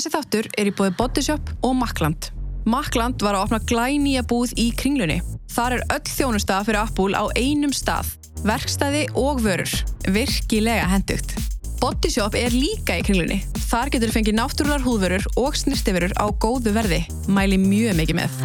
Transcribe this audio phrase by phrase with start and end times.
[0.00, 2.30] Þessi þáttur er í bóði Bodyshop og Makland.
[2.72, 5.18] Makland var að opna glænýja búð í kringlunni.
[5.52, 8.08] Þar er öll þjónusta fyrir Apple á einum stað.
[8.48, 9.74] Verkstæði og vörur.
[10.08, 11.34] Virkilega hendugt.
[11.82, 13.42] Bodyshop er líka í kringlunni.
[13.66, 17.02] Þar getur fengið náttúrular húðvörur og snirtiförur á góðu verði.
[17.28, 18.40] Mæli mjög mikið með.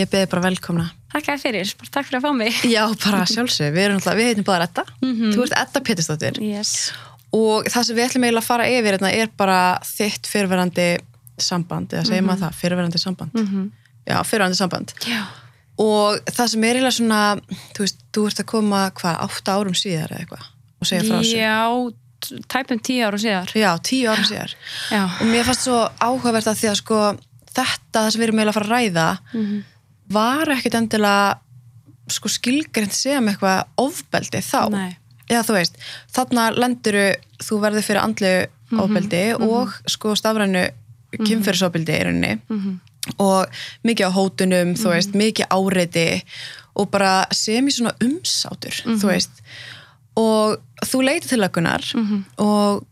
[0.00, 0.88] Ég beði bara velkomna.
[1.12, 2.58] Takk að fyrir, bara takk fyrir að fá mig.
[2.72, 3.72] Já, bara sjálfsög.
[3.74, 4.84] Við við heitum bara Edda.
[5.02, 6.38] Þú ert Edda Pétursdóttir.
[6.40, 6.92] Yes.
[7.36, 10.88] Og það sem við ætlum eiginlega að fara yfir hérna er bara þitt fyrirverandi
[11.42, 13.38] samband, eða segir maður það, fyrirverandi samband.
[14.08, 14.92] Já, fyrirverandi samband.
[15.08, 15.22] Já.
[15.80, 17.20] Og það sem er eiginlega svona,
[17.76, 20.44] þú veist, þú ert að koma, hvað, átta árum síðar eða eitthvað
[20.82, 21.40] og segja frá þessu.
[21.40, 23.52] Já, tæpum tíu ára síðar.
[23.58, 24.52] Já, tíu árum síðar.
[24.92, 25.02] Já.
[25.08, 27.00] Og mér fannst svo áhugavert að því að sko
[27.52, 29.62] þetta, það sem við erum eiginlega að fara að ræða, Mhm.
[30.12, 31.38] Var ekkit endilega
[32.12, 34.70] sko skilgreint sem eitthvað ofbeldi þá.
[34.74, 34.96] Nei.
[35.30, 35.76] Já, þú veist,
[36.12, 37.04] þarna lenduru
[37.40, 38.32] þú verður fyrir andlu
[38.72, 40.62] Mhm, ofbeldi og sko stafrænu
[41.12, 42.80] kynferðsofbeldi í rauninni Mhm.
[43.18, 43.46] og
[43.84, 46.22] mikið á hótunum, þú veist, mikið áreiti
[46.76, 48.96] og bara sem í svona umsátur, Mhm.
[49.00, 49.30] þú veist
[50.16, 52.24] og þú leitir til löggunar Mhm.
[52.38, 52.84] og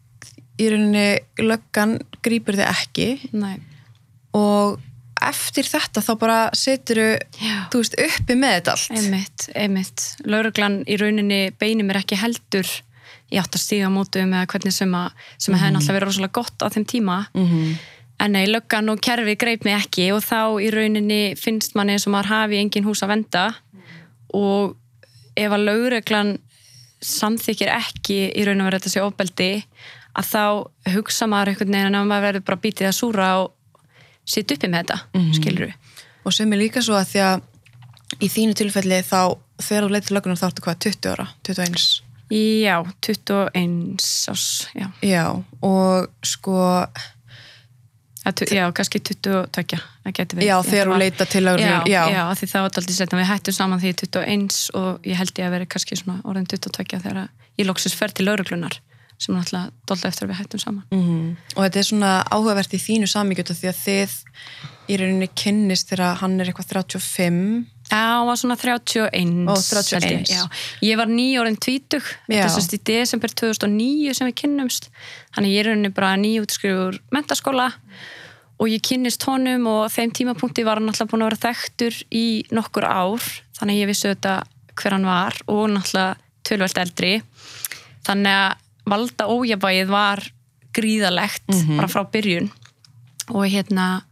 [0.59, 3.59] í rauninni löggan grýpur þig ekki Nei.
[4.35, 4.79] og
[5.27, 7.01] eftir þetta þá bara setur
[7.73, 10.07] þú veist, uppi með þetta allt Einmitt, einmitt.
[10.25, 12.69] Lauruglan í rauninni beinir mér ekki heldur
[13.31, 16.37] í átt að stíga mótum eða hvernig sem að, sem að hefði náttúrulega verið rosalega
[16.41, 17.19] gott á þeim tíma.
[17.35, 17.73] Mhm.
[18.21, 22.05] En nei, löggan og kerfi greip mig ekki og þá í rauninni finnst manni eins
[22.07, 23.45] og maður hafi engin hús að venda
[24.37, 24.77] og
[25.37, 26.35] ef að lauruglan
[27.01, 29.51] samþykir ekki í raun og verið þetta sé ofbeldi
[30.21, 30.45] að þá
[30.97, 33.55] hugsa maður einhvern veginn að maður verður bara bítið að súra og
[34.25, 35.73] sitt uppi með þetta, mm skilur
[36.25, 37.43] og sem er líka svo að því að
[38.21, 39.21] í þínu tilfelli þá
[39.63, 41.89] þegar þú leitir löggunar þá ertu hvað, 20 ára, 21
[42.31, 43.97] Já, 21
[44.31, 44.45] ás,
[44.77, 44.87] já.
[45.03, 45.25] já,
[45.67, 46.87] og sko
[48.21, 50.45] Að Já, kannski 22, það getur verið.
[50.51, 53.19] já, þegar þú að- leita til Já, löggunar já, já, því það var aldrei setna
[53.21, 56.21] við hættum saman því ég er 21 og ég held ég að vera kannski svona
[56.29, 57.29] orðin 22 þegar
[57.59, 58.77] ég loksis fer til lauruglunar
[59.21, 60.85] sem náttúrulega dolda eftir að við hættum saman.
[60.91, 61.37] Mhm.
[61.57, 64.15] og þetta er svona áhugavert í þínu samíkjötu því að þið
[64.91, 69.49] í rauninni kynnist þegar hann er eitthvað 35 Já, hann var svona 31.
[69.51, 70.05] Ó, 31.
[70.07, 72.27] held Ég, ég var nýjórinn tvítug, Já.
[72.29, 74.87] þetta er sérst í desember 2009 sem við kynnumst.
[75.35, 77.73] Þannig ég er rauninni bara nýjútskriður mentaskóla
[78.61, 82.25] og ég kynnist honum og þeim tímapunkti var hann náttúrulega búin að vera þekktur í
[82.55, 83.27] nokkur ár.
[83.59, 84.37] Þannig ég vissi þetta
[84.79, 86.17] hver hann var og náttúrulega
[86.47, 87.15] tölvöld eldri.
[88.07, 88.55] Þannig að
[88.91, 90.25] valda ójabæið var
[90.77, 92.51] gríðalegt bara frá byrjun.
[93.31, 94.03] Og hérna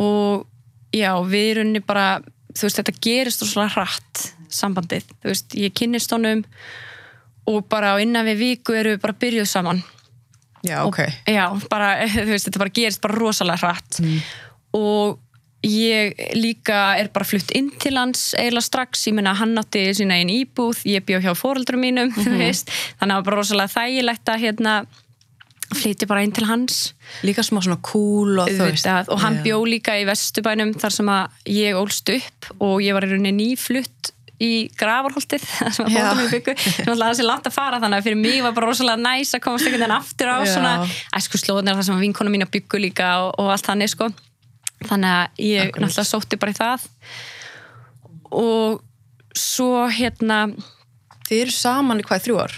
[0.00, 0.46] og
[0.92, 6.12] já, við erum bara þú veist, þetta gerist rosalega hratt sambandið, þú veist, ég kynnist
[6.12, 6.42] honum
[7.48, 9.82] og bara innan við viku eru við bara byrjuð saman.
[10.62, 14.00] Já, ok, já, bara, þú veist, þetta bara gerist bara rosalega hratt.
[14.76, 15.18] Og
[15.66, 20.18] ég líka er bara flutt inn til hans eiginlega strax, ég meina hann átti sína
[20.18, 23.74] einn íbúð, ég bjó hjá fóreldrum mínum þú veist, þannig að það var bara rosalega
[23.76, 24.76] þægilegt að hérna
[25.72, 26.80] flytja bara inn til hans.
[27.24, 28.88] Líka smá svona cool og þú veist.
[29.08, 29.44] Og hann Já.
[29.46, 33.32] bjó líka í Vesturbænum þar sem að ég ólst upp og ég var í rauninni
[33.38, 34.12] nýflutt
[34.42, 35.44] í gravarholtið
[35.76, 38.40] sem að bóta mig byggu sem alltaf þessi langt að fara þannig að fyrir mig
[38.42, 40.50] var bara rosalega næs að komast einhvern veginn aftur á Já.
[40.56, 40.72] svona
[41.14, 44.10] æsku slóðnir þar sem að vinkona mín að byggu líka og, og allt þannig sko
[44.88, 45.82] þannig að ég Akkurat.
[45.88, 46.86] náttúrulega sótti bara í það
[48.32, 48.82] og
[49.36, 50.40] svo hérna
[51.28, 52.56] þið eru saman í hvað, þrjú ár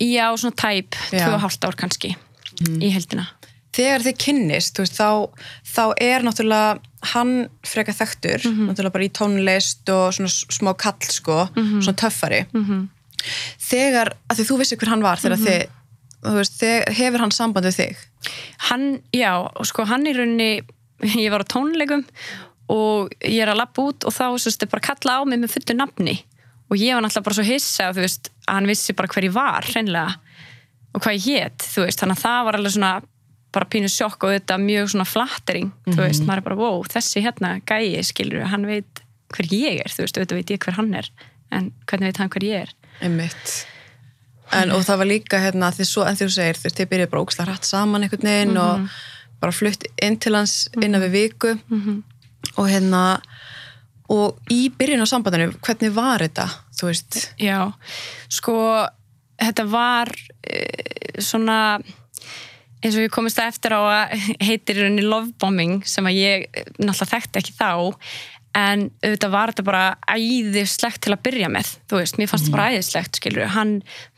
[0.00, 2.14] já svona tæp, tvö og hálft ár kannski
[2.80, 3.26] í heldina
[3.76, 5.28] þegar þið kynnist, veist, þá,
[5.68, 6.78] þá er náttúrulega
[7.12, 7.32] hann
[7.68, 8.70] freka þekktur, Mhm.
[8.70, 11.82] náttúrulega bara í tónlist og svona smá kall, sko, Mhm.
[11.84, 12.46] svona töffari.
[13.60, 15.44] Þegar, að því þú vissi hver hann var, þegar Mhm.
[15.46, 15.66] þið,
[16.24, 17.96] þú veist, þegar, hefur hann samband við þig?
[18.58, 20.62] hann, já, sko hann í rauninni
[21.24, 22.04] ég var á tónleikum
[22.72, 25.52] og ég er að lappa út og þá sérst, bara að kalla á mig með
[25.54, 26.16] fullu nafni.
[26.66, 29.36] Og ég var náttúrulega bara svo hissa þú veist, að hann vissi bara hver ég
[29.36, 30.16] var hreinlega
[30.96, 32.92] og hvað ég hét þú veist, þannig að það var alveg svona
[33.56, 37.22] bara pínu sjokk og þetta mjög svona flattering þú veist, maður er bara, wow, þessi
[37.24, 39.92] hérna gæi skilur, hann veit hver ég er.
[39.94, 41.08] Þú veist, auðvitað veit ég hver hann er
[41.54, 42.74] en hvernig veit hann hver ég er?
[43.06, 43.54] Einmitt.
[44.54, 47.48] En, og það var líka, hérna, því svo, en þú segir, þið byrjuð bara ógslag
[47.48, 48.90] hratt saman einhvern veginn og
[49.46, 51.54] bara flutt inn til hans innan við viku.
[52.56, 53.20] Og hérna,
[54.12, 56.46] og í byrjun á sambandinu, hvernig var þetta,
[56.78, 57.20] þú veist?
[57.42, 57.72] Já,
[58.28, 58.56] sko
[59.40, 61.58] þetta var uh, svona
[62.84, 64.16] eins og ég komist að eftir á að
[64.46, 67.70] heitir henni lovebombing sem að ég eh, náttúrulega þekkti ekki þá.
[68.56, 72.56] En auðvitað var þetta bara æðislegt til að byrja með, þú veist, mér fannst þetta
[72.56, 73.72] bara æðislegt, skilur, hann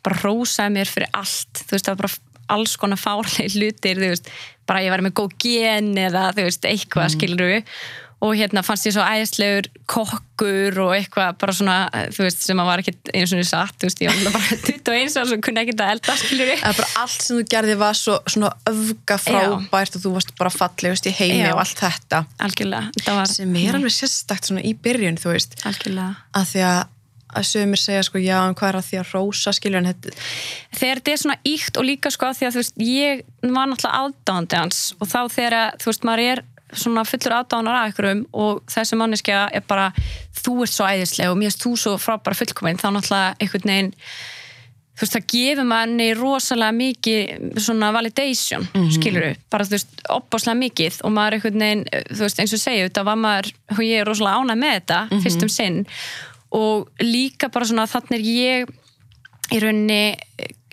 [0.06, 2.12] bara rósaði mér fyrir allt, þú veist, það var bara
[2.54, 4.32] alls konar fárlega hlutir, þú veist
[4.68, 7.16] bara ég var með góð gen eða þú veist, eitthvað, mm.
[7.16, 7.56] skilur
[8.18, 11.76] og hérna fannst ég svo æðislegur kokkur og eitthvað bara svona
[12.14, 15.18] þú veist, sem að var ekkert einu svona satt þú veist, ég var bara 21
[15.22, 18.00] og svo kunni ekki þetta elda, skilur Það er bara allt sem þú gerði var
[18.00, 20.00] svo, svona öfga frábært Já.
[20.00, 21.52] og þú varst bara fallið, veist, í heimi Já.
[21.54, 23.30] og allt þetta Algjörlega, var...
[23.30, 26.80] sem er alveg sérstakt svona í byrjun, þú veist Algjörlega að því að
[27.38, 30.14] að sögumir segja sko já, en hvað er að því að rosa skilur en þetta
[30.78, 33.68] þegar þetta er svona íkt og líka sko að því að þú veist ég var
[33.70, 36.44] náttúrulega aðdáðandi hans og þá þegar þú veist maður er
[36.76, 39.92] svona fullur aðdáðanar að ykkurum og þessi manneskja er bara
[40.36, 43.94] þú ert svo æðislega og mér erst þú svo frábæra fullkominn þá náttúrulega einhvern veginn
[44.98, 48.94] þú veist það gefur manni rosalega mikið svona validation mm -hmm.
[48.96, 52.88] skiluru, bara þú veist opbáslega mikið og maður einhvern veginn þú veist eins og segja
[52.88, 55.22] þetta var maður, ég er rosalega ánæg með þetta mm -hmm.
[55.22, 55.86] fyrstum sinn
[56.54, 58.76] og líka bara svona þannig er ég
[59.48, 60.02] í rauninni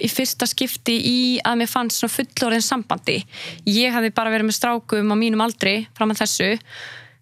[0.03, 3.21] í fyrsta skipti í að mér fannst svona fullorðin sambandi.
[3.69, 6.51] Ég hafði bara verið með strákum á mínum aldri fram að þessu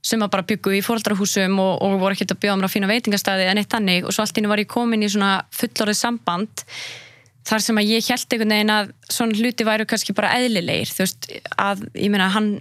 [0.03, 2.89] sem að bara byggu í fóröldarhúsum og, og voru ekkert að bjóða mér á fína
[2.89, 6.65] veitingastæði en eitt tannig og svo allt ínni var ég komin í svona fullorðið samband
[7.47, 10.91] þar sem að ég held einhvern veginn að svona hluti væru kannski bara eðlilegir.
[10.91, 11.29] Þú veist
[11.59, 12.55] að ég meina hann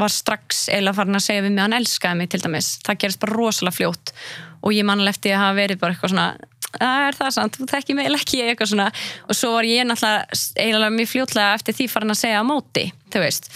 [0.00, 2.70] var strax eða farin að segja við mig að hann elskaði mig til dæmis.
[2.86, 4.14] Það gerist bara rosalega fljótt
[4.60, 6.30] og ég mann lefti að hafa verið bara eitthvað svona
[6.76, 8.90] það er það sant, þú tekki mig ekki eitthvað svona.
[9.28, 12.84] Og svo var ég náttúrulega eiginlega mjög fljótlega eftir því farin að segja á móti
[13.10, 13.50] þú veist.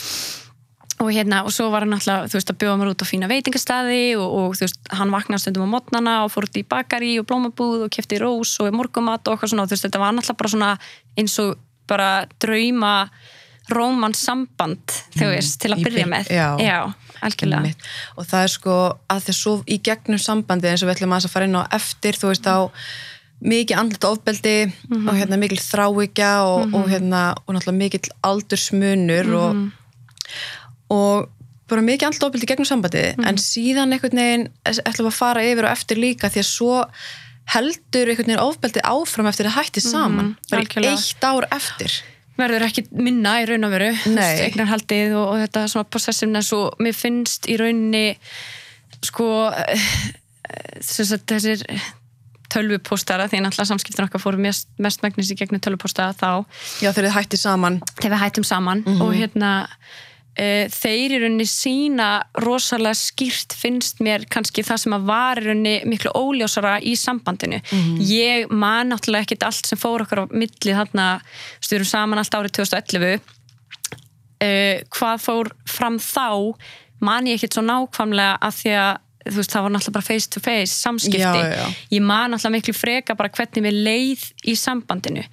[1.02, 3.30] Og hérna og svo var hann náttúrulega þú veist að bjóða mér út á fína
[3.30, 7.14] veitingastæði og, og þú veist hann vaknaði stundum á mótnana og fór út í bakari
[7.20, 9.66] og blómabúð og kæfti rós og morgumat og eitthvað svona.
[9.66, 10.74] Og þú veist þetta var náttúrulega bara svona
[11.20, 11.56] eins og
[11.90, 12.10] bara
[12.40, 12.94] drauma
[13.72, 16.30] rómansamband þú mm, veist, til að byrja með.
[16.34, 16.78] já, já
[17.26, 17.72] algjörlega
[18.16, 18.76] og það er sko
[19.12, 22.18] að að svo í gegnum sambandi eins og við ætlum að fara inn á eftir
[22.20, 22.58] þú veist á
[23.44, 25.08] mikið andlut ofbeldi mm -hmm.
[25.08, 26.76] og hérna mikil þráíkja og, mm -hmm.
[26.76, 29.42] og hérna og náttúrulega mikil aldursmunur -hmm.
[29.42, 29.72] og, mhm.
[30.88, 31.28] og
[31.68, 33.26] bara mikið andlut ofbeldi gegnum sambandi mhm.
[33.28, 36.86] en síðan einhvern veginn ætlum að fara yfir og eftir líka því að svo
[37.44, 41.92] heldur einhvern veginn ofbeldi áfram eftir að hætti saman mhm, bara eitt ár eftir
[42.38, 46.96] verður ekki minna í raun og veru eignarhaldið og, og þetta svona possessiveness og mér
[46.98, 48.06] finnst í rauninni
[49.04, 49.90] sko eh,
[50.80, 51.62] þessir
[52.54, 56.44] tölvupóstara því náttúrulega samskiptin okkar fóru mest, mest megnis í gegnum tölvupóstara þá.
[56.82, 57.78] Já þegar þið hætti saman.
[57.98, 59.02] Þegar við hættum saman mm -hmm.
[59.02, 59.52] og hérna
[60.40, 62.08] uh, þeir í rauninni sína
[62.44, 67.60] rosalega skýrt finnst mér kannski það sem að var í rauninni miklu óljósara í sambandinu
[67.60, 68.02] mm -hmm.
[68.10, 71.08] ég man náttúrulega ekkit allt sem fór okkar á millið þarna
[71.60, 76.54] styrum saman allt árið 2011 uh, hvað fór fram þá
[77.00, 78.94] man ég ekkit svo nákvæmlega að því að
[79.24, 81.66] þú veist, það var náttúrulega bara face to face samskipti, já, já.
[81.96, 85.24] ég man náttúrulega miklu freka bara hvernig við leið í sambandinu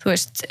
[0.00, 0.44] þú veist,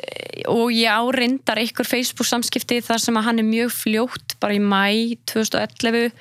[0.49, 4.61] og ég árindar einhver Facebook samskipti þar sem að hann er mjög fljótt, bara í
[4.61, 6.11] mæ 2011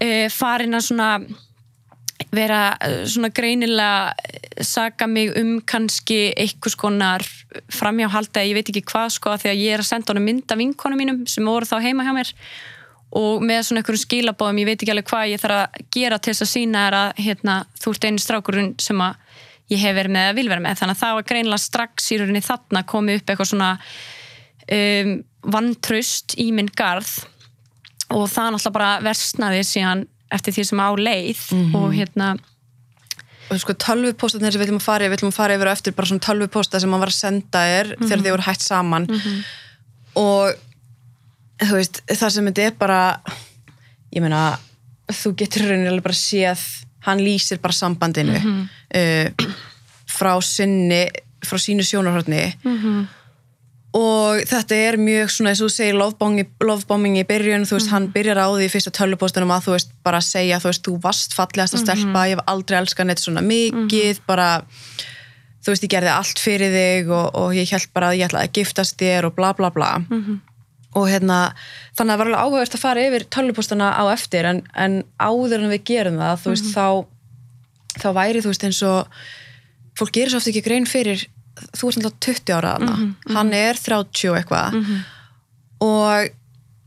[0.00, 1.10] e, farin að svona
[2.36, 2.60] vera
[3.08, 4.14] svona greinilega
[4.64, 7.24] saga mig um kannski einhvers konar
[7.72, 10.98] framjáhalda, ég veit ekki hvað sko, því að ég er að senda honum mynda vinkonu
[10.98, 12.32] mínum sem voru þá heima hjá mér
[13.16, 16.32] og með svona einhverjum skilabóðum, ég veit ekki alveg hvað ég þarf að gera til
[16.32, 19.22] þess að sína er að hérna, þú ert einu strákurinn sem að
[19.72, 22.18] ég hef verið með að vil vera með þannig að það var greinlega strax í
[22.20, 23.70] rauninni þarna komið upp eitthvað svona
[24.78, 25.14] um,
[25.56, 27.14] vantrust í minn garð
[28.14, 30.04] og það náttúrulega bara versnaði síðan
[30.34, 31.74] eftir því sem á leið mm -hmm.
[31.78, 32.36] og hérna
[33.46, 35.94] og sko tölvupóstatnir sem við viljum að fara við viljum að fara yfir og eftir
[35.94, 38.08] bara svona tölvupósta sem maður var að senda er mm -hmm.
[38.08, 39.44] þegar þið voru hægt saman mm -hmm.
[40.14, 40.54] og
[41.62, 43.20] þú veist það sem þetta er bara
[44.12, 44.58] ég meina
[45.08, 46.62] þú getur rauninni alveg bara séð
[47.06, 48.68] hann lýsir bara sambandinu -hmm.
[48.94, 49.52] Uh,
[50.06, 51.06] frá sinni
[51.46, 53.06] frá sínu sjónarhörni mm -hmm.
[53.92, 55.94] og þetta er mjög svona eins og þú segir
[56.60, 57.92] lovebombing í byrjun, þú veist, mm -hmm.
[57.92, 61.34] hann byrjar á því fyrsta tölvupostunum að þú veist, bara segja þú veist, þú varst
[61.34, 62.26] fallegast að stelpa mhm.
[62.28, 64.26] ég hef aldrei elskan eitt svona mikið mhm.
[64.26, 64.62] bara,
[65.62, 68.46] þú veist, ég gerði allt fyrir þig og, og ég held bara að ég ætlaði
[68.48, 70.40] að giftast þér og bla bla bla mhm
[70.96, 71.52] og hérna,
[71.96, 75.60] þannig að það var alveg áhugavert að fara yfir tölvupostana á eftir en, en áður
[75.60, 77.06] en við gerum það þú veist, mm -hmm.
[78.02, 79.18] Þá væri þú veist eins og
[79.96, 81.26] fólk gerir svo oft ekki grein fyrir
[81.56, 83.34] þú ert alltaf 20 ára aðna mm -hmm.
[83.36, 84.72] hann er 30 eitthvað.
[84.72, 85.00] Mm -hmm.
[85.80, 86.28] og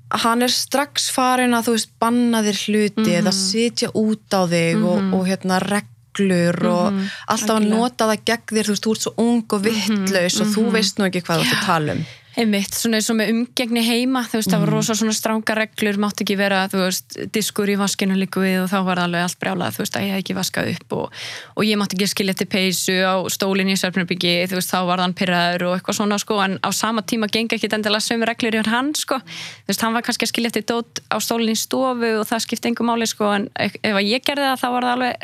[0.10, 4.84] hann er strax farin að þú veist banna þér hluti eða sitja út á þig
[4.84, 6.94] og, og hérna reglur og
[7.28, 8.66] alltaf að nota það gegn þér.
[8.66, 11.46] Þú veist, þú ert svo ung og vittlaus og þú veist nú ekki hvað þú
[11.46, 12.06] ert að tala um
[12.38, 15.98] Einmitt, svona eins og með umgengni heima þú veist, það var rosa svona stránga reglur
[15.98, 19.40] mátt ekki vera, þú veist, diskur í vaskinu líku við og þá var alveg allt
[19.42, 21.08] brjálað þú veist, að ég hef ekki vaskað upp og,
[21.56, 25.02] og ég mátt ekki skilja eftir peysu á stólinn í Sörpnubyggi, þú veist, þá var
[25.02, 28.60] þann pyrraður og eitthvað svona, sko, en á sama tíma gengi ekki endilega sömu reglur
[28.60, 29.18] í hann, sko.
[29.26, 32.46] Þú veist, hann var kannski að skilja eftir dót á stólinn í stofu og það
[32.46, 35.18] skipti engum máli, sko en ef ef ég gerði það, þá var það alveg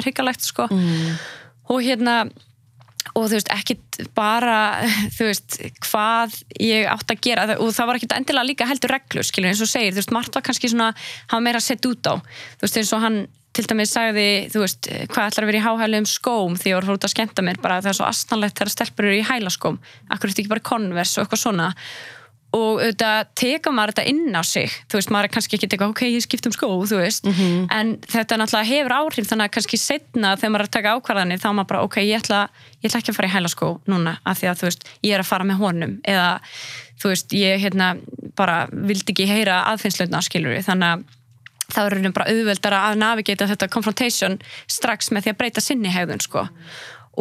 [3.14, 4.58] og þú veist, ekkit bara
[5.16, 7.48] þú veist, hvað ég átt að gera.
[7.60, 10.38] Og það var ekkit endilega líka heldur reglur, skilur, eins og segir, þú veist, margt
[10.38, 10.92] var kannski svona,
[11.32, 12.16] var meira setja út á.
[12.58, 15.64] Þú veist, eins og hann til dæmis sagði þú veist, hvað ætlar að vera í
[15.64, 16.58] háhælum skóm?
[16.60, 19.20] Því ég var út að skemmta mér, bara það er svo astanlegt þegar stelpur eru
[19.22, 19.80] í hælaskóm,
[20.12, 21.70] akkur þetta ekki bara konvers og eitthvað svona
[22.56, 24.72] og auðvitað teka maður þetta inn á sig.
[24.90, 27.96] Þú veist, maður er kannski ekki teka, ok, ég skipt um skó þú veist, en
[28.08, 31.50] þetta náttúrulega hefur áhrif þannig að kannski setna þegar maður er að taka ákvarðanir, þá
[31.52, 32.46] maður bara, ok, ég ætla
[32.80, 35.24] ég ætla ekki að fara í hælaskó núna af því að þú veist, ég er
[35.24, 36.00] að fara með honum.
[36.06, 36.32] Eða,
[37.02, 37.92] þú veist, ég hérna
[38.36, 41.06] bara vildi ekki heyra aðfinnslutna skilur þannig að
[41.72, 44.38] þá er raunin bara auðveldara að navigata þetta confrontation
[44.70, 46.46] strax með því að breyta sinni hegðun sko.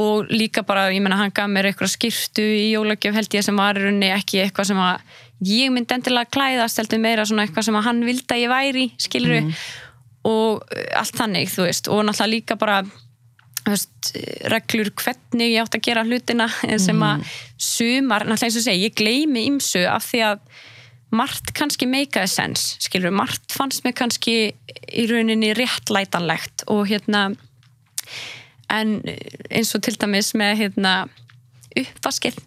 [0.00, 3.56] Og líka bara, ég menna, hann gaf mér eitthvað skýrtu í jólagjöf held ég sem
[3.58, 7.78] var rauninni ekki eitthvað sem að ég myndi endilega klæðast, heldur meira svona eitthvað sem
[7.78, 9.40] að hann vildi að ég væri, skilur
[10.24, 11.90] og uh, allt þannig, þú veist.
[11.92, 12.82] Og náttúrulega líka bara
[13.64, 14.12] veist,
[14.52, 16.48] reglur hvernig ég átt að gera hlutina
[16.86, 17.26] sem að
[17.56, 20.46] sumar, náttúrulega eins og segi, ég gleymi ymsu af því að
[21.14, 27.28] margt kannski meikaði sens, skilur margt fannst mér kannski í rauninni réttlætanlegt og hérna
[28.72, 30.94] en eins og til dæmis með hérna
[31.78, 32.38] uppvaskið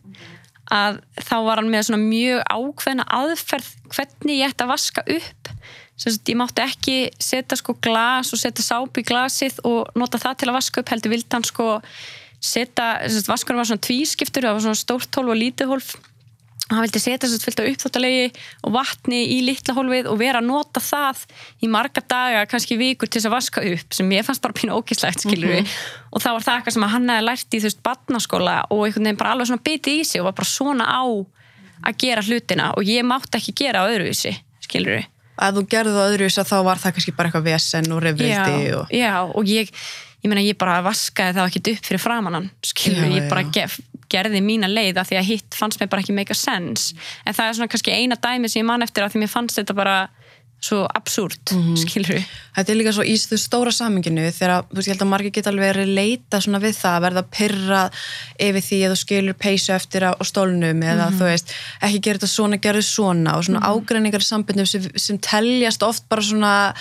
[0.74, 5.52] að þá var hann með svona mjög ákveðna aðferð hvernig ég ætti að vaska upp.
[5.98, 10.42] Sagt ég mátti ekki setja sko glas og setja sáp í glasið og nota það
[10.42, 11.70] til að vaska upp heldur vildi hann sko
[12.44, 12.90] setja,
[13.26, 15.96] vaskurinn var svona tvískiptur það var svona stórt hólf og lítið hólf
[16.68, 18.26] hann vildi setja þess að fylgta uppþáttalegi
[18.68, 21.24] og vatni í litla hólfið og vera að nota það
[21.64, 24.76] í marga daga, kannski vikur til þess að vaska upp sem ég fannst bara pínu
[24.76, 25.76] ógislegt skilur við
[26.12, 29.10] og þá var það eitthvað sem hann hefði lært í þú veist barnaskóla og einhvern
[29.10, 31.04] veginn bara alveg svona bitið í sig og var bara svona á
[31.88, 34.34] að gera hlutina og ég mátti ekki gera á öðruvísi
[34.66, 35.08] skilur við
[35.38, 38.56] að þú gerði það öðruvis að þá var það kannski bara eitthvað vesen og reyfrildi
[38.66, 38.94] já, og...
[38.94, 39.72] já, og ég
[40.24, 43.78] ég meina ég bara vaskaði það ekkert upp fyrir framannan skilur, Já, ég bara gef,
[44.10, 46.94] gerði mína leið af því að hitt fannst mér bara ekki make a sense.
[47.26, 49.60] En það er svona kannski eina dæmi sem ég man eftir af því mér fannst
[49.60, 49.98] þetta bara
[50.60, 51.76] svo absúrt, mm Mhm.
[51.78, 52.24] skilur
[52.58, 55.32] Þetta er líka svo í þú stóra saminginu þegar, þú veist, ég held að margir
[55.36, 57.82] geta alveg verið leita svona við það, að verða pyrra
[58.42, 62.32] yfir því að þú skilur peysu eftir á stólnum eða þú veist, ekki gera þetta
[62.34, 66.74] svona, gera þetta svona og svona ágreiningar í sambindum sem, sem teljast oft bara svona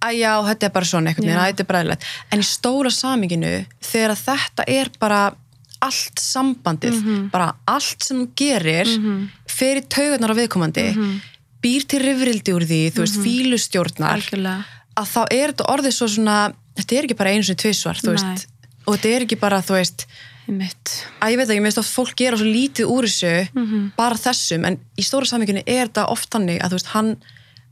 [0.00, 1.44] að já, þetta er bara svona einhvern veginn, Já.
[1.44, 2.04] að þetta er bræðilegt.
[2.32, 5.34] En í stóra saminginu, þegar að þetta er bara
[5.82, 6.98] allt sambandið,
[7.32, 8.90] bara allt sem þú gerir
[9.48, 10.86] fyrir taugarnar á viðkomandi
[11.62, 14.64] býr til rifrildi úr því, þú veist, fílustjórnar algjörlega.
[14.96, 16.36] að þá er þetta orðið svo svona
[16.76, 17.30] þetta er ekki bara
[18.04, 18.16] þú Nei.
[18.16, 18.46] veist,
[18.86, 20.06] og þetta er ekki bara þú veist
[20.50, 23.92] að ég veit ekki, mér finnst að fólk gera svo lítið úr þessu Mhm.
[23.96, 27.16] bara þessum, en í stóra samvíkjunni er þetta oft þannig að þú veist, hann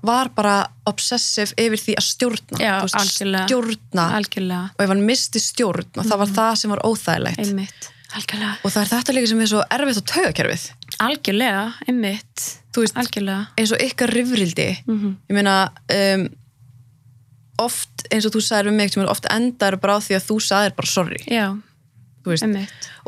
[0.05, 3.47] var bara obsessive yfir því að stjórna Já, veist, algjörlega.
[3.49, 4.05] stjórna.
[4.15, 4.71] Algjörlega.
[4.79, 7.39] Og ef hann misti stjórn og það var það sem var óþægilegt.
[7.43, 8.55] Einmitt, algjörlega.
[8.65, 10.65] Og það er þetta líka sem er svo erfitt á taugakerfið.
[11.05, 12.45] Algjörlega, einmitt.
[12.75, 15.17] Þú veist, algjörlega, eins og ykkar rifrildi Mhm.
[15.29, 15.57] ég meina
[15.93, 16.29] um,
[17.59, 20.77] oft, eins og þú sagðir við mig oft endar bara á því að þú sagðir
[20.77, 21.19] bara sorry.
[21.27, 21.47] Já,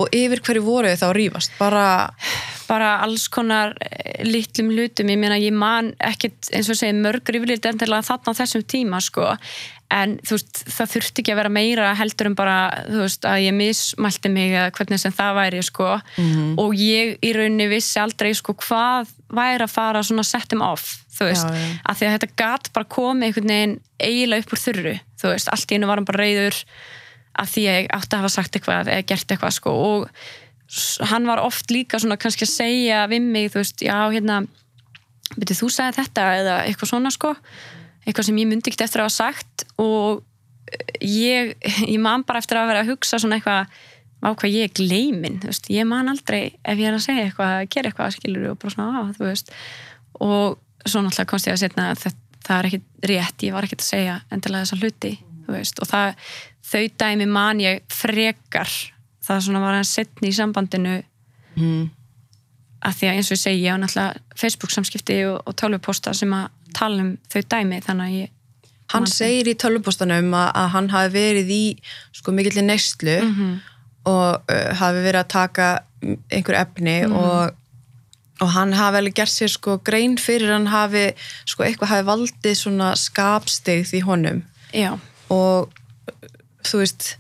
[0.01, 1.57] og yfir hverju voru þið þá að rífast?
[1.59, 1.85] Bara,
[2.69, 7.29] bara alls konar eh, litlum hlutum, ég meina ég man ekkit eins og segi mörg
[7.35, 9.35] rifrildi endilega þarna þessum tíma sko.
[9.91, 13.41] En þú veist það þurfti ekki að vera meira heldur en bara þú veist að
[13.43, 15.89] ég mismælti mig eða hvernig sem það væri sko.
[16.63, 21.27] Og ég í rauninni vissi aldrei sko hvað væri að fara svona settum off þú
[21.27, 21.75] veist, Já, já.
[21.91, 25.51] að því að þetta gat bara komið einhvern veginn eiginlega upp úr þurru þú veist,
[25.53, 26.57] allt í hennu var hann bara reyður
[27.39, 29.75] að því að ég átti að hafa sagt eitthvað eða gert eitthvað sko.
[29.91, 34.41] Og hann var oft líka svona kannski að segja við mig, þú veist, já hérna
[35.37, 37.35] byrju þú sagði þetta eða eitthvað svona sko.
[38.07, 40.25] Eitthvað sem ég myndi ekki eftir að hafa sagt og
[41.03, 41.55] ég,
[41.95, 43.71] ég man bara eftir að vera að hugsa svona eitthvað
[44.21, 47.29] á hvað ég er gleimin, þú veist, ég man aldrei ef ég er að segja
[47.29, 49.55] eitthvað, gera eitthvað skilur og bara svona, á, þú veist.
[50.21, 53.67] Og svo náttúrulega komst ég að setna að það, það er ekki rétt, ég var
[53.67, 55.13] ekki að segja endilega þessa hluti,
[55.55, 56.15] veist og það,
[56.71, 58.71] þau dæmi man ég frekar,
[59.27, 61.03] það svona var hann setni í sambandinu.
[61.57, 61.91] Mm,
[62.87, 66.15] að því að eins og ég segi, ég á náttúrulega Facebook samskipti og, og tölvuposta
[66.17, 68.37] sem að tala um þau dæmi, þannig að ég
[68.91, 71.63] hann segir í tölvupostanum að, að hann hafi verið í
[72.17, 73.51] sko mikillir neyslu Mhm.
[74.11, 75.67] og uh, hafi verið að taka
[76.33, 77.13] einhver efni Mhm.
[77.17, 77.57] og
[78.41, 81.13] og hann hafi vel gert sér sko grein fyrir hann hafi
[81.45, 84.43] sko eitthvað hafi valdið svona skapstegð í honum.
[84.73, 84.97] Já,
[85.33, 85.71] og
[86.67, 87.15] þú veist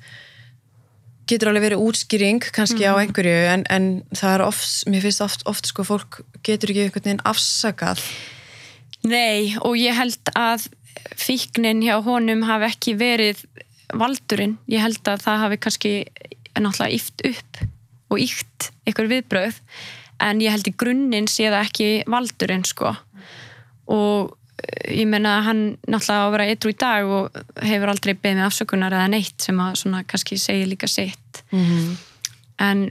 [1.30, 5.46] getur alveg verið útskýring kannski á einhverju en, en það er oft, mér finnst oft,
[5.50, 8.02] oft sko fólk getur ekki einhvern veginn afsakað.
[9.06, 10.66] Nei og ég held að
[11.16, 13.44] fíknin hjá honum hafi ekki verið
[13.96, 15.94] valdurinn, ég held að það hafi kannski
[16.60, 17.62] náttúrulega yft upp
[18.10, 19.60] og ykt ykkur viðbröð
[20.20, 22.92] en ég held í grunninn sé það ekki valdurinn sko.
[23.90, 24.39] Og eh,
[24.90, 28.46] ég menna hann náttúrulega á að vera eitru í dag og hefur aldrei beðið með
[28.46, 31.42] afsökunar eða neitt sem að svona kannski segja líka sitt.
[31.50, 31.98] Mm
[32.60, 32.90] en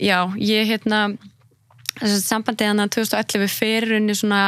[0.00, 1.02] já, ég hérna
[1.98, 4.40] þess að sambandið hann að 2011 fyrir henni svona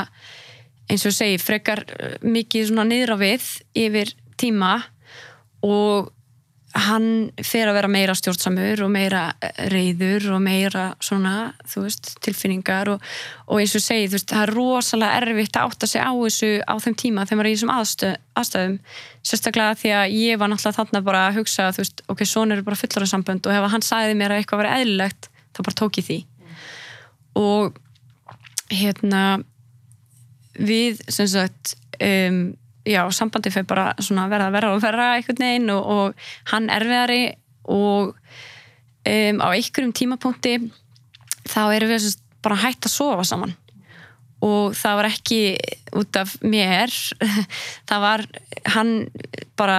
[0.90, 3.46] eins og segi, frekar eh, mikið svona niður á við
[3.84, 4.74] yfir tíma
[5.62, 6.10] og
[6.72, 7.06] hann
[7.44, 9.22] fer að vera meira stjórnsamur og meira
[9.68, 13.02] reyður og meira svona, þú veist, tilfinningar og,
[13.46, 16.50] og eins og segi, þú veist, það er rosalega erfitt að átta sig á þessu
[16.64, 18.78] á þeim tíma þegar maður er í þessum aðstöð, aðstöðum
[19.20, 22.66] sérstaklega því að ég var náttúrulega þarna bara að hugsa, þú veist, ok, svona eru
[22.70, 26.00] bara fullora sambönd og ef hann sagði mér að eitthvað var eðlilegt þá bara tók
[26.00, 26.18] ég því.
[27.36, 27.78] Og
[28.72, 29.22] hérna
[30.56, 32.44] við sem sagt um,
[32.88, 37.22] já, sambandi fyrir bara svona verða verða og verða einhvern veginn og, og hann erfiðari
[37.70, 40.56] og um, á einhverjum tímapunkti
[41.48, 43.54] þá erum við bara hægt að sofa saman.
[44.42, 45.40] Og það var ekki
[45.94, 46.90] út af mér
[47.88, 48.24] það var
[48.74, 48.94] hann
[49.58, 49.78] bara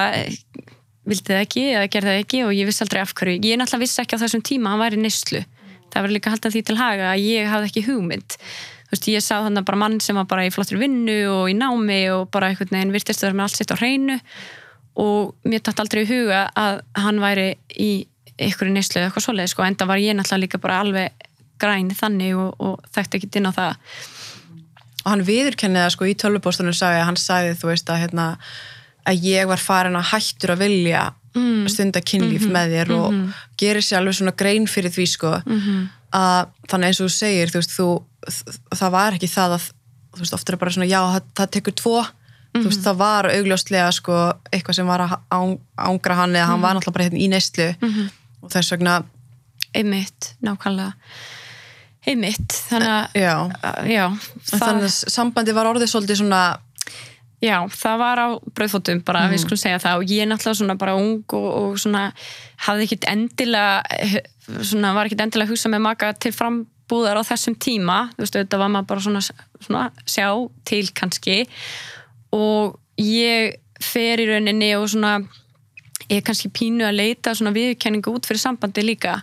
[1.04, 3.42] vildi það ekki eða gerði það ekki og ég vissi aldrei af hverju.
[3.44, 5.44] Ég náttúrulega vissi ekki á þessum tíma hann væri neyslu.
[5.92, 8.38] Það var líka haldið því til haga að ég hafði ekki hugmynd
[8.94, 12.02] veist, ég sá þannig bara mann sem var bara í flottir vinnu og í námi
[12.14, 14.18] og bara einhvern veginn virtist að vera með allt sitt á hreinu.
[15.04, 17.48] Og mér tætt aldrei í huga að hann væri
[17.82, 17.92] í
[18.38, 21.26] einhverju neyslu eða eitthvað svoleið sko, enda var ég náttúrulega líka bara alveg
[21.62, 23.90] græn þannig og, og þekkti ekki inn á það.
[25.04, 28.28] Og hann viðurkenniða sko í tölvupóstunum sagði að hann sagði þú veist að hérna
[29.10, 31.04] að ég var farin að hættur að vilja
[31.36, 31.66] mm.
[31.72, 33.18] stunda kynlíf með þér og
[33.60, 37.60] gerir sér alveg svona grein fyrir því sko að þannig eins og þú segir þú
[37.60, 37.88] veist þú,
[38.74, 39.70] það var ekki það að
[40.14, 42.02] þú veist ofta er bara svona já það, það tekur tvo.
[42.54, 44.18] Þú veist það var augljóslega sko
[44.54, 47.70] eitthvað sem var að án, ángra hann eða hann var náttúrulega bara hérna í neyslu.
[48.44, 49.00] Og þess vegna
[49.74, 50.94] einmitt, nákvæmlega.
[52.04, 53.34] Einmitt, þannig að já,
[53.88, 54.06] já,
[54.44, 56.42] það, þannig að sambandi var orðið svolítið svona
[57.40, 60.02] já, það var á brauðfótum bara, við skulum segja það.
[60.02, 62.04] Og ég er náttúrulega svona bara ung og, og svona
[62.68, 63.82] hafði ekkit endilega
[64.44, 66.34] svona var ekkit endilega að hugsa með maka til
[66.84, 69.22] frambúðar á þessum tíma þú veist, þetta var maður bara svona,
[69.62, 71.48] svona sjá til kannski.
[72.34, 75.22] Og ég fer í rauninni og svona
[76.10, 79.22] ég er kannski pínu að leita svona viðkenningu út fyrir sambandi líka.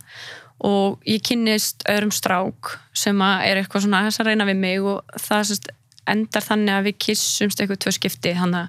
[0.61, 5.03] Og ég kynnist öðrum strák sem er eitthvað svona þess að reyna við mig og
[5.17, 5.69] það sérst
[6.11, 8.63] endar þannig að við kissumst eitthvað tvö skipti hana,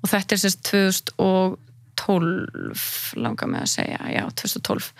[0.00, 4.92] og þetta er sérst 2012 langar með að segja, já 2012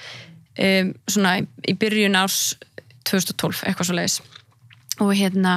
[0.59, 2.41] um, svona í, í byrjun árs
[3.09, 4.21] 2012, eitthvað svo leiðis
[5.01, 5.55] og hérna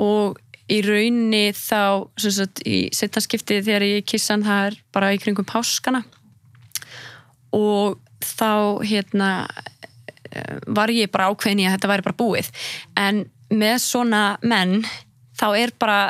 [0.00, 0.38] og
[0.70, 5.18] í rauninni þá sem sagt, í setna skipti þegar ég kissan það er bara í
[5.20, 6.04] kringum páskana.
[7.56, 9.30] Og þá hérna
[10.30, 12.50] eh, var ég bara ákveðin í að þetta væri bara búið.
[13.00, 14.84] En með svona menn
[15.40, 16.00] þá er bara,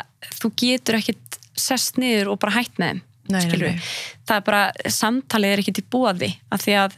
[0.43, 3.91] þú getur ekkit sest niður og bara hætt með þeim Nei, nei, nei.
[4.27, 6.97] það er bara, samtalið er ekki til bóði af því að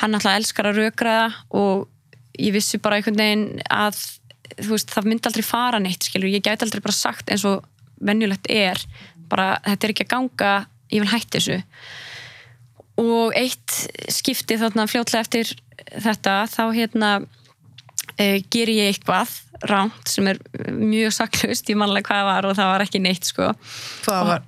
[0.00, 1.26] hann alltaf elskar að rökraða
[1.58, 1.82] og
[2.38, 3.98] ég vissi bara einhvern veginn að
[4.68, 7.66] veist, það myndi aldrei fara neitt skilur, ég gæti aldrei bara sagt eins og
[8.04, 8.80] venjulegt er,
[9.30, 10.52] bara þetta er ekki að ganga,
[10.94, 11.58] ég vil hætti þessu.
[12.98, 13.74] Og eitt
[14.10, 15.52] skipti þarna fljótlega eftir
[16.02, 17.10] þetta þá hérna
[18.16, 19.36] e, ger ég eitthvað
[19.68, 20.40] ránt sem er
[20.74, 23.52] mjög saklaust, ég manlega hvað var og það var ekki neitt sko.
[24.06, 24.46] Hvað var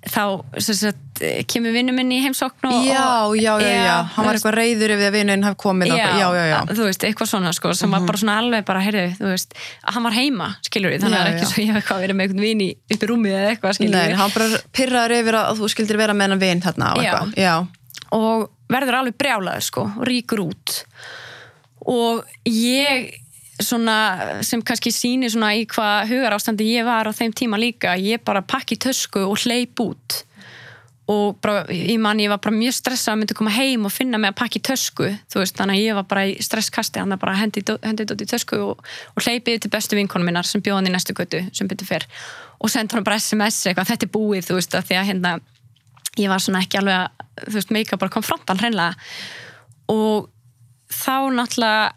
[0.00, 0.22] þá
[0.64, 3.02] sagt, kemur vinnu minn í heimsókn og, já,
[3.36, 6.58] já, já, já, hann var eitthvað reyður ef vinnun hafði komið já, já, já, já,
[6.70, 9.98] þú veist, eitthvað svona sko, sem var bara svona alveg bara, heyrðu, þú veist að
[9.98, 12.18] hann var heima, skilur við, þannig að það er ekki svo ég hef eitthvað verið
[12.20, 12.64] með einhvern
[12.96, 16.00] upp í rúmið eða eitthvað, skilur Nei, við hann bara pyrraður yfir að þú skildir
[16.00, 17.54] vera með hennan vinn þarna og eitthvað, já,
[18.16, 20.78] og verður alveg brjálaður sko ríkur út.
[21.90, 23.10] Og ég
[23.64, 27.94] svona sem kannski sýnir svona í hvað hugar ástandi ég var á þeim tíma líka.
[28.00, 30.24] Ég bara pakki tösku og hleyp út.
[31.10, 34.18] Og bara, ég man ég var bara mjög stressað að myndi koma heim og finna
[34.20, 37.34] mig að pakki tösku þú veist, þannig að ég var bara í stresskasti hann bara
[37.40, 38.84] hendi þetta út í tösku og,
[39.16, 42.06] og hleypið til bestu vinkonum minnar sem bjóðan í næstu götu sem byrju fyrr.
[42.62, 45.34] Og sendi hann bara SMS eitthvað, þetta er búið, þú veist, að því að hérna
[46.20, 49.10] ég var svona ekki alveg að þú veist, meika bara konfrontan hreinlega.
[49.90, 50.30] Og
[50.94, 51.90] þá náttúrulega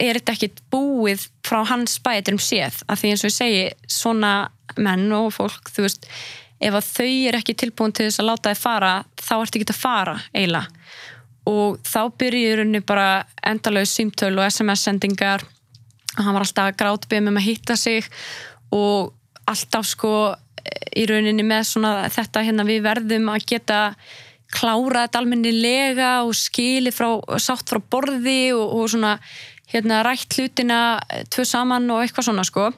[0.00, 2.80] er þetta ekki búið frá hans bæturum séð?
[2.88, 4.32] Af því eins og ég segi, svona
[4.80, 6.08] menn og fólk, þú veist
[6.60, 9.72] ef að þau er ekki tilbúin til þess að láta þið fara þá ertu ekki
[9.72, 10.66] að fara eiginlega.
[11.50, 15.46] Og þá byrjur henni bara endalög símtöl og SMS-sendingar
[16.18, 18.08] og hann var alltaf grátbyggja með að hitta sig
[18.74, 19.14] og
[19.50, 20.14] alltaf sko
[20.96, 23.80] í rauninni með svona þetta hérna við verðum að geta
[24.50, 29.14] klára þetta almennilega og skili frá, sátt frá borði og, og svona
[29.72, 30.80] hérna rætt hlutina
[31.32, 32.70] tvö saman og eitthvað svona sko.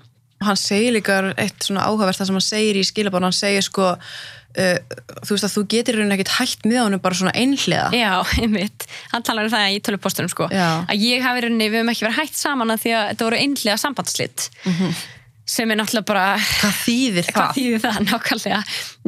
[0.42, 3.92] Hann segir líka eitt svona áhugavert það sem hann segir í skilabánu, hann segir sko
[3.94, 7.88] uh, þú veist að þú getur rauninni ekkert hægt með honum bara svona einhliða.
[7.96, 10.50] Já, einmitt, hann talar um það í tölupostunum sko.
[10.52, 10.82] Já.
[10.82, 13.42] að ég hafi rauninni, við höfum ekki verið hægt saman að því að þetta voru
[13.46, 14.48] einhliða sambandslitt
[15.48, 17.56] sem er náttúrulega bara hvað þýðir hvað það?
[17.56, 18.60] þýðir það nákvæmlega?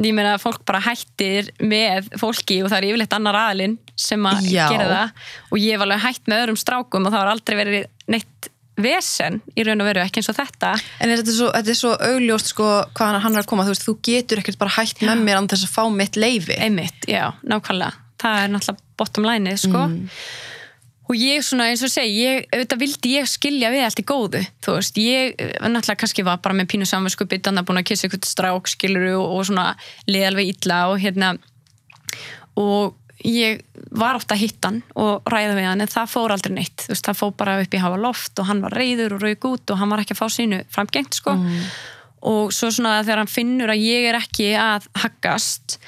[0.05, 4.27] Ég meina að fólk bara hættir með fólki og það er yfirleitt annar aðilinn sem
[4.27, 4.65] að Já.
[4.73, 5.23] gera það.
[5.51, 9.37] Og ég hef alveg hætt með öðrum strákum og það var aldrei verið neitt vesen
[9.55, 10.73] í raun og veru ekki eins og þetta.
[10.99, 12.65] En þetta er svo, þetta er svo augljóst sko
[12.97, 15.47] hvað hann er að koma, þú veist, þú getur ekkert bara hægt með mér án
[15.53, 18.01] þess að fá mitt leifi einmitt, já, nákvæmlega.
[18.19, 19.85] Það er náttúrulega bottom line sko
[21.05, 24.43] og ég svona eins og segi ég, auðvitað vildi ég skilja við allt í góðu
[24.65, 27.89] þú veist, ég eh, náttúrulega kannski var bara með pínu samvinsku byttan að búin að
[27.91, 29.71] kissa eitthvað strák skiluru og, og svona
[30.09, 31.35] liði alveg illa og hérna
[32.59, 33.61] og ég
[33.95, 36.85] var ofta að hitta hann og ræða við hann en það fór aldrei neitt.
[36.85, 39.47] Þú veist, það fór bara upp í hafa loft og hann var reyður og rauk
[39.51, 41.35] út og hann var ekki að fá sínu framgengt sko.
[42.25, 45.79] Og svo svona þegar hann finnur að ég er ekki að haggast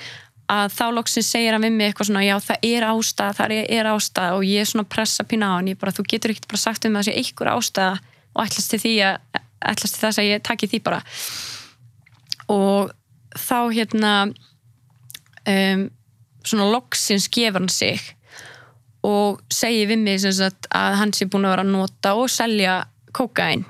[0.51, 3.89] að þá loksins segir hann við mig eitthvað svona já það er ástæða, það er,
[3.91, 4.37] ástæða.
[4.37, 6.87] Og ég er svona pressa pína á hann, ég bara þú getur ekkert bara sagt
[6.87, 7.95] um það að sé einhver ástæða
[8.37, 9.41] og ætlast til því að
[9.73, 11.01] ætlast til þess að ég taki því bara.
[12.53, 12.93] Og
[13.37, 15.87] þá hérna um,
[16.47, 18.13] svona loksins gefur hann sig
[19.07, 22.31] og segir við mig sem sagt, að hann sé búin að vera að nota og
[22.31, 22.79] selja
[23.15, 23.65] kókain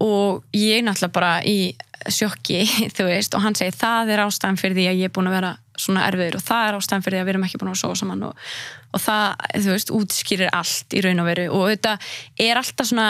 [0.00, 1.74] og ég náttúrulega bara í
[2.08, 2.62] sjokki,
[2.96, 5.36] þú veist, og hann segir það er ástæðan fyrir því að ég er búin að
[5.38, 7.82] vera svona erfiður og það er ástæðan fyrir því að við erum ekki búin að
[7.82, 8.48] sofa saman og,
[8.90, 11.46] og það, þú veist, útskýrir allt í raun og veru.
[11.56, 11.94] Og þetta
[12.40, 13.08] er alltaf svona,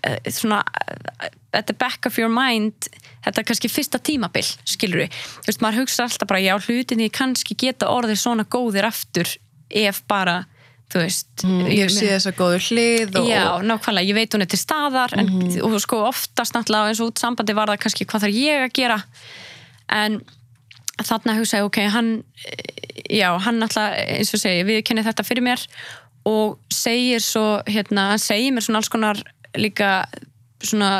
[0.00, 0.62] eh, svona
[1.50, 2.90] þetta back of your mind
[3.24, 7.10] þetta er kannski fyrsta tímabil, skilur við þú veist, maður hugsa alltaf bara, já, hlutinni
[7.12, 9.28] kannski geta orðið svona góðir aftur
[9.70, 10.44] ef bara,
[10.90, 14.44] þú veist Mm, ég sé þess að góðu hlið og, Já, nákvæmlega, ég veit hún
[14.44, 15.30] er til staðar en,
[15.64, 18.74] og sko oftast náttúrulega eins og út sambandi var það kannski hvað þarf ég að
[18.76, 18.98] gera?
[19.88, 20.18] En
[21.00, 22.10] þarna hugsa ég, ok, hann
[23.08, 25.64] já, hann náttúrulega, eins og segi við kennið þetta fyrir mér
[26.28, 29.22] og segir svo, hérna, hann segir mér svona alls konar
[29.56, 30.04] líka
[30.60, 30.90] svona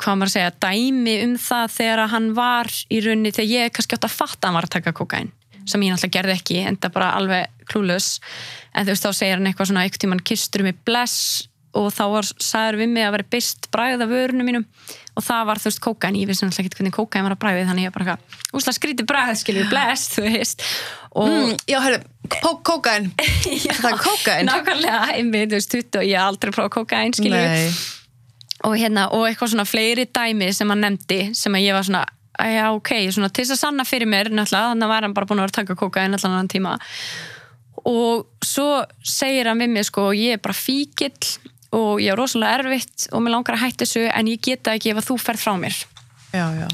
[0.00, 3.98] hvað maður að segja, dæmi um það þegar hann var í rauninni þegar ég kannski
[3.98, 5.30] átt að fatta að hann var að taka kokain
[5.72, 8.16] sem ég náttúrulega gerði ekki, enda bara alveg klúlus,
[8.74, 11.46] en þú veist þá segir hann eitthvað svona eitthvað tímann kistur mig bless
[11.78, 14.64] og þá var, sagður við mig að vera best bræða vörunum mínum.
[15.18, 17.68] Og það var þú veist kókain, ég vissi náttúrulega ekki hvernig kókain var að bræði
[17.68, 20.66] þannig ég bara eitthvað, úsla skríti bræð skilju, bless, þú veist.
[21.10, 22.00] Og mm, Já, herru,
[22.40, 23.10] kó kókain
[23.82, 27.46] Það er kókain nákvæmlega, einmitt, þú veist, 20 og ég aldrei prófað kókain, skilju
[28.66, 32.02] og hérna, og eitthvað svona fleiri dæmi sem hann nefndi, sem að ég var svona
[32.38, 35.40] já, ok, svona til þess að sanna fyrir mér náttúrulega, þannig var hann bara búin
[35.40, 36.74] að vera að taka kókain allan annan tíma.
[37.90, 41.14] Og svo segir hann við mig sko, ég er bara fíkill
[41.76, 44.92] og ég er rosalega erfitt og mér langar að hætta þessu en ég geta ekki
[44.92, 45.80] ef að þú ferð frá mér.
[46.30, 46.66] Já, já,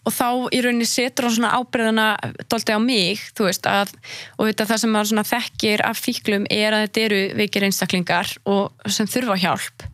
[0.00, 2.06] og þá í rauninni setur hann svona ábyrðana
[2.48, 3.90] doldi á mig, þú veist að,
[4.38, 8.88] og þetta það sem svona þekkir af fíklum er að þetta eru veikir einstaklingar og
[8.88, 9.84] sem þurfa hjálp.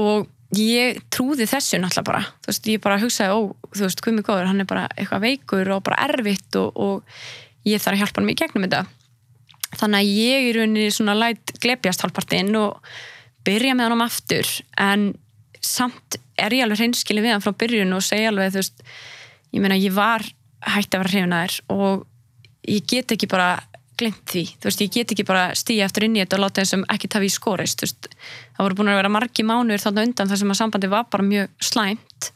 [0.00, 0.24] Og
[0.60, 3.40] ég trúði þessu náttúrulega bara, þú veist, ég bara hugsaði ó,
[3.72, 7.82] þú veist, mig góður, hann er bara eitthvað veikur og bara erfitt og, og ég
[7.82, 8.82] þarf að hjálpa hann mig í gegnum þetta.
[9.76, 12.78] Þannig að ég í rauninni svona læt glepjast hálfpartinn og
[13.46, 14.50] byrja með hann aftur
[14.82, 15.08] en
[15.64, 18.84] samt er ég alveg hreinskilin við hann frá byrjun og segja alveg þú veist,
[19.54, 20.24] ég meina ég var
[20.66, 22.06] hægt að vera hrifna þér og
[22.66, 23.50] ég get ekki bara
[24.00, 26.62] glemt því, þú veist, ég get ekki bara stíja eftir inn í þetta og láta
[26.62, 28.08] þessum ekki tafi í skorist þú veist,
[28.56, 31.26] það voru búin að vera margi mánuður þarna undan þar sem að sambandi var bara
[31.26, 32.28] mjög slæmt.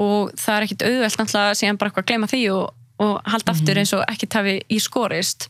[0.00, 2.66] Og það er ekkit auðvelt náttúrulega síðan bara eitthvað að glema því og,
[3.06, 5.48] og halda aftur eins og ekki tafi í skorist.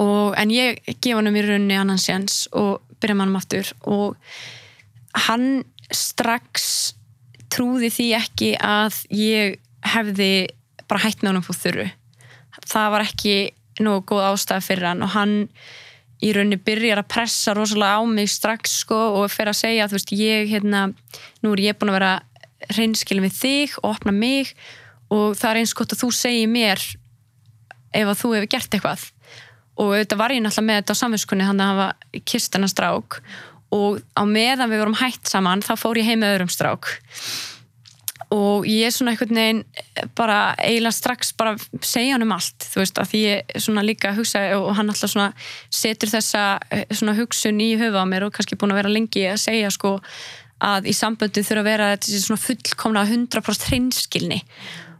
[0.00, 3.74] Og, en ég gefa hann um í rauninni annan séns og byrja með hann aftur.
[3.88, 4.16] Og
[5.26, 5.50] hann
[5.92, 6.94] strax
[7.52, 10.32] trúði því ekki að ég hefði
[10.86, 11.86] bara hætt með honum fór þurru
[12.64, 13.36] það var ekki
[13.84, 15.34] nú góð ástæða fyrir hann og hann
[16.24, 19.98] í rauninni byrjar að pressa rosalega á mig strax sko og fyrir að segja þú
[19.98, 20.86] veist ég hérna,
[21.44, 22.14] nú er ég búin að vera
[22.72, 24.54] reynskilin við þig og opna mig
[25.12, 26.80] og það er eins gott að þú segir mér
[27.96, 29.04] ef að þú hefur gert eitthvað.
[29.76, 33.18] Og auðvitað var ég náttúrulega með þetta á samvinskunni hann að hafa kist hennar strák
[33.76, 36.88] og á meðan við vorum hætt saman þá fór ég heim með öðrum strák
[38.34, 39.60] og ég er svona einhvern veginn
[40.18, 44.14] bara eiginlega strax bara segja hann um allt þú veist að því ég svona líka
[44.16, 45.28] hugsa og hann alltaf svona
[45.70, 49.28] setur þessa eh, svona hugsun í höfu á mér og kannski búin að vera lengi
[49.30, 50.00] að segja sko
[50.64, 54.40] að í samböndu þurfa að vera þessi svona fullkomna 100% hreinskilni.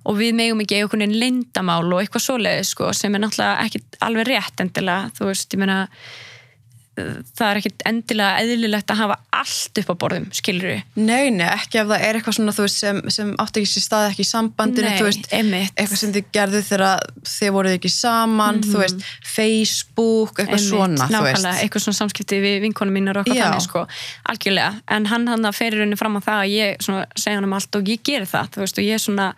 [0.07, 3.81] Og við megum ekki einhvern veginn lindamál og eitthvað svoleiði sko sem er náttúrulega ekki
[4.07, 5.79] alveg rétt endilega þú veist ég meina
[6.96, 10.80] það er ekkit endilega eðlilegt að hafa allt upp á borðum, skilur við?
[10.96, 14.06] Nei, nei, ekki ef það er eitthvað svona veist, sem, sem átti ekki sér stað
[14.11, 18.76] ekki í sambandinu Nei, veist, eitthvað sem þið gerðu þegar þið voruð ekki saman, þú
[18.80, 18.98] veist
[19.35, 23.35] Facebook, eitthvað Einmitt, svona nákvæmlega, eitthvað svona samskipti við vinkonum mínar og Já.
[23.42, 23.80] þannig sko,
[24.32, 27.56] algjörlega en hann hann ferir henni fram á það að ég svona, segja hann um
[27.59, 29.28] allt og ég geri það þú veist, og ég svona,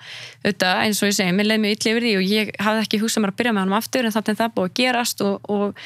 [0.45, 2.15] auðvitað, eins og ég segi mér leið mér illa yfir því
[5.49, 5.83] og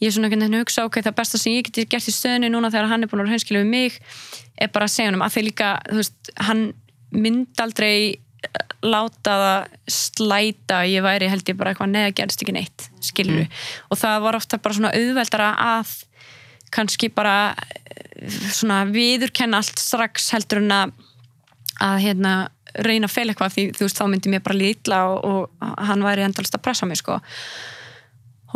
[0.00, 2.14] ég er svona einhvern veginn að hugsa ok, það besta sem ég geti gert í
[2.14, 3.98] stöðinu núna þegar hann er búin að vera hreinskilu við mig
[4.60, 6.62] er bara að segja hann um að því líka þú veist, hann
[7.16, 12.56] myndi aldrei eh, láta það slæta ég væri held ég bara eitthvað neða gerist ekki
[12.56, 13.46] neitt, skilur
[13.88, 15.96] og það var ofta bara svona auðveldara að
[16.76, 20.96] kannski bara eh, svona viðurkenna allt strax heldur en að
[21.76, 22.34] að hérna
[22.84, 26.04] reyna að fel eitthvað því þú veist þá myndi mér bara lítla og, og hann
[26.04, 27.18] væri endalist að pressa mig sko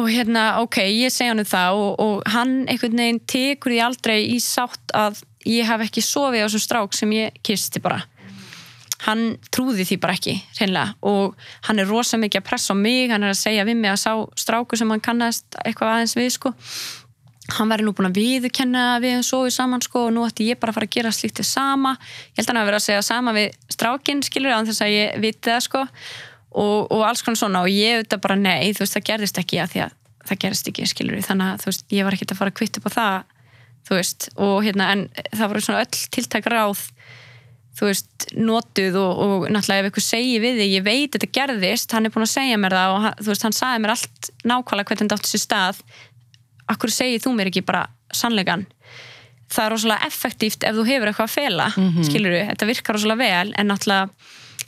[0.01, 4.19] og hérna ok, ég segja hann það og, og hann einhvern veginn tekur því aldrei
[4.33, 8.01] í sátt að ég hef ekki sofið á þessum strák sem ég kisti bara.
[9.07, 10.95] Hann trúði því bara ekki hreinlega.
[11.09, 11.37] Og
[11.69, 14.03] hann er rosa mikið að pressa á mig hann er að segja við mig að
[14.03, 16.55] sá stráku sem hann kannast eitthvað aðeins við sko.
[17.51, 20.47] Hann væri nú búin að viðurkenna að við hefum sofið saman sko og nú ætti
[20.51, 21.97] ég bara að fara að gera slíkt þið sama.
[22.31, 24.93] Ég held að hann að vera að segja sama við strákin skilur án þess að
[24.95, 25.87] ég viti það sko
[26.51, 27.65] og, og alls konar svona.
[27.65, 29.99] Og ég auðvitað bara nei, þú veist það gerðist ekki að því að
[30.31, 32.81] það gerðist ekki skilur þannig að þú veist ég var ekki að fara að kvitt
[32.81, 33.37] upp á það
[33.89, 34.31] þú veist.
[34.47, 36.83] Og hérna en það voru svona öll tiltæk ráð
[37.81, 41.95] þú veist, notuð og, og náttúrulega ef ykkur segi við þig, ég veit þetta gerðist,
[41.95, 44.91] hann er búin að segja mér það og þú veist, hann sagði mér allt nákvæmlega
[44.91, 45.79] hvernig þetta átti sér stað.
[46.75, 48.67] Akkur segið þú mér ekki bara sannleikan
[49.51, 52.97] það er rosalega effektíft ef þú hefur eitthvað að fela mm skilur við, þetta virkar
[52.97, 54.09] rosalega vel en náttúrulega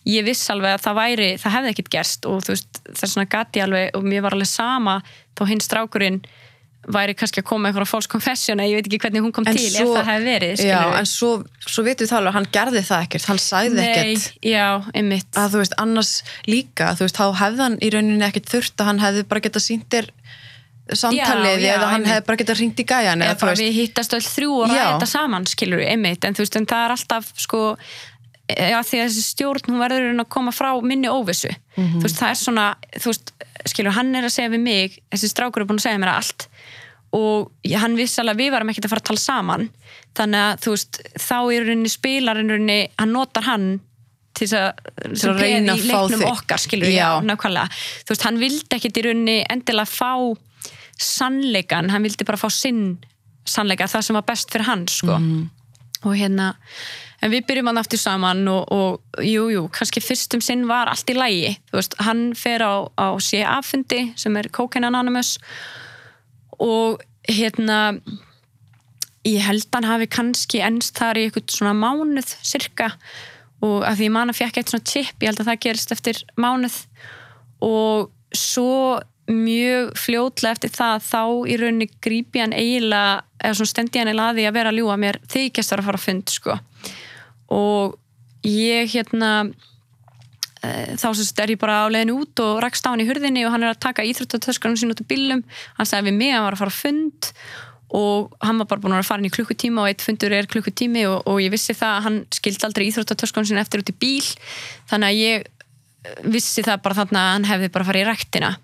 [0.09, 3.13] ég viss alveg að það væri það hefði ekkit gerst og þú veist það er
[3.17, 4.97] svona gati alveg og mér var alveg sama
[5.39, 6.23] þó hinn strákurinn
[6.83, 9.55] væri kannski að koma eitthvað false confession eða ég veit ekki hvernig hún kom En
[9.55, 11.29] til svo- ef það hefði verið Já, en svo,
[11.63, 13.41] svo vitum við það alveg, hann gerði það ekkert, hann
[13.79, 14.25] Nei, ekkert.
[14.43, 14.67] já,
[15.39, 16.11] að þú veist, annars
[16.51, 19.87] líka, veist, þá hefði hann í rauninni ekkert þurft að hann hefði bara getað sínt
[19.95, 20.11] þér
[20.93, 22.11] samtalið Já, eða hann einmitt.
[22.11, 24.67] hefði bara getað ringt í gæjan eða eða bara veist, við hittast öll þrjú og
[24.67, 24.75] Já.
[24.75, 27.61] ræða þetta saman skilur við, einmitt, en þú veist, en það er alltaf sko,
[28.57, 31.99] já, því að þessi stjórn hún verður að koma frá minni óvissu Mhm.
[32.01, 32.67] þú veist, það er svona
[33.01, 33.31] þú veist,
[33.67, 36.47] skilur, hann er að segja við mig þessi strákur er búin að segja mér allt
[37.13, 39.65] og hann vissi alveg að við varum ekkert að fara að tala saman
[40.17, 43.67] þannig að þú veist, þá í rauninni spilar í rauninni, hann notar hann
[44.35, 46.31] til þess að, sem að reyna í að fá leiknum þig.
[46.33, 47.69] okkar skilur, já, nákvæmlega
[48.05, 50.13] þú veist, hann vildi ekkert í rauninni endilega fá
[50.99, 52.99] sannleikan, hann vildi bara fá sinn
[53.49, 55.17] sannleika, það sem var best fyrir hann sko.
[56.05, 56.55] og hérna
[57.23, 61.17] en við byrjum hann aftur saman og, og jú, kannski fyrstum sinn var allt í
[61.17, 65.37] lægi, þú veist, hann fer á, á CA-fundi sem er Cocaine Anonymous
[66.59, 67.95] og hérna
[69.27, 72.91] ég held hann hafi kannski ennst þar í eitthvað svona mánuð cirka
[73.63, 75.95] og að því ég man að fjekk eitt svona chip, ég held að það gerist
[75.95, 76.81] eftir mánuð
[77.63, 78.99] og svo
[79.31, 84.33] mjög fljótlega eftir það þá í rauninni grípi hann eiginlega eða svona stendi hann eiginlega
[84.33, 86.57] að því að vera að ljúga mér þykjast þar að fara að fund sko
[87.53, 87.99] og
[88.47, 89.33] ég hérna
[90.65, 93.55] eh, þá er ég bara á leiðin út og rakst á hann í hurðinni og
[93.55, 95.45] hann er að taka íþróttatöskunum sín út af bílum
[95.77, 97.33] hann sagði við mig að hann var að fara að fund
[97.93, 101.05] og hann var bara búin að vera farin í klukkutíma og eitt fundur er klukkutími
[101.11, 104.25] og, og ég vissi það að hann skildi aldrei íþróttatöskunum sín eftir út í bíl.
[104.89, 108.55] Þannig að ég eh, vissi það bara þannig að hann hefði bara farið í rektina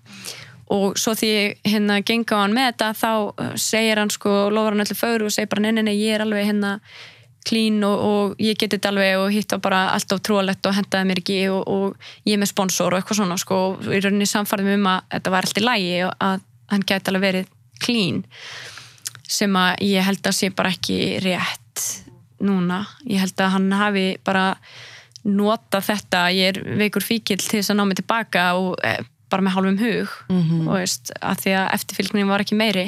[0.69, 1.31] og svo því
[1.65, 5.27] hérna genga á hann með þetta þá eh, segir hann sko, lofar hann öllu fögur
[5.29, 5.95] og segir bara nei, nei, nei,
[7.47, 11.09] klín og, og ég geti þetta alveg og hitt á bara alltaf trúalegt og hendaði
[11.09, 14.27] mér ekki og, og ég er með sponsor og eitthvað svona sko, og í rauninni
[14.29, 18.21] samfærðum um að þetta var alltaf lægi og að hann geti alveg verið klín
[19.29, 21.85] sem að ég held að sé bara ekki rétt
[22.43, 24.53] núna, ég held að hann hafi bara
[25.27, 29.45] nota þetta, ég er veikur fíkil til þess að ná mig tilbaka og eh, bara
[29.45, 30.13] með hálfum hug
[30.69, 32.87] og veist, að því að eftirfylgnin var ekki meiri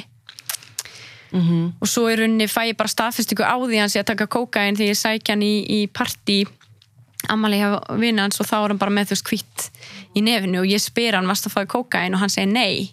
[1.32, 4.76] og svo í rauninni fæ ég bara staðfestingu á því hans ég að taka kókain
[4.76, 6.44] því ég sækja hann í, í partí.
[7.32, 9.68] Ammali hjá vinna hans og þá er hann bara með veist kvitt
[10.18, 12.92] í nefinu og ég spyr hann varst að fá kókain og hann segir nei.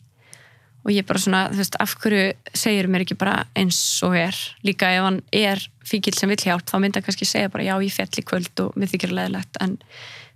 [0.86, 4.36] Og ég bara svona, þú veist, af hverju segir mér ekki bara eins og er?
[4.64, 7.74] Líka ef hann er fíkil sem vill hjálp þá myndi hann kannski segja bara já
[7.82, 9.74] ég fell í kvöld og við þykir leðilegt en,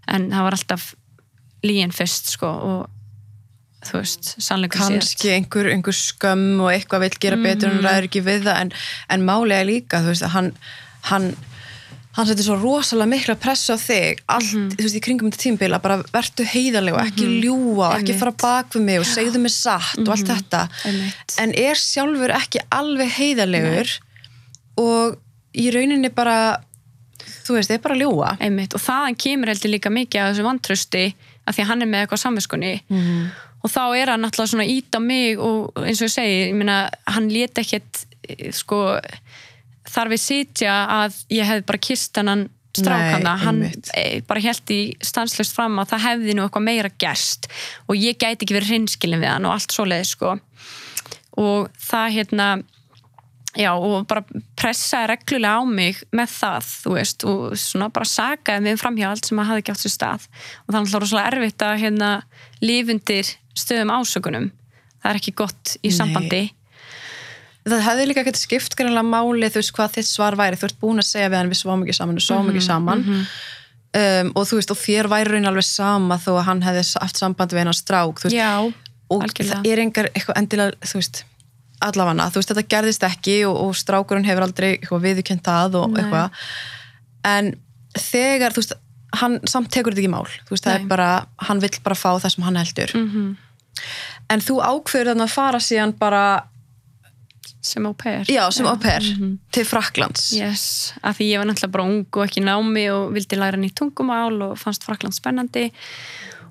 [0.09, 0.89] en það var alltaf
[1.63, 3.02] líin fyrst sko og
[3.87, 7.79] þú veist, sannleikur kannski einhver, einhver skömm og eitthvað vill gera betur mm -hmm.
[7.79, 8.73] en ræður ekki við það en,
[9.09, 10.53] en málega líka, þú veist, hann
[11.11, 11.35] hann
[12.13, 14.77] hann setur svo rosalega mikla pressa á þig allt, mm -hmm.
[14.77, 17.43] þú veist, í kringum þetta tímbila bara vertu heiðarlega og ekki mm -hmm.
[17.45, 20.37] ljúa og ekki fara bak við mig og segðu mig satt mm og allt mhm.
[20.37, 20.69] þetta
[21.43, 23.89] en er sjálfur ekki alveg heiðarlegur
[24.77, 25.17] og
[25.55, 26.61] í rauninni bara
[27.45, 28.75] þú veist, það er bara ljúa Einmitt.
[28.75, 31.05] og þaðan kemur heldur líka mikið af þessu vantrösti
[31.47, 33.31] að því að hann er með eitthvað samviskunni mhm.
[33.63, 36.57] Og þá er hann alltaf svona ít á mig og eins og ég segi, ég
[36.59, 38.05] meina, hann leta ekkert
[38.55, 38.83] sko
[39.93, 44.81] þar við sitja að ég hef bara kist hennan strákana, hann e, bara held í
[45.05, 47.49] stanslust fram að það hefði nú eitthvað meira gerst
[47.85, 50.37] og ég gæti ekki verið hrinskilin við hann og allt svo leið sko.
[51.43, 52.47] Og það hérna
[53.53, 54.25] já og bara
[54.57, 59.29] pressaði reglulega á mig með það, þú veist og svona bara sagaði mig framhjá allt
[59.29, 60.27] sem að hafi gætt sér stað.
[60.65, 62.11] Og það er alltaf rosalega erfitt að hérna
[62.65, 64.51] lifundir stöðum ásökunum
[65.03, 65.97] það er ekki gott í Nei.
[65.97, 66.43] sambandi
[67.69, 70.79] það hefði líka ekkert skipt greinlega máli þú veist hvað þitt svar væri, þú ert
[70.83, 73.11] búin að segja við hann við sváum ekki saman og sváum ekki mhm, saman mm
[73.13, 73.27] -hmm.
[74.03, 77.19] um, og þú veist og þér væri raun alveg sama þó að hann hefði haft
[77.19, 78.73] samband við hennar strák veist, Já,
[79.11, 79.63] og algjörlega.
[79.63, 81.25] það er engar eitthvað endilega þú veist,
[81.81, 86.03] allavega þú veist þetta gerðist ekki og, og strákurinn hefur aldrei viðkjönd það og Nei.
[86.03, 86.31] eitthvað
[87.25, 87.55] en
[87.99, 88.75] þegar þú veist,
[89.21, 90.29] hann samt tekur þetta ekki mál.
[90.51, 91.11] Veist, það er bara,
[91.49, 92.95] hann vill bara fá það sem hann heldur.
[92.97, 93.37] Mm -hmm.
[94.29, 96.25] en þú ákveður þannig að fara síðan bara
[97.63, 98.27] sem au pair.
[98.27, 99.39] Já, sem au pair mm -hmm.
[99.51, 103.37] til Fraklands yes, af því ég var náttúrulega bara ung og ekki námi og vildi
[103.37, 105.73] læra nýtt tungumál og fannst Frakland spennandi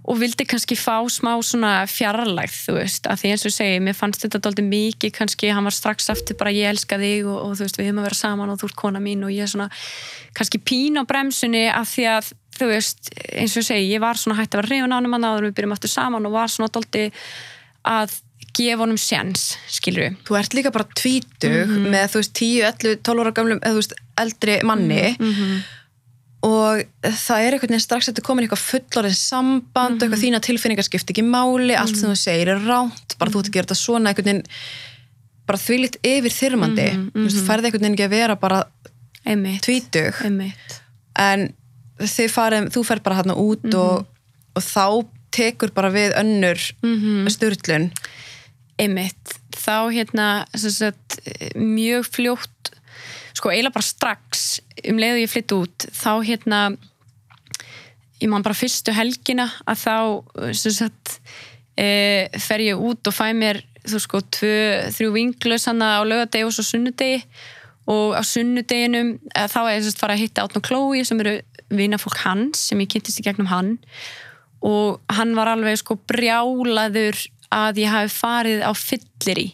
[0.03, 3.97] og vildi kannski fá smá svona fjarlægð, þú veist, af því eins og segi mér
[3.97, 7.51] fannst þetta doldið mikið, kannski hann var strax eftir bara ég elska þig og, og
[7.59, 9.25] þú veist við höfum að vera saman og þú ert kona mín.
[9.27, 9.69] Og ég er svona
[10.37, 14.37] kannski pín á bremsunni af því að þú veist, eins og segi, ég var svona
[14.39, 17.23] hægt að vera reyðun ánum að náður við byrjum aftur saman og var svona doldið
[17.87, 18.19] að
[18.55, 21.91] gefa honum sjans, skilur við Þú ert líka bara tvítug mm -hmm.
[21.93, 25.61] með þú veist 10, 11, 12 ára gamlum eða þú veist eldri manni mm -hmm.
[26.41, 30.03] og það er einhvern veginn strax að þetta komin eitthvað fullorðin samband mm -hmm.
[30.03, 30.25] eitthvað mhm.
[30.25, 32.13] þína tilfinningar skipti ekki máli allt sem mhm.
[32.13, 34.45] þú segir er ránt, bara þú ert að gera þetta svona einhvern veginn
[35.47, 38.65] bara þvílitt yfir þyrmandi, mhm, þú veist, þú færði einhvern veginn ekki að vera bara
[39.61, 40.13] tvítug
[41.15, 41.53] en
[42.31, 44.05] farið, þú færð bara hérna út og,
[44.55, 44.85] og þá
[45.31, 46.59] tekur bara við önnur
[47.31, 47.91] störtlun
[48.81, 51.19] einmitt, þá hérna sagt,
[51.55, 52.71] mjög fljótt
[53.37, 56.61] sko eiginlega bara strax um leiðu ég flytt út þá hérna
[58.21, 59.95] ég man bara fyrstu helgina að þá
[60.53, 61.19] sagt,
[61.77, 64.57] e, fer ég út og fæ mér þú sko tvö,
[64.93, 67.23] þrjú vinglus hann á lögadegi og svo sunnudegi.
[67.89, 71.39] Og á sunnudeginum þá er ég að fara að hitta Átn og Klói sem eru
[71.71, 73.77] vinafólk hans sem ég kynntist í gegnum hann.
[74.61, 77.17] Og hann var alveg sko brjálaður
[77.51, 79.49] að ég hafi farið á fyllir í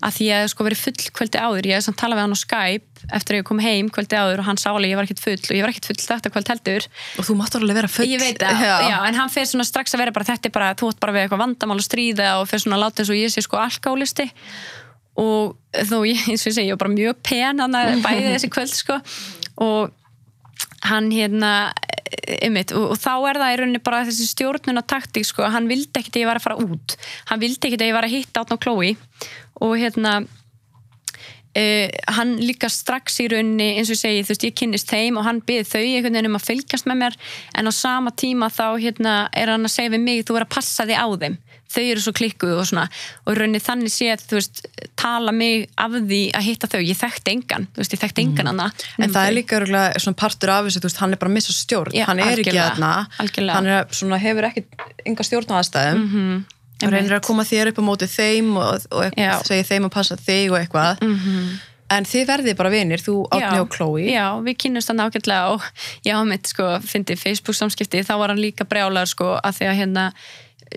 [0.00, 1.68] að því ég hef sko verið full kvöldi áður.
[1.68, 4.42] Ég hef samt talað við hann á Skype eftir að ég kom heim kvöldi áður
[4.42, 6.86] og hann sáli ég var ekkert full og ég var ekkert full þetta kvöld heldur.
[7.20, 8.08] Og þú máttu alveg vera full.
[8.08, 8.74] Ég veit það, já.
[8.88, 11.16] já, en hann fer svona strax að vera bara þetta er bara, þú ætti bara
[11.16, 13.60] við eitthvað vandamál að stríða og fer svona að láta eins og ég sé sko
[13.60, 14.28] alkálisti
[15.20, 18.34] og þó ég, eins og ég segi, ég var bara mjög pen hann að bæði
[18.34, 19.00] þessi kvöld sko.
[19.60, 19.96] Og
[20.88, 21.52] hann hérna
[22.10, 26.00] Einmitt, og, og þá er það í rauninni bara þessi stjórnuna taktík sko, hann vildi
[26.00, 26.94] ekkert að ég var að fara út.
[27.30, 28.88] Hann vildi ekkert að ég var að hitta átn á klói
[29.62, 30.14] og hérna
[31.54, 35.20] uh, hann líka strax í rauninni eins og ég segi, þú veist, ég kynnist þeim
[35.20, 37.20] og hann byði þau einhvern veginn um að fylgjast með mér.
[37.54, 40.54] En á sama tíma þá hérna er hann að segja við mig, þú verður að
[40.58, 41.38] passa þig á þeim
[41.70, 42.86] þau eru svo klikkuð og svona.
[43.26, 44.62] Og rauninni þannig sé að þú veist
[44.98, 46.80] tala mig af því að hitta þau.
[46.82, 48.52] Ég þekkti engan, þú veist ég þekkti engan mm.
[48.52, 51.54] anna en það er líka örgulega svona partur af þessu hann er bara að missa
[51.54, 52.92] stjórn, Já, hann er ekki aðna
[53.54, 54.66] hann er svona, hefur ekki
[55.08, 56.00] enga stjórn á aðstæðum.
[56.00, 56.44] Mm -hmm.
[56.86, 60.16] og reynir að koma þér upp á móti þeim og, og segja þeim að passa
[60.16, 61.02] þig og eitthvað.
[61.04, 61.48] Mm -hmm.
[61.90, 64.10] en þið verðið bara vinir, þú átni og Chloe.
[64.10, 65.62] Já, við kynumst hann ákveðlega og
[66.04, 69.78] já, mitt sko, fyndi Facebook samskipti þá var hann líka brjálar sko að því að
[69.80, 70.12] hérna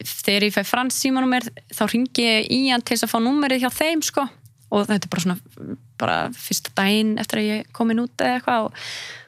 [0.01, 3.19] þegar ég fæ frans símanum er þá ringi ég í hann til þess að fá
[3.23, 4.27] númerið hjá þeim sko.
[4.73, 8.65] Og þetta er bara svona bara fyrsta daginn eftir að ég komin út eða eitthvað
[8.65, 8.79] og,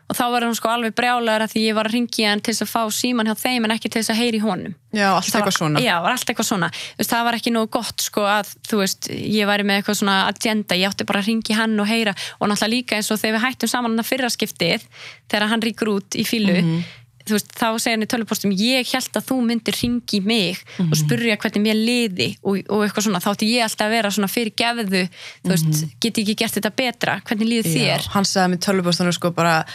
[0.09, 2.55] og þá var hann sko alveg brjálegar að því ég var að ringi hann til
[2.55, 4.74] þess að fá síman hjá þeim en ekki til þess að heyri honum.
[4.95, 5.86] Já, allt eitthvað var, svona.
[5.86, 6.72] Já, allt eitthvað svona.
[6.97, 10.18] Veist, það var ekki nú gott sko að þú veist, ég væri með eitthvað svona
[10.34, 12.18] agenda, ég átti bara að ringi hann og heyra.
[12.39, 14.86] Og náttúrulega líka eins og þegar við hættum saman hann að fyrra skiptið
[15.32, 18.52] þegar hann ríkur út í fílu mm -hmm þú veist, þá segir hann í tölupostum
[18.54, 20.92] ég held að þú myndir ringi mig Mhm.
[20.92, 24.10] og spurja hvernig mér liði og, og eitthvað svona, þá ætti ég alltaf að vera
[24.12, 25.02] svona fyrir gefðu,
[25.44, 28.12] þú veist, geti ég ekki gert þetta betra, hvernig líður þér Mhm.
[28.16, 29.66] Hann sagði mér tölvupóstunum sko bara,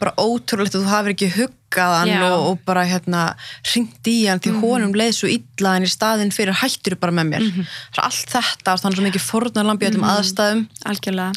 [0.00, 2.20] bara ótrúlegt að þú hafir ekki huggað hann Já.
[2.20, 2.32] Mhm.
[2.32, 3.36] og, og bara hérna
[3.74, 7.28] ringt í hann því honum leið svo illa en í staðinn fyrir hættur bara með
[7.30, 7.60] mér Mhm.
[7.60, 7.66] mm
[7.98, 11.32] allt þetta, þannig svo mikið fórnarlambi í öllum aðstæðum algjörlega,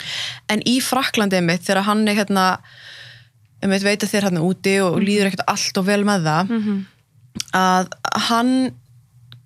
[0.49, 2.57] en í Fraklandi mitt þegar hann er hérna
[3.63, 4.85] einmitt veit að þér hérna úti Mhm.
[4.87, 6.53] og líður ekkert allt og vel með það
[7.53, 7.89] að
[8.29, 8.53] hann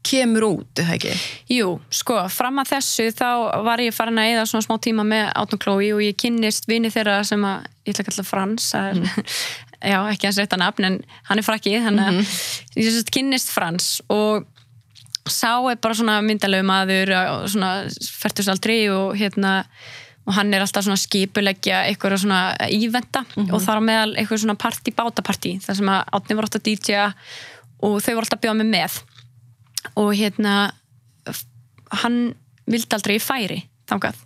[0.04, 1.14] kemur út, er það ekki?
[1.56, 5.30] Jú, sko, fram að þessu þá var ég farin að eða svona smá tíma með
[5.40, 9.00] Átun Chloe og ég kynnist vini þeirra sem að, ég ætla að kalla Frans er,
[9.94, 10.98] já, ekki hans rétta nafn en
[11.30, 12.20] hann er frakki, þannig að
[12.76, 14.44] ég sérst kynnist Frans og
[15.32, 17.72] sá er bara svona myndalegu maður og svona
[18.20, 19.62] færtusaldri og hérna
[20.24, 24.60] og hann er alltaf svona skipuleggja eitthvað svona íventa og þar á meðal eitthvað svona
[24.60, 27.02] partí, bátapartí þar sem að Átni var alltaf DJ
[27.84, 29.00] og þau voru alltaf að bjóða mig með.
[30.00, 30.54] Og hérna
[32.04, 32.20] hann
[32.70, 33.60] vildi aldrei í færi
[33.90, 34.22] þangað.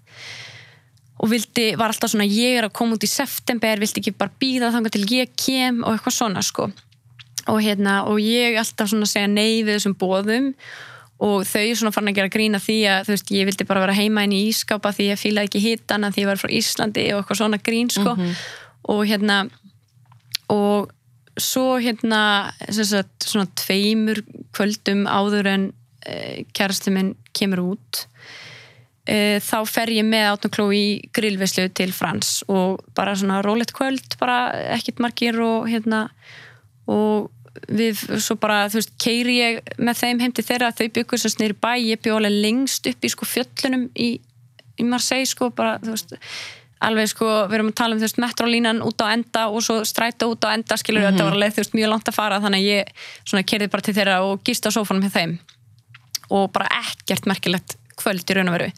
[1.17, 4.37] Og vildi, var alltaf svona ég er að koma út í september, vildi ekki bara
[4.37, 6.69] býða þangað til ég kem og eitthvað svona sko.
[7.47, 10.61] Og hérna, og ég alltaf svona segja nei við þessum bóðum og
[11.17, 14.25] þau svona farin að gera grína því að þú veist, ég vildi bara vera heima
[14.27, 17.41] inn í ískápa því ég fílaði ekki hitana því ég var frá Íslandi og eitthvað
[17.41, 18.13] svona grín sko.
[18.93, 19.39] Og hérna
[20.53, 20.93] og
[21.37, 24.21] svo hérna sagt, svona tveimur
[24.55, 25.65] kvöldum áður en
[26.05, 28.03] e, kærasti minn kemur út
[29.05, 34.17] e, þá fer ég með átnum í grillvislu til Frans og bara svona rólegt kvöld
[34.21, 36.07] bara ekkit margir og hérna
[36.87, 37.29] og
[37.67, 41.33] við svo bara, þú veist, keiri ég með þeim heim til þeirra, þau byggur sem
[41.33, 44.09] snýri bæ ég byggur alveg lengst upp í sko fjöllunum í,
[44.77, 46.15] í Marseille sko bara, þú veist,
[46.87, 49.79] alveg sko við erum að tala um, þú veist, metrolínan út á enda og svo
[49.87, 52.41] stræta út á enda, skilur mm þetta var alveg, þú veist, mjög langt að fara,
[52.43, 55.37] þannig að ég svona kerði bara til þeirra og gist á sófanum með þeim.
[56.37, 58.69] Og bara ekkert merkilegt kvöld í raun og veru.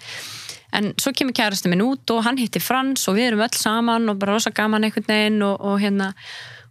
[0.78, 4.12] En svo kemur kærasti minn út og hann hitti Frans og við erum öll saman
[4.12, 6.12] og bara rosa gaman einhvern veginn og, og hérna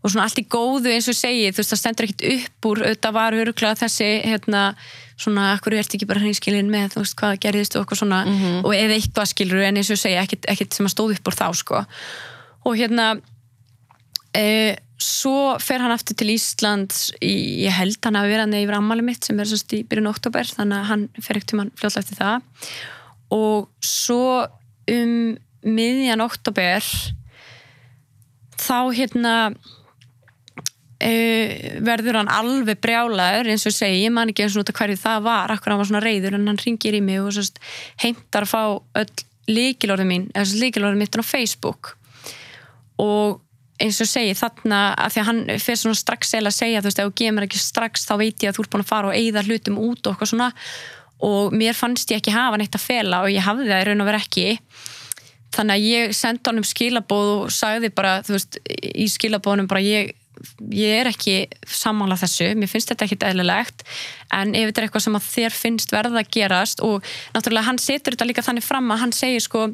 [0.08, 2.82] og svona allt í góðu eins og segi þú veist það stendur ekkit upp úr
[2.86, 4.64] auðvitað var öruglega þessi hérna
[5.18, 8.20] svona akkur ert ekki bara hreinskilin með þú veist hvað gerðist og eitthvað svona.
[8.62, 11.38] Og ef eitthvað skilur en eins og segi ekkit, ekkit sem að stóð upp úr
[11.38, 11.80] þá sko.
[12.68, 13.08] Og hérna
[14.36, 17.32] e, svo fer hann aftur til Íslands í,
[17.64, 20.88] ég held hann að vera yfir ammali mitt sem er í byrjun oktober þannig að
[20.92, 22.48] hann fer ekkert um hann fljóðlega eftir það.
[23.34, 24.22] Og svo
[24.88, 25.16] um
[25.66, 26.86] miðjan oktober
[28.58, 29.34] þá hérna
[31.04, 31.54] uh,
[31.86, 35.24] verður hann alveg brjálaður eins og segi, ég man ekki eins og af hverju það
[35.28, 37.60] var akkur hann var svona reyður en hann ringir í mig og sérst,
[38.02, 38.62] heimtar að fá
[39.02, 41.94] öll líkilorðið mín, eða líkilorðið mitt á Facebook.
[43.00, 43.38] Og
[43.78, 46.90] eins og segi þarna að því að hann fyrir svona strax eða að segja þú
[46.90, 48.90] veist, ef þú gefur mér ekki strax þá veit ég að þú ert búin að
[48.90, 50.48] fara og eigða hlutum út og eitthvað svona.
[51.28, 54.02] Og mér fannst ég ekki hafa neitt að fela og ég hafði það í raun
[54.02, 54.46] og vera ekki.
[55.54, 60.12] Þannig að ég sendi honum skilabóð og sagði bara, þú veist, í skilabóðunum bara ég,
[60.74, 61.36] ég er ekki
[61.66, 63.84] samanlega þessu, mér finnst þetta ekkit eðlilegt
[64.34, 67.82] en ef þetta er eitthvað sem að þér finnst verða að gerast og náttúrulega hann
[67.82, 69.68] setur þetta líka þannig fram að hann segir sko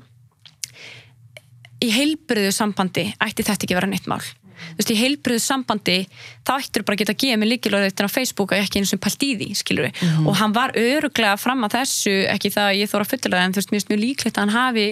[1.84, 4.22] í heilbriðu sambandi ætti þetta ekki vera neitt mál.
[4.54, 5.96] Þú veist, í heilbriðu sambandi
[6.46, 9.02] þá ættir bara að geta að gefa mig líkilvægt á Facebook og ekki eins og
[9.02, 12.78] pælt í því, skilur við og hann var öruglega fram að þessu ekki það að
[12.78, 14.86] ég þóra fullilega en þú veist, mér finnst mjög líklegt að hann hafi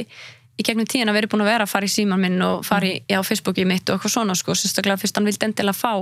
[0.59, 2.91] í gegnum tíðin að verið búin að vera að fara í síman minn og fara
[2.91, 5.93] í, á Facebooki mitt og eitthvað svona sko, sérstaklega fyrst hann vildi endilega fá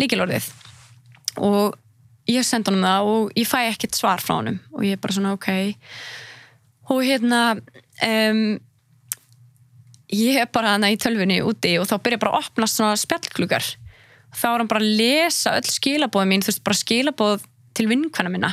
[0.00, 0.48] líkilorðið
[1.44, 1.76] og
[2.30, 4.58] ég sendi honum það og ég fæ ekkert svar frá honum.
[4.76, 5.48] Og ég er bara svona ok.
[6.90, 8.42] Og hérna um,
[10.10, 13.66] ég er bara hana í tölfunni úti og þá byrja bara að opna svona spjallklugar
[14.34, 18.30] þá er hann bara að lesa öll skilabóð mín, þú veist, bara skilabóð til vinkvæna
[18.32, 18.52] minna.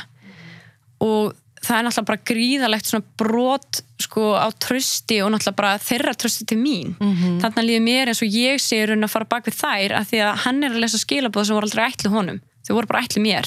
[1.04, 6.14] Og það er náttúrulega bara gríðalegt svona brot sko á trösti og náttúrulega bara þeirra
[6.14, 6.94] trösti til mín.
[7.00, 7.40] Mhm.
[7.42, 10.10] þannig að líður mér eins og ég sé raun að fara bak við þær af
[10.10, 13.02] því að hann er að lesa skilabóð sem voru aldrei ætlu honum, þau voru bara
[13.02, 13.46] ætlu mér.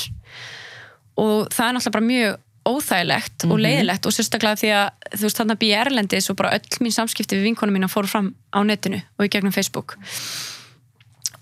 [1.18, 5.40] Og það er náttúrulega bara mjög óþægilegt og leiðilegt og sérstaklega því að þú veist
[5.40, 8.60] þannig að býja erlendis og bara öll mín samskipti við vinkonum mína fóru fram á
[8.62, 9.98] netinu og í gegnum Facebook.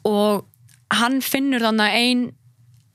[0.07, 0.45] Og
[0.95, 2.23] hann finnur þannig ein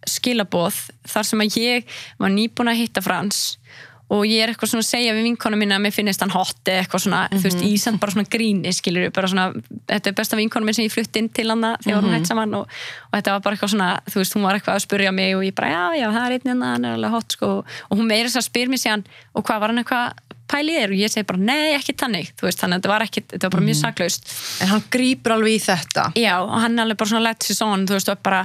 [0.08, 3.93] skilaboð þar sem að ég var nýbúin að hitta Frans og
[4.28, 7.04] ég er eitthvað svona að segja við vinkonum mína að mér finnist hann hot eitthvað
[7.06, 9.46] svona, þú veist, í samt bara svona gríni skilur bara svona,
[9.88, 12.28] þetta er besta vinkonum minn sem ég flutt inn til hann þegar mm hún hætt
[12.28, 12.68] saman og,
[13.08, 15.46] og þetta var bara eitthvað svona, þú veist, hún var eitthvað að spurja mig og
[15.46, 18.10] ég bara, já, já, það er einn hérna, hann er alveg hot sko, og hún
[18.10, 20.92] meira þess að spyr mér síðan og hvað var hann eitthvað pæli þér?
[20.92, 23.48] Og ég segi bara nei, ekki tannig, þú veist, þannig að þetta var ekki þetta
[23.48, 24.32] var bara mjög saklaust.
[24.60, 26.06] En hann grýpur alveg í þetta.
[26.20, 28.42] Já, og hann er alveg bara svona let sér svona, þú veist, og bara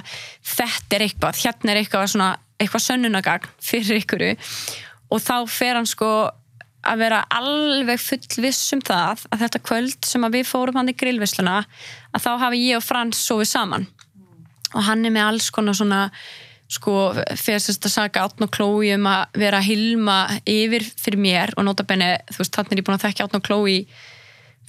[0.56, 2.30] þetta er eitthvað, hérna er eitthvað svona,
[2.60, 4.32] eitthvað sönnunagagn fyrir ykkuru
[5.10, 6.10] og þá fer hann sko
[6.90, 11.58] að vera alveg fullviss um það að þetta kvöld sem við fórum hann í grillvisluna
[12.14, 13.88] að þá hafi ég og Frans sofið saman.
[14.76, 16.06] Og hann er með alls konar svona
[16.70, 16.94] sko,
[17.34, 21.54] fyrir sérst að saga átn og klói um að vera að hilma yfir fyrir mér
[21.58, 23.78] og nota benni, þú veist, þannig er ég búin að þekka átn og klói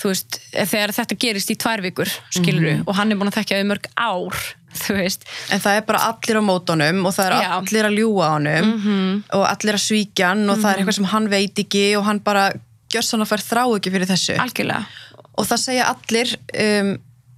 [0.01, 3.59] þú veist, þegar þetta gerist í tvær vikur, skiluru og hann er búin að þekka
[3.61, 4.39] þau mörg ár,
[4.85, 5.27] þú veist.
[5.53, 7.51] En það er bara allir á mótunum og það er Já.
[7.59, 8.73] allir að ljúga á honum
[9.37, 12.23] og allir að svíkja hann og það er eitthvað sem hann veit ekki og hann
[12.25, 12.49] bara
[12.91, 14.39] gjör svona að fær þrá ekki fyrir þessu.
[14.41, 14.85] algjörlega,
[15.41, 16.33] Og það segja allir,
[16.65, 16.89] um,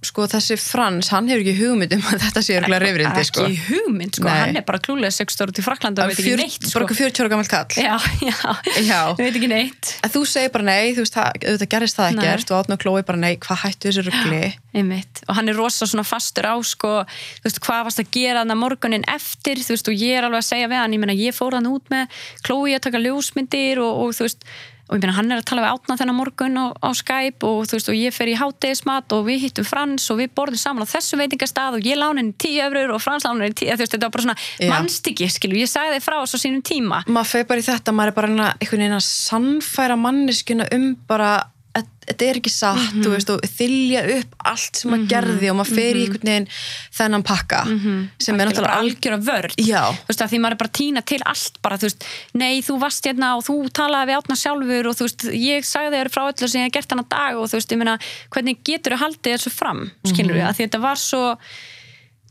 [0.07, 3.45] sko þessi Frans, hann hefur ekki hugmynd um að þetta sé örgulega reyfrindi, sko.
[3.47, 4.39] ekki hugmynd sko, Nei.
[4.39, 6.73] hann er bara klúlega 6 ára til Fraklanda og veit ekki neitt sko.
[6.79, 7.77] Bara okkur 40 ára gammal kall.
[7.77, 8.55] já, já,
[8.87, 8.99] Já.
[9.19, 12.59] veit ekki neitt Að þú segir bara nei, þú veist, auðvitað gerist það ekkert og
[12.63, 14.43] átn og klói bara nei, hvað hættu þessu ruggli?
[14.73, 15.21] Einmitt.
[15.29, 16.93] og hann er rosa svona fastur á sko,
[17.39, 20.41] þú veist, hvað varst að gera hann morgunin eftir, þú veist, og ég er alveg
[20.41, 22.09] að segja við hann, ég meina, ég fór hann út með
[22.47, 24.47] Chloe að taka ljósmyndir og, og þú veist
[24.89, 27.67] og ég meina, hann er að tala við átna þennan morgun á, á Skype og
[27.69, 30.83] þú veist, og ég fer í hátegismat og við hittum Frans og við borðum saman
[30.83, 33.83] á þessu veitingastað og ég lána henni tíu öfrur og Frans lána henni tíu, þú
[33.85, 34.69] veist, þetta var bara svona Já.
[34.73, 38.11] mannstykki, skilu, ég sagði þið frá þessu sínum tíma maður feir bara í þetta, maður
[38.11, 41.31] er bara einhvern veginn að sannfæra manneskuna um bara
[41.73, 43.01] þetta er ekki satt, Mhm.
[43.05, 46.47] þú veist, og þylja upp allt sem maður gerði og maður fer í einhvern veginn
[46.97, 47.61] þennan pakka
[48.19, 48.91] sem er náttúrulega alg...
[48.97, 49.55] algjör að vörð
[50.03, 52.03] þú veist að því maður er bara að týna til allt bara, þú veist,
[52.35, 55.95] nei þú varst hérna og þú talaði við átna sjálfur og þú veist ég sagði
[56.03, 57.97] þér frá öllu sem ég hef gert hann að dag og þú veist, ég meina,
[58.35, 61.23] hvernig getur þú haldið þessu fram, skilur við, að því þetta var svo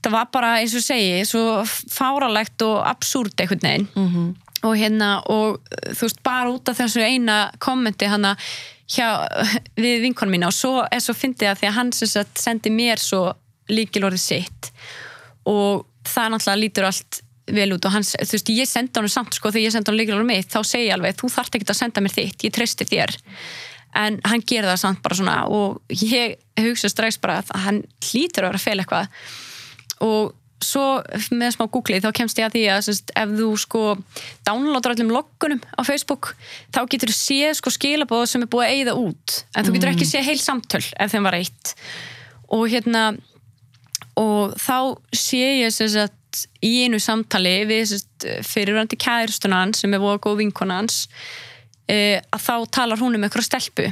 [0.03, 1.43] þetta var bara, eins og segi svo
[1.89, 4.37] fáralegt og absúrt einhvern veginn.
[4.63, 5.59] Og hérna og
[5.95, 8.37] þú veist, bara út af þessu eina kommenti hana
[8.93, 9.09] hjá,
[9.85, 13.25] við vinkonum mína og svo er svo fyndið að því að hann sendi mér svo
[13.73, 14.73] líkilorðið sitt
[15.49, 17.23] og það náttúrulega lítur allt
[17.53, 19.99] vel út og hann, þú veist, ég senda hann samt sko þegar ég senda hann
[20.01, 22.87] líkilorðið mitt, þá segi ég alveg þú þarft ekki að senda mér þitt, ég treysti
[22.89, 23.17] þér.
[24.03, 28.47] En hann gerir það samt bara svona og ég hugsa strax bara að hann hlýtur
[28.47, 29.27] að vera fel eitthvað
[30.07, 30.33] og
[30.67, 30.85] svo
[31.35, 33.83] með smá googlið þá kemst ég að því að sérst, ef þú sko
[34.47, 36.33] downloadar öllum loggunum á Facebook
[36.75, 39.93] þá getur þú séð sko skilabóð sem er búið að eyða út en þú getur
[39.93, 41.75] ekki séð heil samtöl ef þeim var eitt
[42.53, 43.05] og hérna
[44.21, 44.79] og þá
[45.17, 46.19] sé ég sem sagt
[46.65, 51.05] í einu samtali við sérst, fyrirvændi kærstunans sem er voða góð vinkonans
[51.91, 53.91] e, að þá talar hún um eitthvað stelpu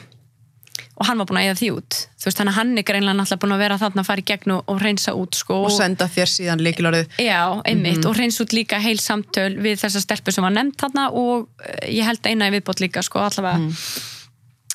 [1.01, 1.99] og hann var búin að eða því út.
[2.21, 4.27] Þú veist þannig að hann er greinlega náttúrulega búin að vera þarna að fara í
[4.29, 5.57] gegn og, og reynsa út sko.
[5.65, 7.41] Og senda þér síðan líkilorðið Já,
[7.71, 11.49] einmitt, og reyns út líka heil samtöl við þessa stelpu sem var nefnt þarna og
[11.65, 13.73] eh, ég held eina í viðbót líka sko allavega.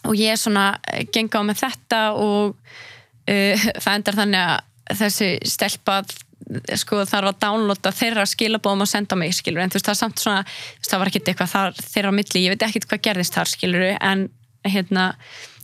[0.09, 4.97] Og ég er svona eh, geng á með þetta og uh, það endar þannig að
[5.03, 6.01] þessi stelpa
[6.77, 10.01] sko þarf að downloada þeirra skilabóðum og senda mig skilur en þú veist það er
[10.01, 10.41] samt svona
[10.85, 13.85] það var ekkit eitthvað þar, þeirra á milli, ég veit ekkit hvað gerðist þar skilur
[13.95, 14.27] en
[14.65, 15.07] hérna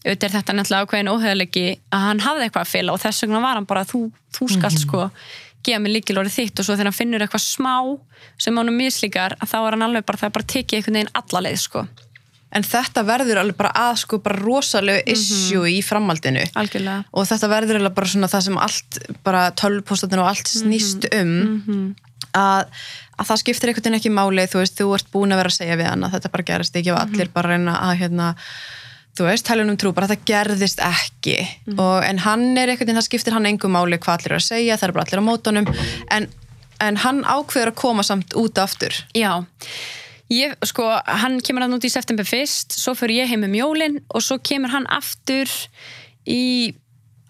[0.01, 3.41] auðvitað er þetta náttúrulega ákveðin óhauðleiki að hann hafði eitthvað að fila og þess vegna
[3.43, 5.07] var hann bara þú, þú skalt sko
[5.65, 7.75] gefa mig líkilorið þitt og svo þegar hann finnur eitthvað smá
[8.41, 11.13] sem honum mislíkar að þá er hann alveg bara það er bara tekið einhvern veginn
[11.21, 11.83] alla leið sko.
[12.51, 16.43] En þetta verður alveg bara að sko bara rosalegu issue í framhaldinu.
[16.59, 17.05] Algjörlega.
[17.15, 21.31] Og þetta verður alveg bara svona það sem allt bara tölvpostatinu og allt snýst um
[22.35, 22.67] að,
[23.15, 25.57] að það skiptir einhvern veginn ekki máli þú veist, þú ert búin að vera að
[25.61, 28.27] segja við hann að þetta bara gerist ekki og allir bara reyna að hérna,
[29.17, 31.37] þú veist, talunum trú bara þetta gerðist ekki.
[31.75, 34.77] Og, en hann er veginn, það skiptir hann engum máli hvað allir eru að segja,
[34.79, 35.71] það er bara allir á mótunum.
[36.15, 36.27] En,
[36.83, 38.95] en hann ákveður að koma samt út aftur.
[39.17, 39.33] Já,
[40.31, 43.99] ég, sko, hann kemur hann út í september fyrst, svo fyrir ég heim um jólin
[44.09, 45.51] og svo kemur hann aftur
[46.29, 46.73] í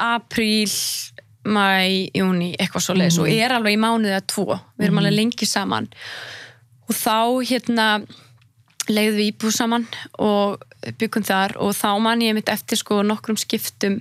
[0.02, 0.70] apríl,
[1.42, 5.18] mæ, júni, eitthvað svo leiðis og er alveg í mánuðið að tvo, við erum alveg
[5.18, 5.90] lengi saman.
[6.90, 7.18] Og þá
[7.50, 7.88] hérna
[8.92, 9.88] leiðum við íbúð saman
[10.22, 10.62] og
[11.00, 14.00] byggum þar og þá man ég mitt eftir sko nokkrum skiptum.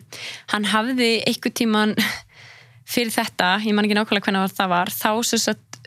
[0.53, 1.97] Hann hafði einhver tíman
[2.93, 5.11] fyrir þetta, ég man ekki nákvæmlega hvernig það var, þá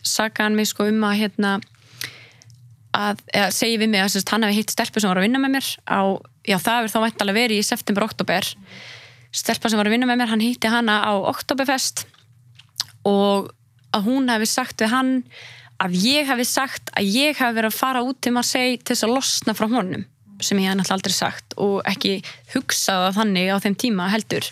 [0.03, 1.53] saka hann mig sko um að hérna
[2.93, 5.41] að, eða segi við mig að sérst, hann hefði hitt stelpu sem var að vinna
[5.41, 6.01] með mér á,
[6.45, 8.49] já það hefur þá væntalega verið í september, oktober
[9.33, 12.05] stelpa sem var að vinna með mér, hann hitti hana á oktoberfest
[13.07, 13.49] og
[13.93, 15.13] að hún hefði sagt við hann
[15.83, 19.07] að ég hefði sagt að ég hefði verið að fara út til Marseille til þess
[19.07, 20.05] að losna frá honum
[20.43, 22.17] sem ég hef náttúrulega aldrei sagt og ekki
[22.53, 24.47] hugsaða þannig á þeim tíma heldur.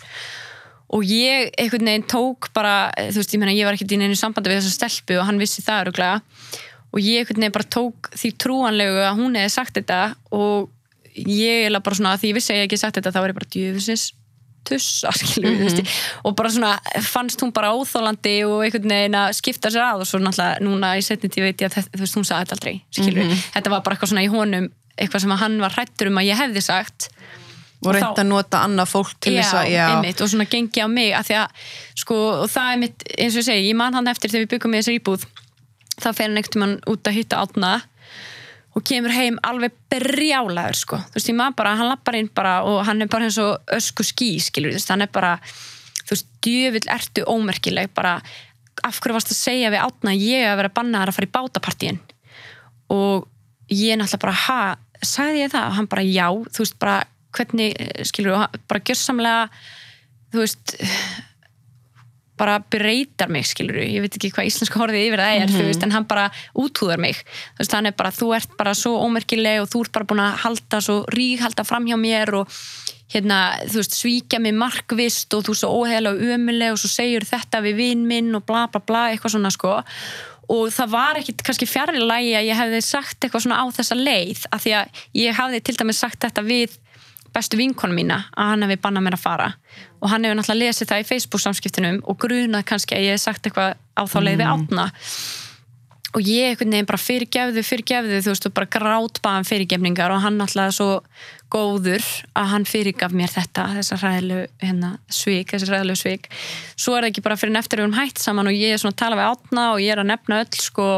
[0.92, 4.16] Og ég einhvern veginn tók bara þú veist, ég meina ég var ekkert í neinu
[4.18, 6.20] sambandi við þessa stelpu og hann vissi það öruglega
[6.92, 10.00] og ég einhvern veginn bara tók því trúanlegu að hún hefði sagt þetta
[10.36, 10.70] og
[11.16, 13.40] ég er bara svona, því ég vissi að ég ekki sagt þetta þá er ég
[13.40, 14.10] bara djöfusins
[14.64, 15.88] tussa skilur mm -hmm.
[16.24, 20.06] og bara svona fannst hún bara óþólandi og einhvern veginn að skipta sér að og
[20.06, 23.08] svo náttúrulega núna í setni tíu veit ég að veist, hún sagði þetta aldrei mm
[23.08, 23.36] -hmm.
[23.54, 26.40] þetta var bara eitthvað svona í honum eitthvað sem hann var hrættur um að ég
[26.40, 27.08] hefði sagt.
[27.82, 30.86] Og reynda að nota annað fólk til þess að já, einmitt, og svona gengi á
[30.86, 31.62] mig að að,
[31.98, 34.52] sko, og það er mitt, eins og ég segi, ég man hann eftir þegar við
[34.52, 35.24] byggum með þessar íbúð.
[35.96, 37.72] Þá fer hann ekkert mann út að hitta átna
[38.72, 42.54] og kemur heim alveg brjálaður sko, þú veist, ég maður bara hann lappar inn bara
[42.68, 45.34] og hann er bara eins og ösku skí, skilur, þú veist, hann er bara
[46.02, 48.16] þú veist, djövill ertu ómerkileg bara,
[48.82, 52.00] af hverju varst að segja við átna ég að vera bannaðar að fara í bátapartíin?
[52.92, 53.28] Og
[53.68, 54.60] ég náttúrulega bara, ha,
[55.04, 55.68] sagði ég það?
[55.68, 56.96] Og hann bara, já, þú veist, bara
[57.36, 57.76] hvernig,
[58.08, 59.46] skilur, bara gjörsamlega
[60.32, 60.76] þú veist
[62.40, 65.66] bara breytar mig, skilur ég veit ekki hvað íslenska horfið yfir það er mm -hmm.
[65.68, 67.16] veist, en hann bara útúðar mig.
[67.56, 70.24] Þú veist, hann er bara, þú ert bara svo ómerkileg og þú ert bara búin
[70.24, 72.48] að halda svo rík halda fram hjá mér og
[73.12, 76.88] hérna, þú veist, svíkja mig markvist og þú er svo óhegilega og umuleg og svo
[76.88, 79.82] segjur þetta við vinn minn og bla bla bla eitthvað svona, sko.
[80.48, 84.40] Og það var ekkit kannski fjarrilagi að ég hefði sagt eitthvað svona á þessa leið
[84.50, 86.78] af því að ég hafði til dæmis sagt þetta við
[87.32, 89.48] bestu vinkonu mína að hann hefði bannað mér að fara
[90.02, 93.22] og hann hefur náttúrulega lesið það í Facebook samskiptinum og grunað kannski að ég hef
[93.22, 94.52] sagt eitthvað á þá leið við mm.
[94.56, 94.88] átna
[96.12, 100.36] og ég einhvern veginn bara fyrirgefðu, fyrirgefðu þú veist, og bara grátbaðan fyrirgefningar og hann
[100.40, 100.88] náttúrulega svo
[101.52, 102.04] góður
[102.36, 106.28] að hann fyrirgaf mér þetta þessar ræðilegu hérna, svík, þessar ræðilegu svík
[106.74, 108.96] svo er það ekki bara fyrir neftur við um hætt saman og ég er svona
[108.96, 110.88] að tala við átna og ég er að nefna öll sko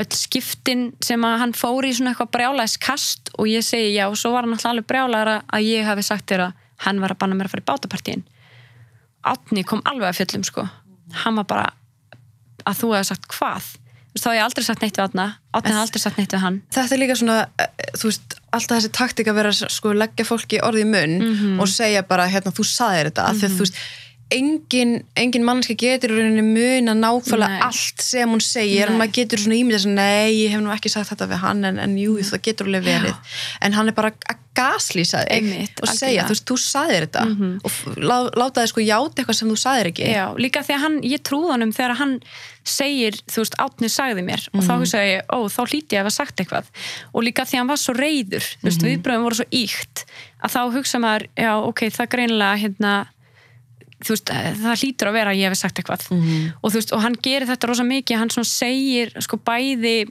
[0.00, 4.18] öll skiptin sem að hann fór í svona eitthvað brjálæðskast og ég segi já og
[4.18, 7.20] svo var hann alltaf alveg brjálæðara að ég hafi sagt þér að hann var að
[7.22, 8.24] banna mér að fara í bátapartíin.
[9.26, 10.66] Átni kom alveg að fjöllum sko.
[11.24, 11.68] Hann var bara
[12.68, 13.68] að þú hefði sagt hvað.
[14.10, 15.24] Þá hef ég aldrei sagt neitt við Átna
[15.54, 16.56] Átni hef aldrei sagt neitt við hann.
[16.74, 20.58] Þetta er líka svona, eh, þú veist, alltaf þessi taktik að vera sko leggja fólki
[20.66, 21.60] orði í munn mm -hmm.
[21.62, 23.40] og segja bara, hérna, þú saðir þetta mm -hmm.
[23.40, 23.78] þegar þú veist
[24.34, 27.62] engin, engin mannski getur mun að nákvæmlega nei.
[27.66, 28.98] allt sem hún segir nei.
[29.00, 31.96] maður getur svona ímyndið nei, ég hef nú ekki sagt þetta við hann en, en
[31.98, 33.34] jú, það getur alveg verið Já.
[33.66, 37.24] en hann er bara að gaslýsa þig Einmitt, og segja, þú veist, þú sagðir þetta
[37.26, 37.52] mm -hmm.
[37.64, 40.96] og lá, láta þig sko játa eitthvað sem þú sagðir ekki Já, líka að hann,
[41.02, 42.18] ég trúð honum þegar hann
[42.64, 44.68] segir, þú veist, átnið sagði mér og mm -hmm.
[44.68, 46.66] þá hugsa ég, ó, þá hlíti ég að hafa sagt eitthvað
[47.12, 48.86] og líka því hann var svo reyður mm -hmm.
[48.86, 50.04] viðbröðum voru svo íkt
[50.42, 53.06] að þá hugsa maður, já, ok, það greinlega hérna
[54.08, 56.52] Veist, það hlýtur að vera að ég hef sagt eitthvað mm -hmm.
[56.62, 60.08] og, veist, og hann gerir þetta rosa mikið hann segir sko bæði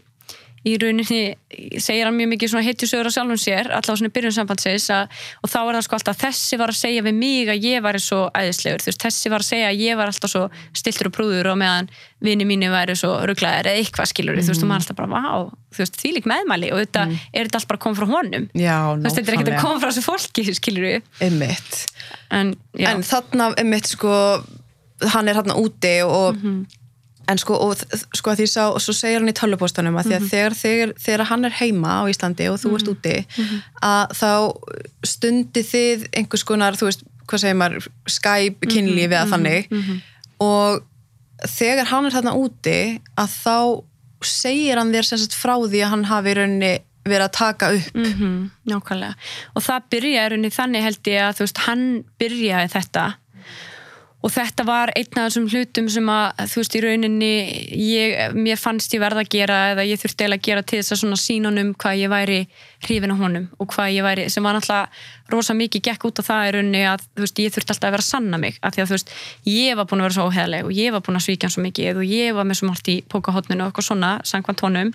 [0.67, 1.35] í rauninni
[1.79, 5.85] segir hann mjög mikið heitjusögur á sjálfum sér allavega svona byrjunsambandsins og þá er það
[5.87, 9.33] sko alltaf þessi var að segja við mig að ég var svo æðislegur, veist, þessi
[9.33, 10.45] var að segja að ég var alltaf svo
[10.75, 11.89] stiltur og prúður og meðan
[12.19, 15.09] vini mínu væri svo rugglaðir eða eitthvað skilur mm þú veist og maður alltaf bara,
[15.13, 16.71] vá, þú veist, því lík meðmæli.
[16.73, 17.19] Og þetta mm.
[17.31, 18.47] er þetta alltaf bara að koma frá honum.
[18.53, 20.87] Já, þú veist, þetta er ekkert að koma frá þessu fólki skilur
[22.29, 24.13] en, en þarna, einmitt, sko
[25.13, 26.78] hann er þarna úti og mm -hmm.
[27.29, 27.83] En sko, og,
[28.17, 30.15] sko því sá, og svo segir hann í tölvupóstanum að, mm -hmm.
[30.15, 30.29] að mhm.
[30.33, 32.79] þegar, þegar, þegar hann er heima á Íslandi og þú mm -hmm.
[32.79, 33.57] ert úti mhm.
[33.81, 34.31] að þá
[35.03, 38.71] stundi þið einhvers konar, þú veist, hvað segir maður Skype mhm.
[38.73, 39.63] kynlífi eða þannig
[40.39, 40.83] og
[41.47, 43.57] þegar hann er þarna úti að þá
[44.23, 47.95] segir hann þér sem sagt frá því að hann hafi rauninni verið að taka upp
[47.95, 49.15] mm -hmm, Nákvæmlega,
[49.55, 53.05] og það byrjaði þannig held ég að þú veist, hann byrjaði þetta
[54.19, 57.29] og þetta var einn af þessum hlutum sem að þú veist, í rauninni
[57.79, 61.01] ég, mér fannst ég verða að gera eða ég þurfti að gera til þess að
[61.03, 62.39] svona sínunum hvað ég væri
[62.83, 66.23] hrifin á honum og hvað ég væri, sem var náttúrulega rosa mikið gekk út á
[66.27, 68.75] það í rauninni að þú veist, ég þurfti alltaf að vera að sanna mig af
[68.75, 69.17] því að þú veist,
[69.55, 71.63] ég var búin að vera svo óheðleg og ég var búin að svíkja hann svo
[71.63, 74.91] mikið og ég var með svo margt í pókahotninu og eitthvað svona, sangvann tónum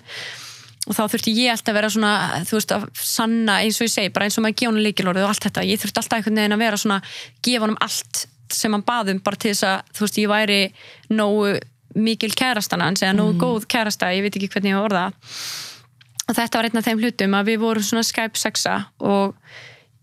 [0.85, 2.13] og þá þurfti ég alltaf að vera svona
[2.45, 5.25] þú veist að sanna eins og ég segi bara eins og maður gefa hann líkilorðið
[5.25, 5.63] og allt þetta.
[5.65, 6.99] Ég þurfti alltaf einhvern veginn að vera svona
[7.47, 10.59] gefa hann allt sem hann baðum bara til þess að þú veist ég væri
[11.09, 11.55] nógu
[11.95, 13.43] mikil kærastana hans eða nógu mm.
[13.43, 15.05] góð kærasta ég veit ekki hvernig ég var orða
[16.25, 19.37] og þetta var einn af þeim hlutum að við vorum svona Skype sexa og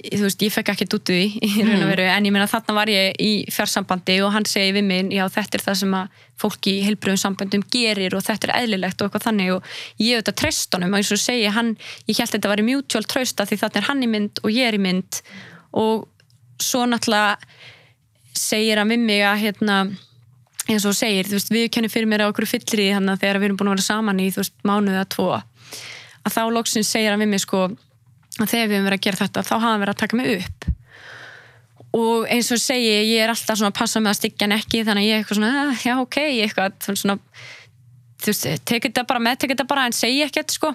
[0.03, 1.91] þú veist, ég fekk ekki út í í raun og mm.
[1.93, 5.23] veru, en ég meina þarna var ég í fjarsambandi og hann segi við mig já
[5.31, 9.09] þetta er það sem að fólki í heilbröðum sambandum gerir og þetta er eðlilegt og
[9.09, 9.69] eitthvað þannig og
[10.03, 11.75] ég auðvitað treyst honum og eins og segi hann,
[12.09, 14.73] ég held þetta var í mutual trösta því þarna er hann í mynd og ég
[14.73, 15.21] er í mynd
[15.83, 16.09] og
[16.63, 17.39] svo náttúrulega
[18.37, 19.79] segir hann við mig að hérna
[20.71, 23.41] eins og segir, þú veist, við kennum fyrir mér á okkur fyllri þannig að þegar
[23.41, 25.31] við erum búin að vera saman í þú veist, mánuðið að tvo.
[26.23, 29.21] Að þá lóksinn segir hann við mig sko að þegar við hefum verið að gera
[29.23, 30.69] þetta þá hafa hann verið að taka mig upp.
[32.03, 34.85] Og eins og segi ég er alltaf svona að passa með að styggja hann ekki
[34.87, 37.19] þannig að ég er eitthvað svona, ah, já ok eitthvað svona,
[38.23, 40.73] þú veist, tekið þetta bara með tekið þetta bara en segi ekkert sko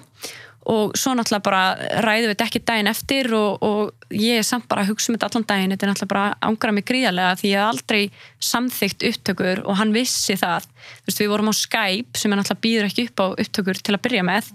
[0.67, 1.61] og svo náttúrulega bara
[2.03, 5.29] ræðum við ekki daginn eftir og, og ég er samt bara að hugsa um þetta
[5.29, 5.73] allan daginn.
[5.73, 8.01] Þetta er náttúrulega bara ángrað mig gríðarlega því ég hef aldrei
[8.49, 12.65] samþygt upptökur og hann vissi það, þú veist við vorum á Skype sem er náttúrulega
[12.65, 14.49] býður ekki upp á upptökur til að byrja með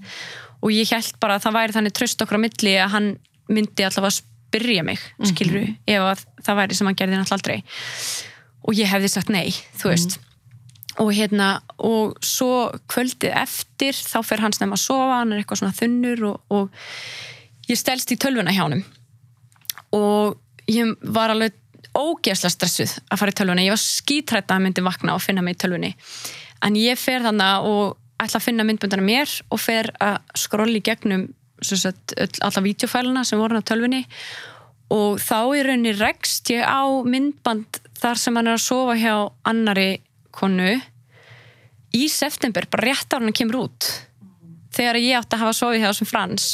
[0.62, 3.08] og ég held bara að það væri þannig tröst okkur á milli að hann
[3.48, 5.00] myndi allavega að spyrja mig
[5.32, 6.12] skilru, mm -hmm.
[6.12, 7.64] ef það væri sem hann gerði náttúrulega aldrei.
[8.62, 9.48] Og ég hefði sagt nei,
[9.80, 10.18] þú veist.
[10.18, 10.31] mm -hmm
[11.00, 15.62] og hérna og svo kvöldið eftir þá fer hans nefn að sofa, hann er eitthvað
[15.62, 18.84] svona þunnur og, og ég stelst í tölvuna hjá hann
[19.96, 20.38] og
[20.70, 21.56] ég var alveg
[21.92, 25.58] ógeðslega stressuð að fara í tölvuna, ég var skítrætt að myndi vakna og finna mig
[25.58, 25.90] í tölvunni.
[26.64, 31.26] En ég fer þannig og ætla að finna myndbundana mér og fer að skrolli gegnum
[31.62, 34.06] sagt, alla vídeofæluna sem voru á tölvunni.
[34.92, 39.14] Og þá í rauninni rekst ég á myndband þar sem hann er að sofa hjá
[39.48, 39.90] annari
[40.34, 40.74] konu
[41.92, 43.88] í september, bara rétt á hann kemur út.
[44.72, 46.46] Þegar ég átti að hafa sofið hjá sem Frans.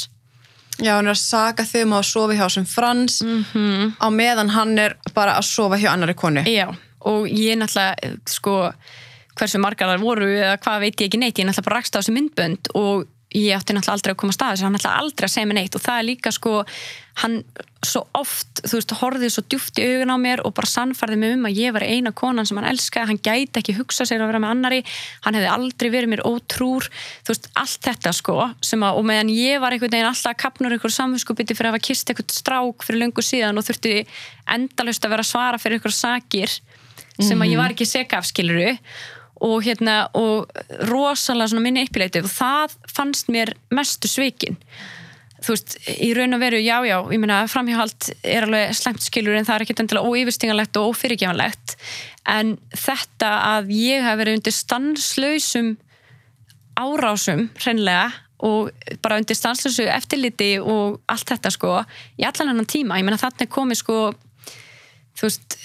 [0.79, 3.91] Já, hann er að saga þau um að sofa hjá sem Frans mm -hmm.
[3.99, 6.43] á meðan hann er bara að sofa hjá annari konu.
[6.47, 6.67] Já,
[6.99, 8.71] og ég er náttúrulega sko,
[9.35, 11.95] hversu margar þar voru eða hvað veit ég ekki neitt, ég er náttúrulega bara rakst
[11.95, 15.27] á þessi myndbönd og ég átti náttúrulega aldrei að koma að staða hann náttúrulega aldrei
[15.27, 15.75] að segja mig neitt.
[15.77, 16.53] Og það er líka sko
[17.19, 17.35] hann
[17.85, 21.35] svo oft, þú veist, horfið svo djúft í augun á mér og bara sannfarði mig
[21.35, 24.31] um að ég var eina konan sem hann elskaði, hann gæti ekki hugsa sér að
[24.31, 24.79] vera með annari,
[25.25, 26.89] hann hefði aldrei verið mér ótrúr,
[27.27, 30.75] þú veist, allt þetta sko, að, og meðan ég var einhvern veginn alltaf að kapnur
[30.75, 33.95] einhver samvinskupiti fyrir að hafa kist einhvern strák fyrir löngu síðan og þurfti
[34.55, 36.59] endalust að vera að svara fyrir einhver sakir
[37.19, 38.75] sem að ég var ekki seka af skiluru
[39.45, 40.49] og hérna og
[40.89, 44.59] rosalega minni uppileitið og það fannst mér mestu svikin.
[45.39, 49.37] Þú veist, í raun og veru, já, já ég meina, framhjáhald er alveg slemt skilur
[49.39, 51.77] en það er ekkert endilega óyfirstingalegt og ófyrirgjáðanlegt
[52.27, 55.77] en þetta að ég hef verið undir stanslausum
[56.79, 58.09] árásum, hreinlega
[58.43, 58.71] og
[59.03, 61.77] bara undir stanslausu eftirliti og allt þetta sko
[62.19, 63.99] í allan annan tíma, ég meina þarna er komið sko
[65.19, 65.57] þú veist,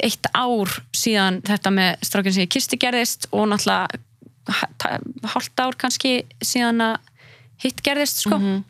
[0.00, 4.00] eitt ár síðan þetta með strákinn sem ég kisti gerðist og náttúrulega
[5.34, 6.98] hálft ár kannski síðan að
[7.62, 8.38] hitt gerðist sko.
[8.38, 8.66] Mm -hmm.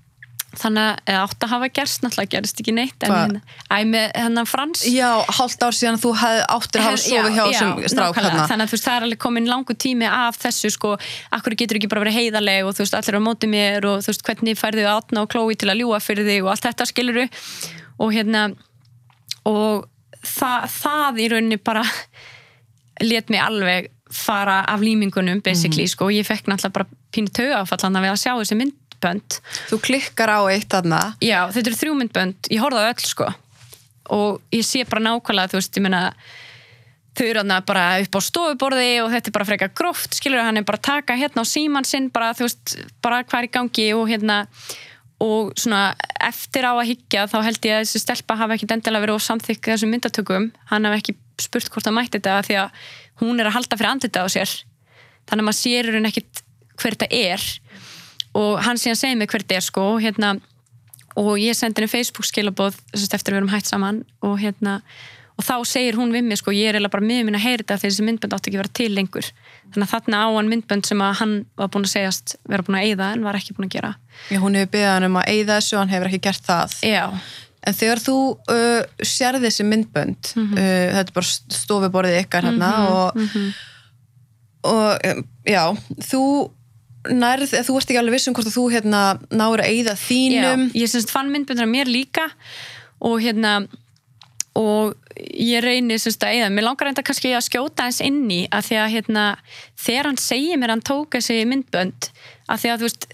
[0.58, 4.46] þannig að átt að hafa gerst náttúrulega gerðist ekki neitt en hérna, æg með hennan
[4.48, 4.82] Frans.
[4.88, 6.12] Já, hálft ár síðan að þú
[6.56, 8.46] áttir að hafa sofið hjá þessum strák hérna.
[8.48, 10.96] Þannig að þú veist, það er alveg komin langu tími af þessu sko,
[11.30, 14.08] akkur getur ekki bara verið heiðarleg og þú veist, allir á móti mér og þú
[14.10, 17.28] veist, hvernig færðu átna og klói til að ljúa fyrir þig og allt þetta skiluru
[17.98, 18.48] og hérna
[19.44, 19.84] og
[20.24, 21.84] það, það í rauninni bara
[23.04, 25.92] let mig alveg fara af límingunum basically mm.
[25.92, 26.08] sko.
[26.08, 29.38] Og ég fekk náttúrulega bara pínu tögafallan að vera að sjá þessi myndbönd.
[29.68, 33.30] Þú klikkar á eitt aðna Já, þetta eru þrjú myndbönd, ég horfði á öll sko.
[34.18, 36.02] Og ég sé bara nákvæmlega þú veist, ég meina
[37.18, 40.60] þau eru aðna bara upp á stofuborði og þetta er bara frekar gróft, skilur hann
[40.60, 43.54] er bara að taka hérna á síman sinn, bara þú veist bara hvað er í
[43.58, 44.44] gangi og hérna
[45.22, 49.04] og svona eftir á að higgja þá held ég að þessi stelpa hafi ekki endilega
[49.04, 50.50] verið á samþykk þessum myndatökum.
[50.70, 52.84] Hann hafi ekki spurt hvort það mætti þetta því að
[53.22, 54.52] hún er að halda fyrir andita á sér.
[55.26, 56.42] Þannig að maður sér hún ekkit
[56.78, 57.48] hver þetta er.
[58.38, 60.32] Og hann síðan segið mig hver þetta er sko hérna,
[61.18, 64.78] og ég sendi henni Facebook skilabóð eftir að við erum hægt saman og hérna
[65.38, 67.62] og þá segir hún við mig sko, ég er eiginlega bara með minn að heyra
[67.62, 69.28] þetta þegar þessi myndbönd átti ekki að vera til lengur
[69.68, 72.78] þannig að þarna á hann myndbönd sem að hann var búin að segjast vera búin
[72.80, 73.92] að eyða en var ekki búin að gera
[74.32, 76.76] Já, hún hefur byggðað hann um að eyða þessu og hann hefur ekki gert það
[76.90, 77.04] Já.
[77.70, 78.18] en þegar þú
[78.56, 78.82] uh,
[79.14, 80.58] sér þessi myndbönd mm -hmm.
[80.58, 81.32] uh, þetta er bara
[81.62, 82.92] stofuborðið ykkar hérna mm -hmm.
[82.92, 83.48] og, mm -hmm.
[84.74, 85.64] og um, já,
[86.10, 86.22] þú
[87.14, 91.10] nærð, þú ert ekki alveg vissum hvort þú hérna náður að eyða þínum Já, ég
[91.10, 92.26] fann myndböndur af mér líka
[92.98, 93.68] og hérna
[94.58, 98.40] og ég reynir semst að eða, mér langar enda kannski að skjóta eins inn í
[98.54, 99.24] að því að hérna,
[99.78, 102.10] þegar hann segir mér hann tók þessi myndbönd
[102.48, 103.08] að því að þú veist,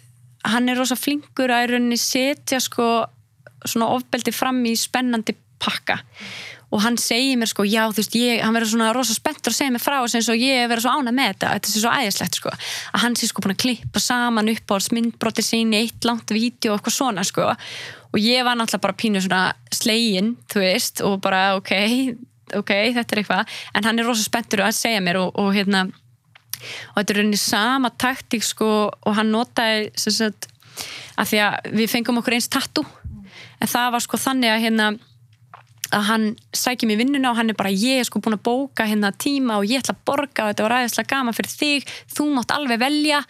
[0.55, 2.88] hann er rosa flinkur að í rauninni setja sko
[3.64, 6.01] svona ofbeldi fram í spennandi pakka
[6.75, 9.59] og hann segir mér sko, já þú veist, ég, hann verður svona rosa spenntur að
[9.61, 12.39] segja mér frá þess að ég verður svo ána með þetta, þetta sé svo æðislegt
[12.41, 12.55] sko.
[12.91, 16.35] Að hann sé sko búin að klippa saman upp á myndbroti sín í eitt langt
[16.35, 17.53] vídeo og eitthvað svona sko.
[18.11, 19.45] Og ég var náttúrulega bara pínu svona
[19.75, 21.72] slegin, þú veist, og bara ok,
[22.59, 23.55] ok, þetta er eitthvað.
[23.79, 27.43] En hann er rosalega spenntur að segja mér og, og hérna, og þetta er rauninni
[27.45, 30.51] sama taktík sko og hann notaði sem sagt,
[31.14, 32.83] að því að við fengum okkur eins tattu,
[33.62, 34.95] en það var sko þannig að hérna
[35.95, 36.24] að hann
[36.57, 39.61] sækir mér vinnuna og hann er bara ég er sko búin að bóka hérna tíma
[39.61, 41.92] og ég ætla að borga og þetta var ræðislega gaman fyrir þig.
[42.14, 43.20] Þú mátt alveg velja,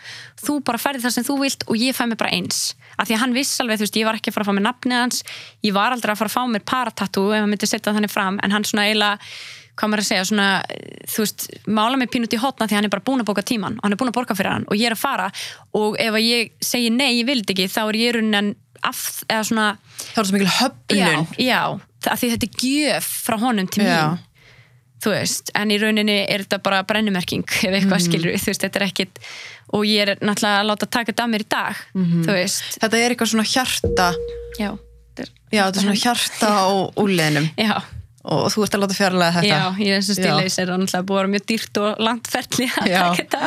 [0.44, 2.62] þú bara ferði það sem þú vilt og ég fæ mér bara eins.
[2.94, 4.56] Af því að hann viss alveg, þú veist, ég var ekki að fara að fá
[4.58, 5.20] mér nafnið hans,
[5.66, 8.40] ég var aldrei að fara að fá mér paratatú ef hann myndi setja þannig fram.
[8.44, 9.18] En hann svona eiginlega,
[9.74, 10.48] hvað maður að segja svona,
[11.10, 13.80] þú veist, mála mig pínut í hotna því hann er bara búin að bóka tíman
[13.80, 15.26] og hann er búin að borga fyrir hann og ég er að fara.
[15.74, 18.52] Og ef að ég segi nei, ég vildi ekki, þá er ég raunin
[18.86, 19.66] af, eða svona
[20.12, 21.00] Það er svo mikil höfnun.
[21.00, 21.10] já,
[21.42, 21.60] já,
[22.12, 24.18] af því þetta er gjöf frá honum til mín.
[25.05, 28.05] Þú veist, en í rauninni er þetta bara brennumerking ef eitthvað Mhm.
[28.07, 29.18] skilur þú veist, þetta er ekkit
[29.74, 32.22] og ég er náttúrulega að láta taka þetta af mér í dag Mhm.
[32.24, 34.14] þú veist, Þetta er eitthvað svona hjarta,
[34.59, 37.82] já þetta er, já, þetta er svona hjarta á úliðinum já,
[38.24, 39.48] og þú ert að láta fjarlæga þetta.
[39.52, 40.14] já, ég er Já.
[40.16, 43.40] stíleis er náttúrulega búið að vera mjög dýrt og landferðli að taka þetta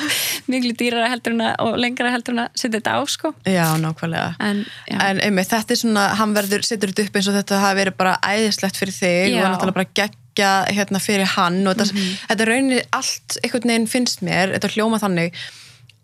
[0.53, 3.31] miklu dýrara heldur að og lengra heldur að setja þetta á sko.
[3.49, 4.27] Já, nákvæmlega.
[4.39, 4.61] en,
[4.91, 7.79] já, En einmitt, þetta er svona, hann verður, setur þetta upp eins og þetta hafi
[7.81, 9.41] verið bara æðislegt fyrir þig Já.
[9.41, 13.89] og náttúrulega bara geggja hérna fyrir hann og þetta, þetta er rauninni allt einhvern veginn
[13.89, 15.33] finnst mér, þetta hljóma þannig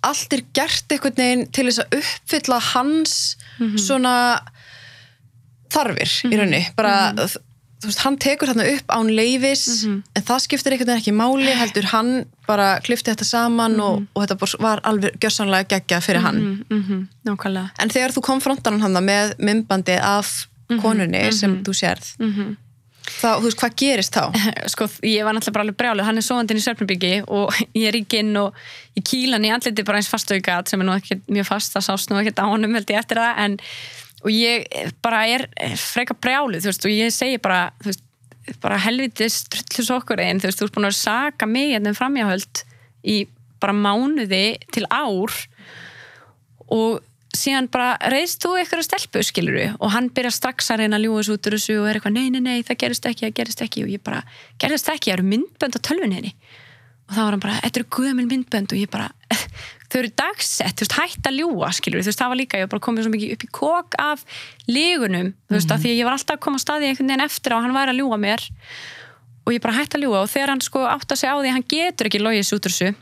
[0.03, 3.13] allt er gert einhvern veginn til þess að uppfylla hans
[3.79, 4.15] svona
[5.73, 7.13] þarfir í rauninni, bara
[7.83, 11.57] þú veist, hann tekur þarna upp án leifis en það skiptir einhvern veginn ekki máli
[11.59, 12.13] heldur hann
[12.47, 16.41] bara klifti þetta saman og, og þetta var alveg gjörsanlega geggja fyrir hann.
[16.69, 20.47] Mm -hmm, En þegar þú konfrontar hann með mymbandi af
[20.81, 22.13] konunni sem þú sérð
[23.03, 24.23] þá, þú veist, hvað gerist þá?
[24.73, 27.99] sko, ég var náttúrulega bara alveg brjálu hann er sofandinn í Svefnbyggi og ég er
[27.99, 28.55] ekki inn og
[28.97, 31.87] ég kýla hann í andliti bara eins fastaukat sem er nú ekki mjög fast það
[31.89, 33.59] sást nú ekki á honum held ég eftir það en,
[34.23, 34.65] og ég
[35.03, 35.47] bara er
[35.79, 38.03] freka brjálu þú veist, og ég segi bara veist,
[38.63, 41.99] bara helvitist trullus okkur einn þú veist, þú ert búin að saka mig hérna um
[41.99, 42.63] framjáhöld
[43.03, 43.23] í
[43.63, 45.33] bara mánuði til ár
[46.73, 47.03] og
[47.33, 51.21] síðan bara reyðst þú eitthvað stelpu skiluru og hann byrja strax að reyna að ljúa
[51.21, 53.63] þessu út úr þessu og er eitthvað nei, nei, nei, það gerist ekki, það gerist
[53.65, 53.85] ekki.
[53.85, 54.21] Og ég bara,
[54.61, 56.33] gerist ekki, það eru myndbönd á tölvunni henni
[57.03, 58.75] og þá var hann bara, þetta eru guðmjöl myndbönd.
[58.75, 59.09] Og ég bara,
[59.93, 62.65] þau eru dagsett þú veist, hætt að ljúa, skilur þú veist, það var líka ég
[62.65, 64.25] var bara komið svo mikið upp í kók af
[64.69, 67.55] lígunum, þú veist, af því ég var alltaf að koma á staði einhvern veginn eftir
[67.55, 68.45] að hann væri að ljúa mér
[69.43, 71.51] og ég bara hætt að ljúa og þegar hann sko átt að segja á því
[71.51, 72.93] að hann getur ekki logið þessu út úr þessu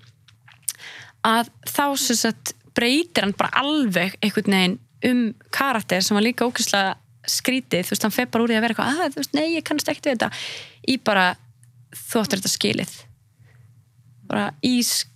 [1.32, 4.80] að þá sem sagt breytir hann bara alveg einhvern veginn
[5.12, 5.22] um
[5.54, 6.98] karakter sem var líka ókvæslega
[7.30, 9.48] skrítið, þú veist, hann fer bara úr því að vera eitthvað, að þú veist, nei,
[9.56, 10.30] ég kannast ekkert við þetta
[10.89, 11.26] í bara,
[11.94, 12.96] þú áttur þetta skilið.
[14.32, 14.46] Bara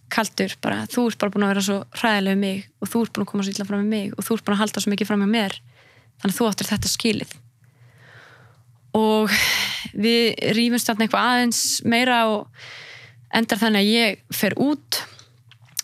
[0.05, 3.13] ískaldur bara, þú ert bara búin að vera svo hræðilega um mig og þú ert
[3.13, 4.91] búin að koma svo illa fram með mig og þú ert búin að halda svo
[4.91, 5.55] mikið fram með mér.
[6.21, 7.33] Þannig að þú áttur þetta skilið.
[8.95, 9.33] Og
[9.93, 12.47] við rýfumst þarna eitthvað aðeins meira og
[13.35, 15.01] endar þannig að ég fer út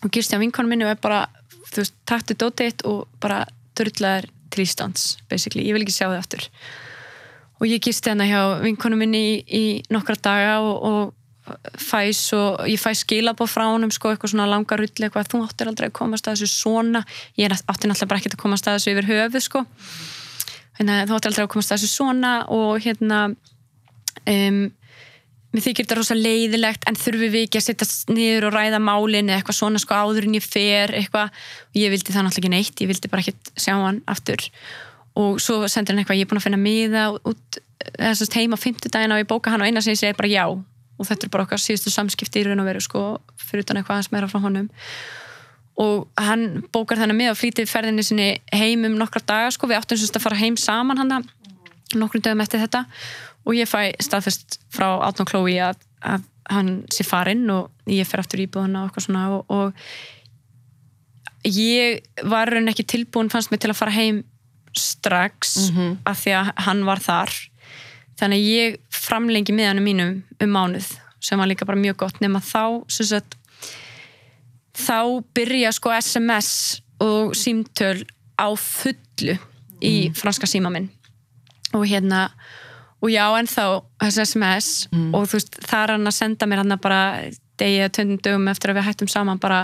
[0.01, 1.25] og gist ég á vinkonum minni og er bara
[1.71, 3.43] þú veist, taktu dótið og bara
[3.75, 6.47] drullaður til Íslands basically, ég vil ekki sjá þið aftur.
[7.59, 11.17] Og ég gist hérna hjá vinkonum minni í, í nokkra daga og, og
[11.81, 15.71] fæ svo, ég fæ skilabóð frá honum sko, eitthvað svona langa rulli eitthvað, þú áttir
[15.71, 17.01] aldrei að komast að þessu svona.
[17.39, 19.63] Ég átti náttúrulega bara ekkert að komast að þessu yfir höfuð sko.
[20.77, 24.61] Hérna, þú áttir aldrei að komast að þessu svona og hérna um,
[25.51, 29.33] mér þykir þetta rosa leiðilegt en þurfum við ekki að setja niður og ræða málin
[29.33, 31.33] eitthvað svona sko áður en ég fer eitthvað.
[31.73, 34.45] Og ég vildi það náttúrulega ekki neitt ég vildi bara ekkert sjá hann aftur.
[35.17, 37.63] Og svo sendir hann eitthvað, ég er búin að finna miða út
[37.97, 40.45] þessast heima á fimmtudagina og ég bóka hann og eina sem ég segi bara já
[41.01, 43.01] og þetta er bara okkar síðustu samskipti í raun og veru sko
[43.41, 44.69] fyrir utan eitthvað aðeins meira frá honum.
[45.81, 46.43] Og hann
[46.73, 50.19] bókar þennan miða og flýtið ferðinni sinni heim um nokkra daga sko, við áttum semst
[50.19, 51.29] að fara heim saman hann
[51.97, 52.81] nokkrum dögum eftir þetta.
[53.47, 56.21] Og ég fæ staðfest frá Átnó Klói að, að
[56.51, 59.23] hann sé farinn og ég fer aftur íbúðuna og eitthvað svona.
[59.33, 59.73] Og, og
[61.49, 64.17] ég var raun ekki tilbúin fannst mig til að fara heim
[64.77, 65.71] strax
[66.07, 67.29] af því að hann var þar
[68.21, 72.41] þannig að ég framlengi miðanum mínum um mánuð sem var líka bara mjög gott nema
[72.41, 73.37] þá sagt,
[74.77, 78.05] þá byrja sko SMS og símtöl
[78.37, 79.37] á fullu
[79.81, 80.89] í franska síma minn.
[81.73, 82.29] Og hérna
[83.01, 86.77] og já en þá SMS og þú veist það er hann að senda mér hann
[86.81, 87.01] bara
[87.57, 89.63] degi eða töndum dögum eftir að við hættum saman bara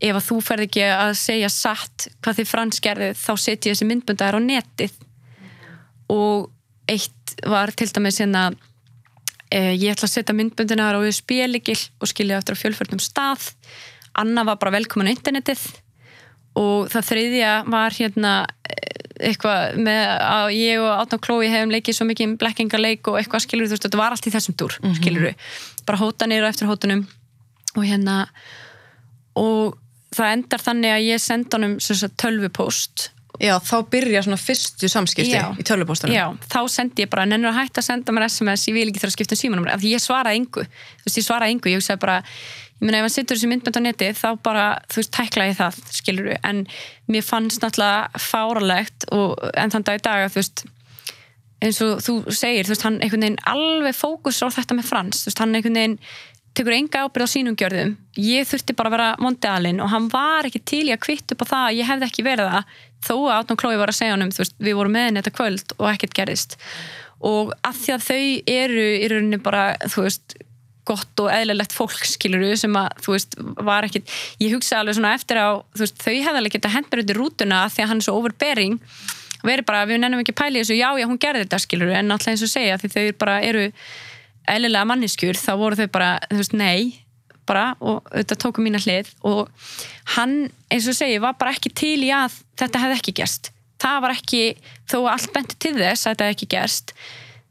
[0.00, 3.76] ef að þú ferð ekki að segja satt hvað þið frans gerðu þá setjum ég
[3.76, 4.96] þessi myndbundar á netið.
[6.12, 6.50] Og
[6.90, 8.48] eitt var til dæmis hérna
[9.50, 13.50] eh, ég ætla að setja myndbundina á spíligil og skilja eftir á fjölförnum stað.
[14.16, 15.64] Anna var bara velkomin á internetið
[16.56, 18.34] og það þriðja var hérna
[18.68, 23.46] eh, eitthvað með að ég og Átná Klói hefum leikið svo mikið blekkingarleik og eitthvað
[23.46, 25.30] skilur þú veist, þetta var allt í þessum túr skilur
[25.88, 27.06] bara hótanir og eftir hótunum
[27.76, 28.16] og hérna
[29.40, 29.76] og
[30.16, 31.78] það endar þannig að ég senda honum
[32.20, 33.10] tölvupóst
[33.42, 35.48] Já, þá byrja svona fyrstu samskipti Já.
[35.58, 36.14] í tölvupóstunum.
[36.14, 39.02] Já, þá sendi ég bara, nennur að hætta að senda mér SMS, ég vil ekki
[39.02, 41.72] þurfa að skipta um símanúmer af því ég svaraði engu, þú veist, ég svaraði engu
[41.72, 42.20] ég hugsaði bara,
[42.76, 45.58] ég meina ef hann setur þessi myndbönd á neti þá bara, þú veist, tækla ég
[45.60, 46.64] það skilur en
[47.12, 50.66] mér fannst náttúrulega fáralegt og en þann dag í dag að þú veist
[51.64, 55.22] eins og þú segir, þú veist, hann einhvern veginn alveg fókus á þetta með Frans
[55.24, 55.98] þú veist, hann einhvern veginn
[56.56, 57.94] tekur enga ábyrð á sínum gjörðum.
[58.16, 61.44] Ég þurfti bara að vera mondialinn og hann var ekki til í að kvitt upp
[61.44, 62.76] á það að ég hefði ekki verið það
[63.06, 65.76] þó að Átnum Klói var að segja honum veist, við vorum með henni þetta kvöld
[65.76, 66.56] og ekkert gerist
[67.24, 68.24] og að því að þau
[68.56, 70.36] eru í rauninni bara, veist
[70.86, 73.36] gott og eðlilegt fólk skiluru sem að þú veist,
[73.66, 77.18] var ekkit ég hugsa alveg svona eftir á, veist, þau hefði alveg geta hendur undir
[77.18, 78.76] rútuna af því að hann er svo overbearing.
[79.46, 80.76] Verið bara, við nennum ekki að í þessu.
[80.78, 83.66] Já, já, hún gerði þetta skiluru, en alltaf eins og segja því þau bara eru
[84.52, 87.02] eðlilega manneskjur, þá voru þau bara, þú veist, nei
[87.46, 89.46] bara, og þetta tóku mína hlið og
[90.16, 94.00] hann, eins og segi, var bara ekki til í að þetta hefði ekki gerst það
[94.06, 94.42] var ekki,
[94.88, 96.94] þó að allt benti til þess að þetta hefði ekki gerst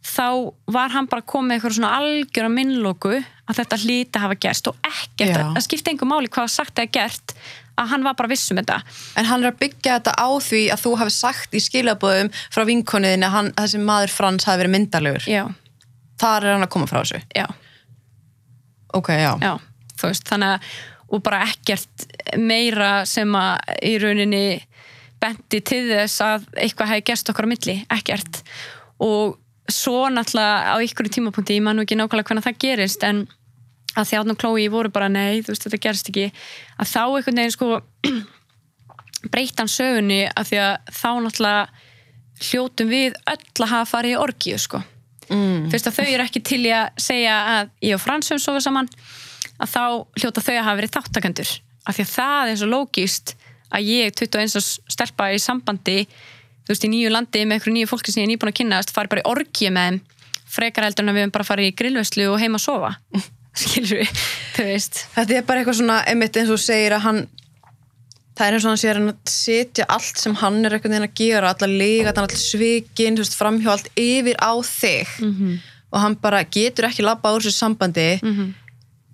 [0.06, 0.28] þá
[0.76, 4.78] var hann bara komið eitthvað svona algjör að minnlóku að þetta hlýti hafa gerst og
[4.86, 5.46] ekkert, Já.
[5.56, 7.36] það skipti einhver máli hvað sagt eða gert,
[7.80, 8.80] að hann var bara viss um þetta
[9.18, 12.66] En hann er að byggja þetta á því að þú hafi sagt í skilabóðum frá
[12.70, 15.26] vinkonuðin að hann, þessi maður Frans hafi verið myndarlegur.
[15.30, 15.44] já,
[16.22, 17.22] Þar er hann að koma frá þessu.
[17.36, 17.46] já,
[18.96, 19.34] Ok, já.
[19.42, 19.56] já
[20.02, 20.76] veist, þannig að
[21.16, 22.06] og bara ekkert
[22.42, 24.46] meira sem að í rauninni
[25.22, 28.42] benti til þess að eitthvað hefði gerst okkar á milli, ekkert
[29.06, 29.38] og
[29.72, 33.24] svo náttúrulega á ykkur tímapunkti, ég man nú ekki nákvæmlega hvernig það gerist en
[33.96, 36.26] að því átnum klói voru bara nei, þú veist þetta gerist ekki
[36.82, 37.70] að þá einhvern veginn sko
[39.34, 41.64] breytan sögunni að því að þá náttúrulega
[42.50, 44.82] hljótum við öll að hafa farið í orgíu sko
[45.30, 45.70] mm.
[45.74, 48.90] fyrst að þau eru ekki til að segja að ég og Frans höfum sofa saman
[49.56, 49.84] að þá
[50.22, 51.54] hljóta þau að hafa verið þáttakendur
[51.86, 53.36] af því að það er svo lógist
[53.76, 56.00] að ég 21 árs stelpa í sambandi
[56.66, 58.94] þú veist í nýju landi með einhverju nýju fólki sem ég er nýbúin að kynast
[58.96, 60.04] fari bara í orgíu með þeim
[60.56, 62.92] frekar heldur en að við höfum bara farið í grillveslu og heima að sofa.
[63.56, 64.24] Skilur við,
[64.58, 65.02] þú veist.
[65.16, 67.22] Þetta er bara eitthvað svona, einmitt eins og þú segir að hann
[68.36, 71.16] það er eins og hann sér að setja allt sem hann er einhvern veginn að
[71.22, 75.16] gera alla líka, allt svikin, þú veist, framhjá allt yfir á þig.
[75.22, 75.56] Mhm.
[75.96, 78.20] og hann bara getur ekki labba úr þessu sambandi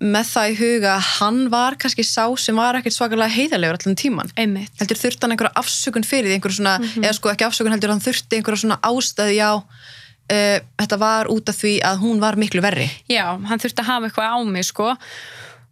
[0.02, 3.94] með það í huga að hann var kannski sá sem var ekkert svakalega heiðalegur allan
[3.94, 7.76] tíman einmitt, heldur þurfti hann einhverja afsökun fyrir því einhverja svona, eða sko ekki afsökun
[7.76, 12.20] heldur hann þurfti einhverja svona ástæði, já uh, þetta var út af því að hún
[12.22, 12.88] var miklu verri.
[13.06, 14.90] Já, hann þurfti að hafa eitthvað á mig sko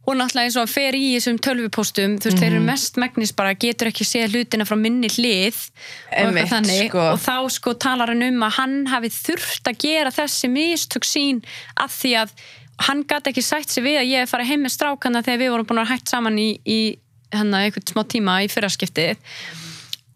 [0.09, 3.35] og náttúrulega eins og hann fer í þessum tölvupóstum þú veist, þeir eru mest megnis
[3.37, 5.59] bara getur ekki séð hlutina frá minni hlið
[6.23, 6.39] og
[6.89, 7.05] sko.
[7.13, 11.45] og þá sko talar hann um að hann hafi þurft að gera þessi mistök sín
[11.77, 12.35] að því að
[12.87, 15.69] hann gæti ekki sætt sig við að ég fara heim með strákana þegar við vorum
[15.69, 16.81] búin að hægt saman í, í
[17.35, 19.21] hennar einhvern smá tíma í fyrraskiptið.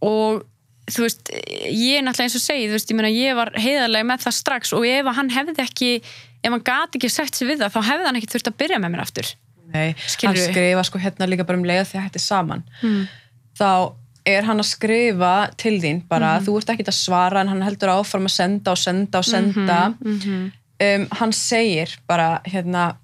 [0.05, 0.45] Og
[0.91, 1.33] þú veist,
[1.69, 4.39] ég er náttúrulega eins og segi þú veist, ég meina ég var heiðarlega með það
[4.41, 5.93] strax og ef hann hefði ekki
[6.45, 8.81] ef hann gati ekki sett sig við það, þá hefði hann ekki þurft að byrja
[8.83, 9.31] með mér aftur
[9.75, 10.39] Nei, Skilurðu?
[10.45, 12.63] hann skrifa sko hérna líka bara um leið því að þetta er saman
[13.59, 13.69] þá
[14.27, 17.91] er hann að skrifa til þín bara, þú ert ekki að svara en hann heldur
[17.93, 19.81] áfram að senda og senda og senda.
[20.85, 22.97] Um, hann segir bara hérna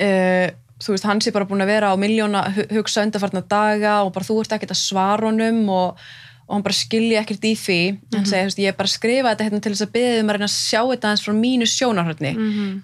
[0.00, 0.48] uh,
[0.82, 4.12] þú veist, hann sé bara búin að vera á miljóna hu- hugsa undarfarna daga og
[4.14, 6.00] bara þú ert ekki að svara honum og,
[6.46, 7.76] og hann bara skilja ekkert í því.
[8.14, 10.20] Hann segir, þú veist, ég er bara að skrifa þetta hérna til þess að beðið
[10.22, 12.30] um að reyna að sjá þetta aðeins frá mínu sjónarhörni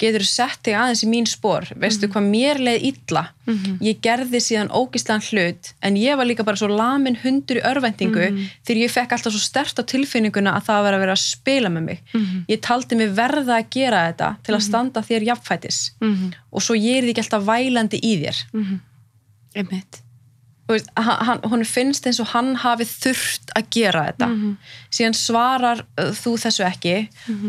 [0.03, 3.23] getur þú sett þig aðeins í mín spór veistu hvað mér leið illa?
[3.83, 8.27] Ég gerði síðan ógislan hlut en ég var líka bara svo lamin hundur í örvendingu
[8.67, 11.69] þegar ég fekk alltaf svo stert á tilfinninguna að það var að vera að spila
[11.71, 12.03] með mig.
[12.51, 15.81] Ég taldi mig verða að gera þetta til að standa þér jafnfætis.
[16.51, 18.47] Og svo ég er því ekki alltaf vælandi í þér
[19.55, 20.03] einmitt
[20.62, 24.29] Þú veist, hann, hann- honum finnst eins og hann hafi þurft að gera þetta.
[24.93, 26.95] Síðan svarar uh, þú þessu ekki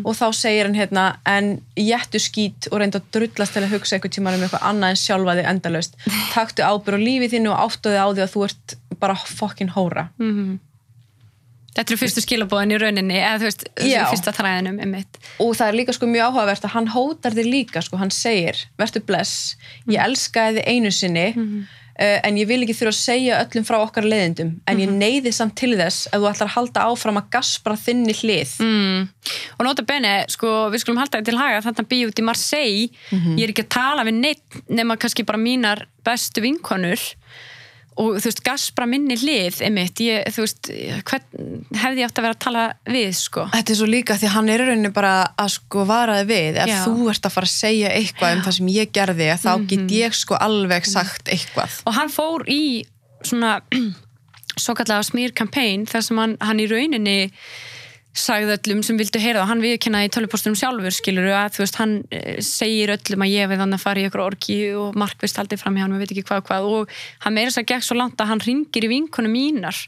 [0.03, 1.49] og þá segir hann hérna en
[1.79, 5.01] jættu skít og reynda að drullast til að hugsa einhvern tíma um eitthvað annað en
[5.03, 5.97] sjálfa þig endalaust.
[6.35, 9.73] Taktu ábyrð á lífið þínu og áttu þig á því að þú ert bara fokkin
[9.75, 10.07] hóra.
[11.73, 14.03] Þetta eru fyrstu skilabóðin í rauninni eða þú veist, þessi Já.
[14.11, 15.15] fyrsta þræðinum einmitt.
[15.41, 18.59] og það er líka sko mjög áhugavert að hann hótar þig líka sko, hann segir,
[18.77, 19.55] vertu bless
[19.89, 23.77] ég elskaði þig einu sinni uh, en ég vil ekki þurfa að segja öllum frá
[23.77, 27.27] okkar leiðindum, en ég neyði samt til þess að þú ætlar að halda áfram að
[27.35, 28.55] gaspra þinni hlið.
[28.65, 29.05] Mm.
[29.59, 32.89] Og nota bene, sko, við skulum halda þetta til haga þarna býð út í Marseille
[33.37, 37.01] ég er ekki að tala við neitt nema kannski bara mínar bestu vinkonur
[37.99, 40.69] og þú veist, gaspra minni hlið einmitt, ég, þú veist
[41.09, 43.45] hvern, hefði ég átt að vera að tala við, sko?
[43.53, 46.61] Þetta er svo líka því hann er rauninni bara að sko varaði við.
[46.63, 46.79] Ef Já.
[46.87, 50.17] þú ert að fara að segja eitthvað um það sem ég gerði þá get ég
[50.17, 51.77] sko alveg sagt eitthvað.
[51.89, 52.63] Og hann fór í
[53.23, 53.59] svona
[54.63, 57.19] svo kallega smýr campaign þar sem hann, hann í rauninni
[58.13, 59.49] sagði öllum sem vildu heyra það.
[59.49, 63.49] Hann viðkynnaði í tölvupostunum sjálfur skilur að þú veist hann eh, segir öllum að ég
[63.49, 66.13] við hann að fara í ykkur orki og markvist haldið fram hjá hann og veit
[66.13, 66.69] ekki hvað og hvað.
[66.69, 66.95] Og
[67.25, 69.81] hann meira þess að gegn svo langt að hann ringir í vinkunum mínar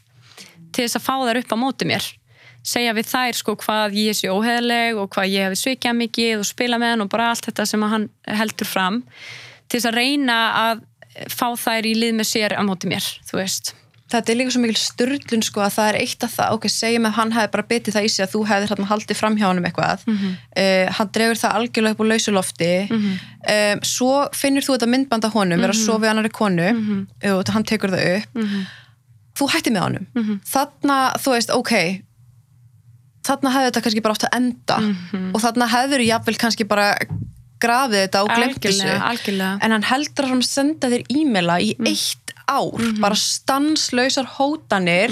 [0.74, 2.10] til þess að fá þær upp á móti mér.
[2.66, 6.48] Segja við þær sko hvað ég sé óheðleg og hvað ég hefi svikjað mikið og
[6.48, 9.04] spila með hann og bara allt þetta sem hann heldur fram
[9.70, 10.82] til þess að reyna að
[11.32, 13.72] fá þær í lið með sér á móti mér, þú veist
[14.12, 17.06] þetta er líka svo mikil styrlun sko að það er eitt af það, ok, segjum
[17.08, 19.46] að hann hefði bara bitið það í sig að þú hefðir hérna haldið fram hjá
[19.48, 20.32] hann um eitthvað, mm -hmm.
[20.62, 23.14] uh, hann drefur það algjörlega upp á lausulofti mm -hmm.
[23.74, 25.84] um, svo finnur þú þetta myndbanda honum, mm -hmm.
[25.84, 27.06] svo við annari konu Mhm.
[27.34, 28.30] og hann tekur það upp
[29.38, 30.40] þú hætti með honum Mhm.
[30.54, 31.72] þarna, þú veist, ok
[33.26, 35.30] þarna hefði þetta kannski bara átt að enda Mhm.
[35.34, 36.94] og þarna hefður jafnvel kannski bara
[37.60, 38.84] grafið þetta og glemt þessu
[39.62, 41.58] en hann heldur að hann senda þér e-maila
[42.46, 45.10] í eitt ár, bara stanslausar hótanir.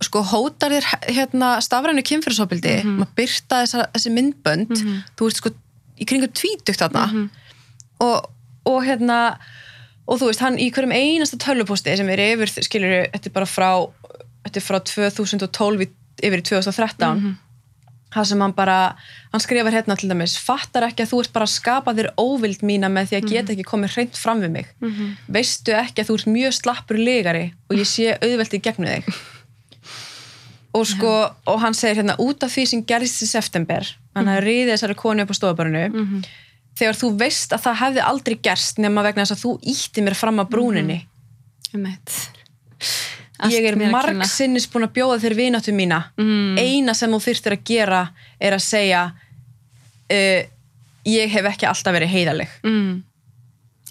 [0.00, 4.70] Sko hótar þér hérna stafrænu kynfyrirsópildi maður byrta þessa, þessi myndbönd
[5.18, 5.50] þú ert sko
[5.98, 7.28] í kringum tvítugt þarna.
[8.00, 8.30] Og,
[8.64, 9.38] og hérna
[10.06, 13.46] og þú veist, hann í hverjum einasta tölvuposti sem er yfir, skilur þetta er bara
[13.50, 13.90] frá
[14.46, 15.90] þetta er frá 2012 í-
[16.22, 17.36] yfir í 2013
[18.14, 18.76] það sem hann bara,
[19.32, 22.62] hann skrifar hérna til dæmis, fattar ekki að þú ert bara að skapa þér óvild
[22.64, 24.70] mína með því að geta ekki komið hreint fram við mig.
[25.28, 29.20] Veistu ekki að þú ert mjög slappur legari og ég sé auðvelt í gegnum þig?
[30.78, 31.12] Og sko
[31.48, 34.96] og hann segir hérna, út af því sem gerðist í september hann hafði riðið þessari
[34.98, 35.84] konu upp á stofabarinu
[36.78, 40.14] þegar þú veist að það hefði aldrei gerst nema vegna þess að þú ítti mér
[40.14, 40.98] fram að brúninni.
[41.74, 42.12] Einmitt.
[42.80, 43.94] ég er Allt mér að kenna.
[43.94, 46.58] margsinnis búin að bjóða þér vináttu mína Mm.
[46.58, 48.00] eina sem þú þyrftir að gera
[48.40, 49.02] er að segja
[50.10, 50.40] uh,
[51.06, 53.02] ég hef ekki alltaf verið heiðaleg mm.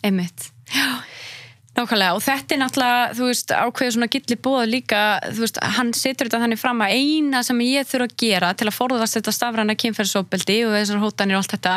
[0.03, 0.89] einmitt já
[1.77, 5.91] Nákvæmlega og þetta er náttúrulega, þú veist, ákveður svona gilli bóða líka, þú veist, hann
[5.93, 9.33] setur þetta þannig fram að eina sem ég þurfa að gera til að forðast þetta
[9.35, 11.75] stafræna kynferðsóbeldi og þessar hótanir og allt þetta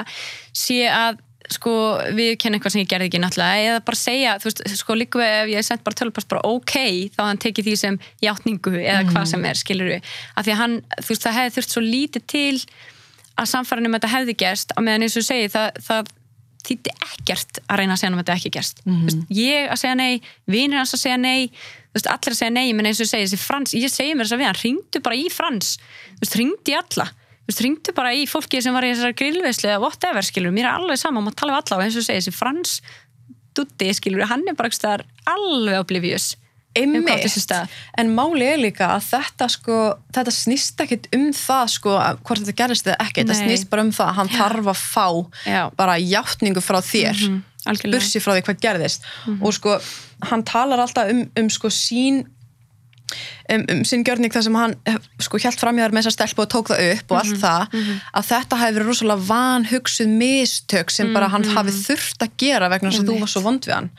[0.56, 1.20] sé að
[1.50, 1.72] sko
[2.16, 3.64] við kenna eitthvað sem ég gerði ekki náttúrulega.
[3.66, 6.76] Eða bara segja, þú veist, sko líka ef ég sent bara tölvpast bara ok,
[7.16, 10.62] þá hann tekið því sem játningu eða hvað sem er, skilur við af því að
[10.62, 12.54] hann, þú veist, það hefði þurft svo lítið til
[13.40, 16.10] að samfæran um þetta hefði gerst á meðan eins og segi, það, það
[16.66, 18.82] þýtti ekkert að reyna að segja hann um þetta ekki gerst.
[18.84, 20.20] Mm veist, ég að segja nei,
[20.50, 21.48] vinir hans að segja nei
[21.94, 24.36] veist, allir að segja nei, menn eins og segi þessi frans, ég segi mér þess
[24.36, 25.72] að við hann, ringdu bara í frans.
[26.12, 27.08] Þú veist, ringdu í alla
[27.40, 30.70] þú veist, ringdu bara í fólki sem var í þessari grillveislu eða whatever, skilur, mér
[30.70, 32.76] er alveg sama maður tala við alla og eins og segi, þessi frans
[33.56, 36.34] dutti, skilur, hann er bara staðar alveg oblivious
[36.78, 39.78] um stað en máli er líka að þetta sko,
[40.14, 43.92] þetta snýst ekkit um það sko, hvort þetta gerist eða ekki, þetta snýst bara um
[43.94, 45.06] það að hann þarf að fá
[45.50, 45.62] Já.
[45.76, 47.16] bara játningu frá þér.
[47.18, 47.96] Mhm, algjörlega.
[47.96, 49.08] bursi frá því hvað gerðist.
[49.40, 49.80] Og sko,
[50.30, 52.22] hann talar alltaf um, um sko sín
[53.52, 56.14] um, um sinn gjörning þar sem hann eh, sko hjælt fram í þar með þessa
[56.16, 60.12] stelpu og tók það upp og Mhm, allt það, að þetta hafi verið rosalega vanhugsuð
[60.20, 63.66] mistök sem bara hann hafi þurft að gera vegna þess að þú var svo vond
[63.66, 63.90] við hann.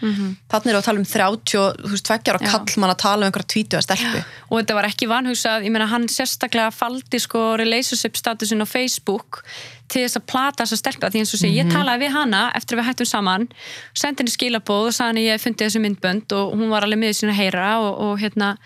[0.51, 2.47] Þannig er að tala um 30 og, þú veist, tveggjar og Mhm.
[2.47, 2.51] Já.
[2.51, 4.23] kall mann að tala um einhverja tvítuða stelpu.
[4.51, 9.43] og þetta var ekki vanhugsað, ég meina hann sérstaklega faldi sko relationship statusin á Facebook
[9.91, 12.77] til þess að plata þessa stelpa því eins og sé, ég talaði við hana eftir
[12.77, 13.47] að við hættum saman
[13.93, 16.99] sendi henni skilabóð og sagði henni ég hef fundið þessu myndbönd og hún var alveg
[16.99, 18.57] með sín að heyra og, og hérna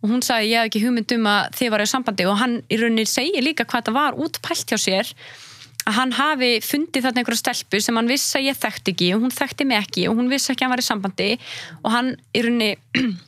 [0.00, 2.26] og hún sagði ég hef ekki hugmynd um að þið varu í sambandi.
[2.30, 5.12] Og hann í rauninni segir líka hvað þetta var útpælt hjá sér
[5.88, 9.24] að hann hafi fundið þarna einhverja stelpu sem hann vissi að ég þekkti ekki og
[9.24, 11.28] hún þekkti mig ekki og hún vissi ekki að hann var í sambandi.
[11.84, 12.72] Og hann í rauninni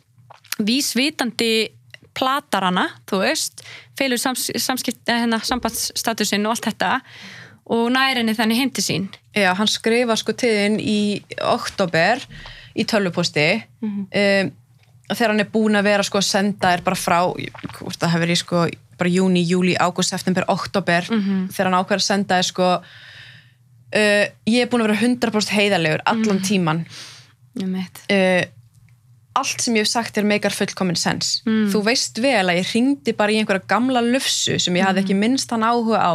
[0.68, 1.52] vísvitandi
[2.16, 3.62] platar hana, þú veist
[3.96, 6.98] felur sams, samskipt, eh, hérna, sambandsstatusin og allt þetta
[7.72, 9.06] og næri henni þannig heim til sín.
[9.36, 12.20] Já, hann skrifa sko til þinn í oktober
[12.76, 13.46] í tölvuposti.
[13.82, 14.52] Um,
[15.10, 17.18] þegar hann er búin að vera sko að senda þér bara frá
[17.78, 18.64] hvort það hefur í sko
[19.02, 21.08] bara júni, júli, ágúst, september, oktober
[21.50, 26.04] þegar hann ákveður að senda þér sko uh, ég er búin að vera 100% heiðarlegur
[26.06, 26.84] allan tíman
[27.60, 28.44] um eitt uh,
[29.38, 31.40] allt sem ég hef sagt er meikar fullkomin sens.
[31.72, 35.16] Þú veist vel að ég ringdi bara í einhverja gamla lufsu sem ég hafði ekki
[35.16, 36.12] minnst hann áhuga á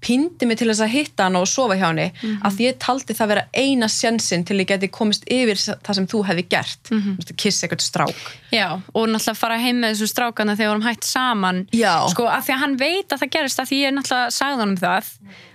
[0.00, 2.06] pindi mig til þess að hitta hann og sofa hjá henni
[2.46, 6.06] af því ég taldi það vera eina sjensin til ég geti komist yfir það sem
[6.10, 6.90] þú hefði gert.
[6.90, 7.36] Mm -hmm.
[7.36, 8.22] kiss eitthvað strák.
[8.52, 11.66] Já, og náttúrulega fara heim með þessum strákana þegar við vorum hætt saman.
[11.72, 12.08] Já.
[12.08, 14.68] sko, af því að hann veit að það gerist af því ég náttúrulega sagði hann
[14.68, 15.04] um það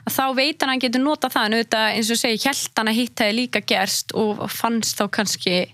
[0.05, 1.45] að þá veit hann að hann getur nota það.
[1.45, 5.67] En auðvitað eins og segi, hann að hitt hefði líka gerst og fannst þá kannski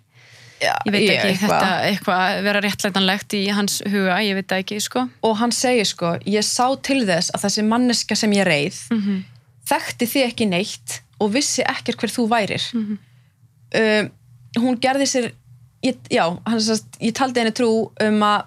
[0.60, 1.50] Já, ég veit ekki, eitthvað.
[1.62, 6.18] þetta eitthvað vera réttlætanlegt í hans huga, ég veit ekki, sko og hann segir sko,
[6.28, 9.24] ég sá til þess að þessi manneska sem ég reið Mhm.
[9.70, 12.98] þekkti þið ekki neitt og vissi ekkert hver þú værir Mhm.
[13.76, 14.12] um,
[14.64, 15.32] hún gerði sér
[15.84, 18.46] ég, já, hann sast, ég taldi henni trú um að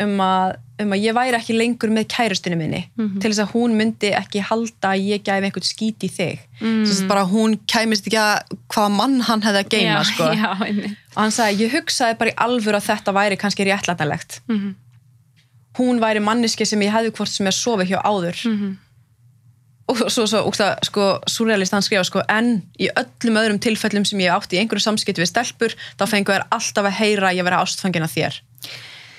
[0.00, 2.80] um að, um að ég væri ekki lengur með kærustunni minni
[3.22, 6.84] til þess að hún myndi ekki halda að ég gæfi einhvern skít í þig mm.
[6.84, 10.28] þess að bara hún kæmist ekki að hvaða mann hann hefði að geima já, sko.
[10.42, 10.50] já,
[11.14, 14.72] og hann sagði, ég hugsaði bara í alvöru að þetta væri kannski réttlætanlegt Mhm.
[15.78, 18.72] hún væri manniski sem ég hefði hvort sem er sofið hjá áður Mhm.
[19.88, 24.20] og svo, svo úksta, sko, surrealist hann skrifa sko, en í öllum öðrum tilfellum sem
[24.20, 27.44] ég átti í einhverju samskipti við stelpur þá fengu þær alltaf að heyra að ég
[27.48, 28.38] vera ástfangin af þér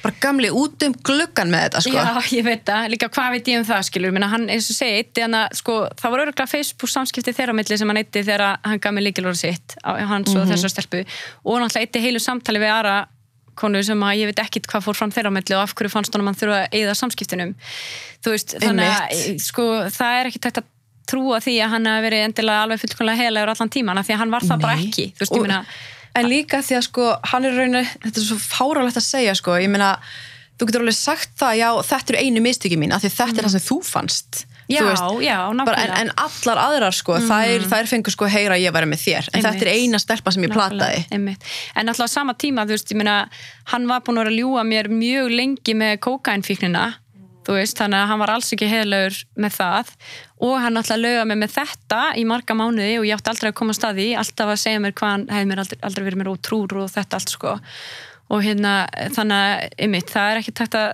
[0.04, 1.94] bara gamli út um gluggan með þetta sko.
[1.96, 4.76] Já, ég veit það, líka hvað veit ég um það skilur, minna hann, eins og
[4.76, 8.24] segi, eitti hann að sko, það var örgulega Facebook samskipti þeirra milli sem hann eitti
[8.28, 10.42] þegar hann gaf mig líkilóra sitt hans Mhm.
[10.42, 11.06] og þessar stelpu
[11.46, 12.98] og hann eitti heilu samtali við aðra
[13.56, 16.14] konu sem að ég veit ekkit hvað fór fram þeirra milli og af hverju fannst
[16.18, 17.56] hann þurfa að eigða samskiptinum
[18.26, 20.70] þú veist, þannig að sko, það er ekki tægt að
[21.08, 24.22] trúa því að hann hafi verið endilega alveg fullkomlega heilegur allan tíman af því að
[24.24, 24.86] hann var það bara Nei.
[24.88, 25.66] ekki þú veist, Og- ég meina,
[26.16, 29.58] en líka því að sko, hann er raunin þetta er svo fáralegt að segja sko.
[29.62, 29.96] ég meina,
[30.60, 33.48] þú getur alveg sagt það já, þetta eru einu mistöki mín af því þetta er
[33.48, 36.02] það sem þú fannst já, Þú veist, já, bara, en, nákvæmlega.
[36.02, 39.28] en allar aðrar sko, þær, þær fengur sko heyra að ég væri með þér.
[39.28, 39.48] En Einmitt.
[39.50, 41.02] þetta er eina stelpa sem ég plataði.
[41.04, 41.48] Nákvæmlega, einmitt.
[41.76, 43.18] en alltaf á sama tíma þú veist, ég meina,
[43.74, 46.86] hann var búin að vera að ljúga mér mjög lengi með kókainfíknina
[47.46, 49.94] þú veist, þannig að hann var alls ekki heilagur með það.
[50.44, 53.58] Og hann alltaf löga mig með þetta í marga mánuði og ég átti aldrei að
[53.60, 56.34] koma að staði alltaf að segja mér hvað hann hefði mér aldrei, aldrei verið mér
[56.34, 57.56] ótrúr og þetta allt sko.
[58.34, 58.76] Og hérna,
[59.16, 60.94] þannig að einmitt, það er ekki takt að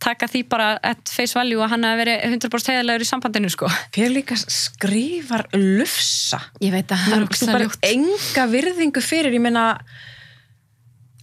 [0.00, 3.68] taka því bara at face value að hann hefði verið 100% heilagur í sambandinu sko.
[3.94, 6.40] Fyrir líka skrifar lufsa.
[6.64, 7.90] Ég veit að það er þú ógeðslega bara ljótt.
[7.90, 9.66] enga virðingu fyrir ég meina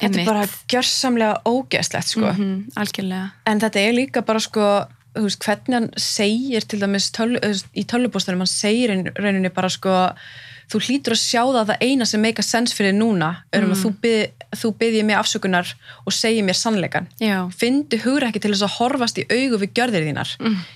[0.02, 2.28] þetta er bara gjörsamlega ógeðslegt sko.
[2.34, 3.32] Mhm, algjörlega.
[3.46, 4.68] En þetta er líka bara sko
[5.18, 7.38] þú veist, hvernig hann segir til dæmis töl,
[7.74, 9.96] í tölvupóstunum, hann segir rauninni bara sko
[10.68, 13.64] þú hlýtur að sjá það að það eina sem make a sense fyrir núna er
[13.64, 14.18] um að þú, bið,
[14.60, 15.70] þú byðið mig afsökunar
[16.04, 19.74] og segir mér sannleikan já, fyndu hugur ekki til þess að horfast í augu við
[19.80, 20.34] gjörðir þínar.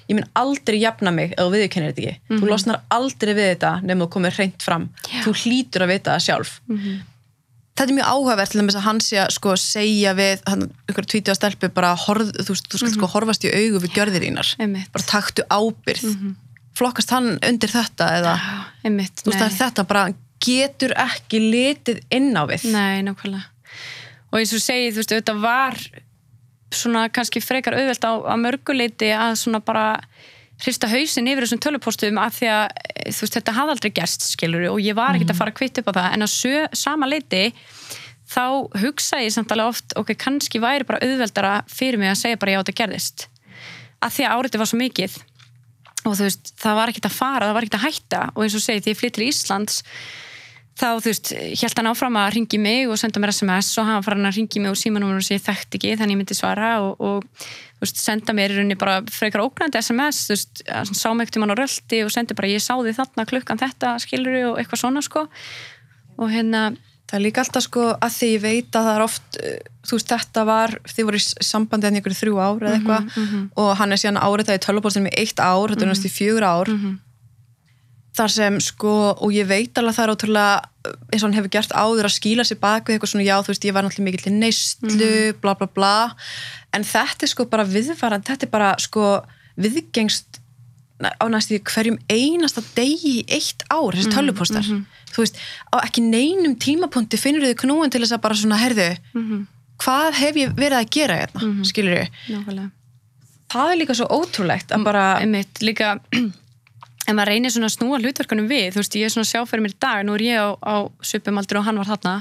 [0.07, 2.39] Ég mun aldrei jafna mig ef þú viðurkennir þetta ekki.
[2.39, 4.89] Þú losnar aldrei við þetta nefnum þú komir hreint fram.
[5.11, 5.26] Já.
[5.27, 6.56] þú hlýtur að vita það sjálf
[7.82, 10.44] þetta er mjög áhugavert til þess að hann sé að sko segja við
[10.91, 14.26] ykkur tvítið að stelpu bara horf, þú, þú skal sko horfast í augu við gjörðir
[14.28, 14.52] þínar.
[14.94, 16.06] Bara taktu ábyrð
[16.78, 18.36] flokkast hann undir þetta eða?
[18.88, 20.06] Einmitt, þú veist þetta bara
[20.41, 22.70] getur ekki litið inn á við.
[22.74, 23.49] Nei, nákvæmlega.
[24.32, 25.78] Og eins og segið, þú veist, þetta var
[26.72, 29.86] svona kannski frekar auðvelt á, á mörguleiti að svona bara
[30.62, 34.68] hrista hausin yfir þessum tölupóstum af því að eh, veist, þetta hafði aldrei gerst, skilur
[34.72, 36.08] og ég var ekkert að fara að kvitt upp á það.
[36.14, 37.44] En að sö, sama leiti
[38.32, 38.46] þá
[38.84, 42.56] hugsa ég samt alveg oft ok, kannski væri bara auðveldara fyrir mig að segja bara
[42.56, 43.28] já, þetta gerðist.
[44.02, 45.20] Af því að áriði var svo mikið
[46.02, 48.22] og þú veist, það var ekkert að fara, það var ekkert að hætta.
[48.34, 49.82] Og eins og segið, því ég flytt til Íslands
[50.82, 51.32] þá, þú veist,
[51.62, 54.64] held hann áfram að ringi mig og senda mér SMS og hann farin að ringi
[54.64, 57.49] mig og símanúmer sem ég þekkt ekki þannig ég myndi svara og, og
[57.82, 61.41] veist, senda mér í rauninni bara frekar ógnandi SMS, þú veist, hann sá mig ekkert
[61.41, 64.62] um hann á röldi og sendi bara ég sá því þarna klukkan þetta skilur og
[64.62, 65.28] eitthvað svona sko.
[66.22, 66.72] Og hérna,
[67.12, 69.98] Það er líka alltaf sko að því ég veit að það er oft, uh, þú
[69.98, 73.10] veist, þetta var, þið voru í sambandi en ykkur þrjú ár eða eitthvað
[73.60, 76.14] og hann er síðan árið það í tölvupóstunum í eitt ár, þetta er næstu í
[76.16, 76.72] fjögur ár.
[78.12, 78.94] Þar sem sko,
[79.24, 80.56] og ég veit alveg að það er ótrúlega,
[81.14, 83.54] eins og hann hefur gert áður að skýla sér bak við eitthvað svona, já, þú
[83.54, 85.12] veist, ég var náttúrulega mikill til neyslu,
[85.42, 85.92] bla bla bla,
[86.76, 89.06] en þetta er sko bara viðvarand, þetta er bara sko
[89.64, 90.42] viðgengst
[91.02, 94.68] á næstu hverjum einasta degi í eitt ár, þessi tölvupóstar.
[95.16, 95.40] þú veist,
[95.72, 98.90] á ekki neinum tímapunkti finnur þau knúin til þess að bara svona herðu,
[99.82, 102.70] hvað hef ég verið að gera hérna, mm skilur nákvæmlega.
[103.52, 105.96] Það er líka svo ótrúlegt að bara einmitt líka
[107.06, 108.68] ef maður reynir svona að snúa hlutverkunum við.
[108.73, 110.49] Þú veist, ég er svona að sjá fyrir mér í dag nú er ég á,
[110.61, 110.76] á
[111.06, 112.18] svipum aldur og hann var þarna.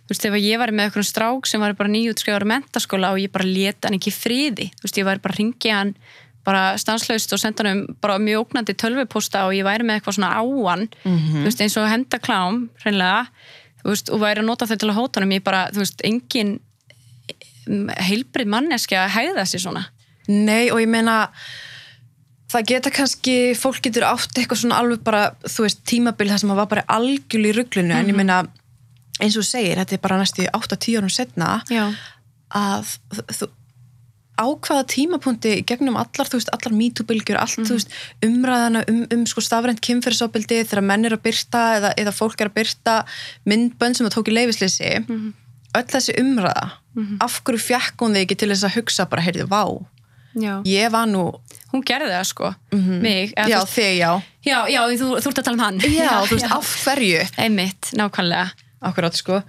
[0.00, 3.30] Þú veist, ef ég var með eitthvað strák sem var bara nýjútskriðar mentaskóla og ég
[3.30, 5.94] bara leta hann ekki friði, þú veist, ég var bara að ringja hann
[6.42, 10.16] bara stanslaust og senda hann um bara mjög ógnandi tölvupósta og ég væri með eitthvað
[10.16, 13.22] svona á hann, þú veist, eins og henda klám, hreinlega,
[13.84, 16.02] þú veist, og væri að nota þau til að hóta hann, ég bara, þú veist,
[16.08, 16.56] engin
[18.10, 19.84] heilbrið manneski að hæða sér svona.
[20.30, 21.28] Nei og ég meina
[22.50, 26.56] það geta kannski, fólk getur átt eitthvað svona alveg bara, þú veist, tímabil þar sem
[26.58, 28.42] var bara algjörlega í rugglinu en ég meina,
[29.20, 31.86] eins og segir, þetta er bara næstu 8-10 árum setna Já,
[32.56, 32.96] að
[33.38, 33.50] þú
[34.40, 37.92] á hvaða tímapunkti gegnum allar, þú veist, allar MeToo-bylgjur, allt, þú veist,
[38.24, 42.48] umræðana um, um sko stafrænt kynferðisofbildi þegar menn er að byrta eða, eða fólk er
[42.48, 42.96] að byrta
[43.50, 44.92] myndbönd sem það tók í leifisleysi
[45.76, 46.70] öll þessi umræða
[47.20, 49.64] af hverju fjekk hún þig ekki til þess að hugsa bara, heyrðu, vá,
[50.34, 50.54] já.
[50.68, 51.24] Ég var nú
[51.70, 52.54] hún gerði það sko.
[52.74, 54.10] Mig, eða, já, veist, þig, já,
[54.46, 55.78] já, já, þú, þú ert að tala um hann.
[55.86, 57.22] Já, þú veist, af hverju?
[57.44, 58.50] Einmitt, nákvæmlega.
[58.90, 59.42] Akkurát, sko.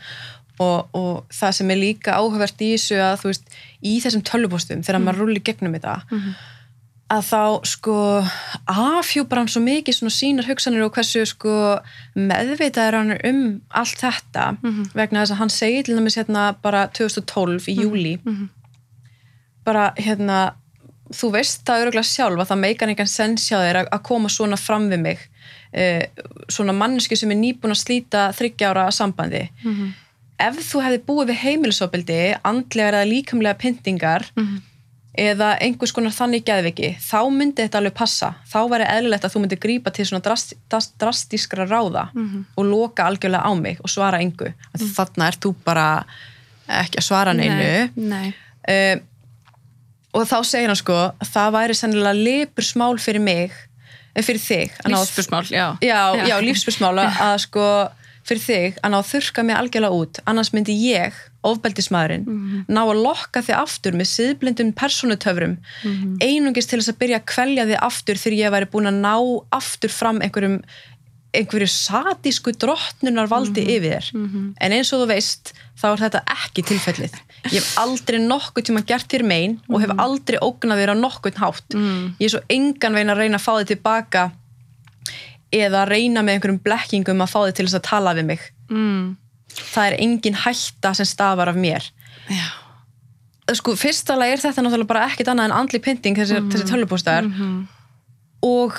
[0.62, 4.84] Og, og það sem er líka áhugavert í þessu að þú veist, í þessum tölvupóstum
[4.86, 5.96] þegar maður rúli gegnum þetta
[7.12, 7.96] að þá sko
[8.72, 11.56] afhjúpar hann svo mikið svona sínar hugsanir og hversu sko
[12.16, 13.42] meðvitað er hann um
[13.82, 14.46] allt þetta
[14.96, 18.14] vegna þess að hann segir til dæmis hérna bara 2012 í júli
[19.68, 20.54] bara hérna
[21.16, 24.60] þú veist það öruglega sjálf að það meikar einhvern sens hjá þér að, koma svona
[24.60, 25.22] fram við mig
[25.76, 29.48] uh, svona manneski sem er nýbúin að slíta þryggjára sambandi.
[30.42, 34.26] Ef þú hefði búið við heimilisofbildi andlegar eða líkamlega pyntingar
[35.12, 38.32] eða einhvers konar þannig geðviki, þá myndi þetta alveg passa.
[38.48, 42.08] Þá væri eðlilegt að þú myndi grípa til svona drast, drast, drastískra ráða
[42.56, 44.88] og loka algjörlega á mig og svara engu, mm.
[44.96, 45.88] þarna ert þú bara
[46.82, 47.92] ekki að svara neinu.
[47.96, 48.34] Nei, nei.
[48.72, 49.04] uh,
[50.12, 51.00] og þá segir hann sko
[51.32, 53.56] það væri sennilega lipursmál fyrir mig
[54.16, 55.68] eh, fyrir þig Lífspursmál, já.
[55.82, 57.66] já, já, lífspursmál að sko
[58.28, 60.20] fyrir þig að ná að þurka mig algjörlega út.
[60.30, 61.16] Annars myndi ég,
[61.48, 62.26] ofbeldismæðurinn
[62.70, 65.56] ná að lokka þig aftur með siðblindum persónutöfrum
[66.22, 69.16] einungis til þess að byrja að kvelja þig aftur þegar ég væri búin að ná
[69.58, 70.60] aftur fram einhverjum
[71.32, 74.10] einhverju satísku drottnunar valdi yfir þér.
[74.60, 77.16] En eins og þú veist þá er þetta ekki tilfellið.
[77.48, 81.40] Ég hef aldrei nokkuð tíma gert þér mein og hef aldrei ógnað þér á nokkuð
[81.42, 81.78] hátt.
[82.20, 84.32] Ég er svo engan veginn að reyna að fá þig tilbaka
[85.52, 88.46] eða reyna með einhverjum blekkingum að fá þig til þess að tala við mig.
[88.72, 89.18] Mm.
[89.52, 91.84] það er engin hætta sem stafar af mér.
[92.32, 92.48] Já.
[93.56, 97.28] sko, fyrstalega er þetta náttúrulega bara ekkit annað en andli pynting þessi, þessi tölvupóstar.
[98.48, 98.78] Og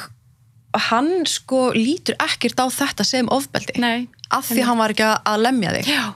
[0.89, 3.79] hann sko lítur ekkert á þetta sem ofbeldi.
[3.83, 4.09] Nei.
[4.33, 5.89] af því hann var ekki að- lemja þig.
[5.93, 6.15] Já,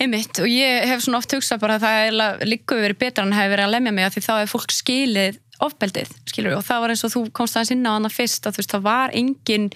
[0.00, 3.32] heimitt og ég hef svona oft hugsað bara að það er líka verið betra en
[3.32, 6.80] hefur verið að lemja mig af því þá er fólk skilið ofbeldið, skilur og það
[6.80, 9.10] var eins og þú komst aðeins inn á hana fyrst að þú veist, það var
[9.10, 9.70] engin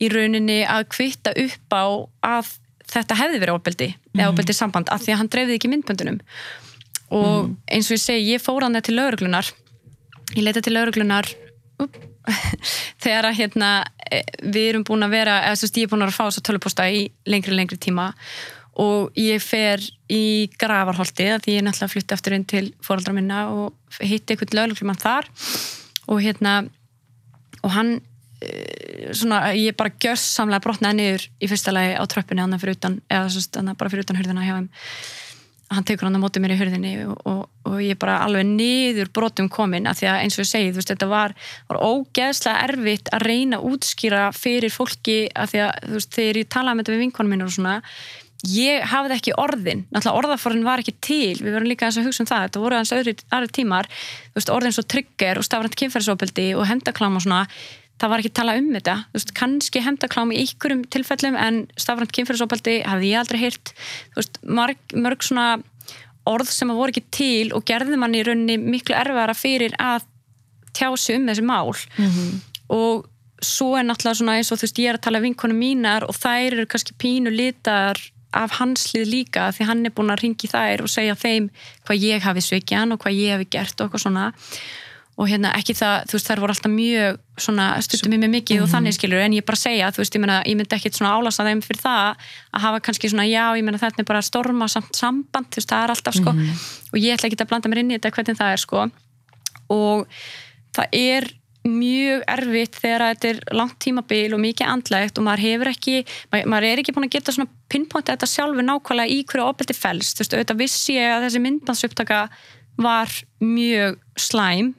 [0.00, 1.84] í rauninni að kvitta upp á
[2.24, 2.52] að
[2.90, 6.20] þetta hefði verið ofbeldi eða ofbeldi samband, af því að hann dreifði ekki myndböndunum.
[7.10, 9.50] Og eins og ég segi, ég fór hann til lauruglunar
[10.36, 11.28] ég leita til lauruglunar
[11.82, 11.96] upp,
[13.02, 13.70] þegar að hérna
[14.10, 16.24] eh, við erum búin að vera, eða þú veist ég er búin að að fá
[16.24, 18.10] þess að tölupósta í lengri lengri tíma
[18.80, 23.14] og ég fer í gravarholti að því ég er náttúrulega flutti eftir inn til fóraldra
[23.16, 25.28] minna og hitti einhvern lauruglumann þar
[26.10, 26.54] og hérna
[27.60, 27.96] og hann
[28.40, 33.00] eh, svona, ég bara gjörsamlega brotnaði niður í fyrsta lagi á tröppunni hann fyrir utan,
[33.10, 34.70] eða svo stanna bara fyrir utan hurðina hjá þeim
[35.70, 39.10] hann tekur hann á móti mér í hurðinni og, og, og ég bara alveg niður
[39.14, 41.34] brotum komin að því að eins og ég segi, þú veist, þetta var,
[41.70, 46.40] var ógeðslega erfitt að reyna að útskýra fyrir fólki að því að, þú veist, þegar
[46.42, 47.76] ég talaði með þetta við vinkonum minn og svona
[48.48, 52.22] ég hafði ekki orðin, náttúrulega orðaforðin var ekki til, við verum líka aðeins að hugsa
[52.24, 52.44] um það.
[52.46, 53.88] Þetta voru aðeins aðri tímar,
[54.30, 57.42] þú veist, orðin svo trigger og stafrænt kynferðsópildi og hendaklám og svona,
[58.00, 58.96] það var ekki tala um þetta.
[59.14, 63.74] Veist, kannski hendaklám í ykkurum tilfellum en stafrænt kynferðsópildi hafði ég aldrei heyrt,
[64.16, 65.48] veist, mörg, mörg svona
[66.28, 70.06] orð sem að voru ekki til og gerði mann í rauninni miklu erfara fyrir að
[70.76, 71.72] tjá sig um þessi mál.
[72.70, 73.08] Og
[73.42, 76.16] svo er náttúrulega svona eins og þú veist ég er að tala vinkonu mínar og
[76.16, 77.98] þær eru kannski pínu litar
[78.36, 81.48] af hans lið líka því hann er búin að ringi þær og segja þeim
[81.86, 84.26] hvað ég hafi sveikjan og hvað ég hafi gert og eitthvað svona
[85.20, 88.62] og hérna ekki það, þú veist þær voru alltaf mjög svona stuttum í mig mikið
[88.64, 91.12] og þannig skilur en ég bara segja, þú veist, ég meina, ég myndi ekkit svona
[91.18, 92.22] álasa þeim fyrir það
[92.56, 95.72] að hafa kannski svona já, ég meina þetta er bara storma samt samband þú veist,
[95.74, 96.32] það er alltaf sko.
[96.94, 98.86] Og ég ætla ekki að blanda mér inn í þetta hvernig það er sko.
[99.76, 100.16] Og
[100.78, 101.28] það er
[101.68, 105.96] mjög erfitt þegar þetta er langt tímabil og mikið andlegt og maður hefur ekki,
[106.32, 109.76] maður, maður er ekki búin að geta svona pinpointa þetta sjálfur nákvæmlega í hverju ofbeldi
[109.76, 112.20] fælst, þú veist, auðvitað vissi ég að þessi myndbandsupptaka
[112.80, 113.12] var
[113.44, 114.72] mjög slæm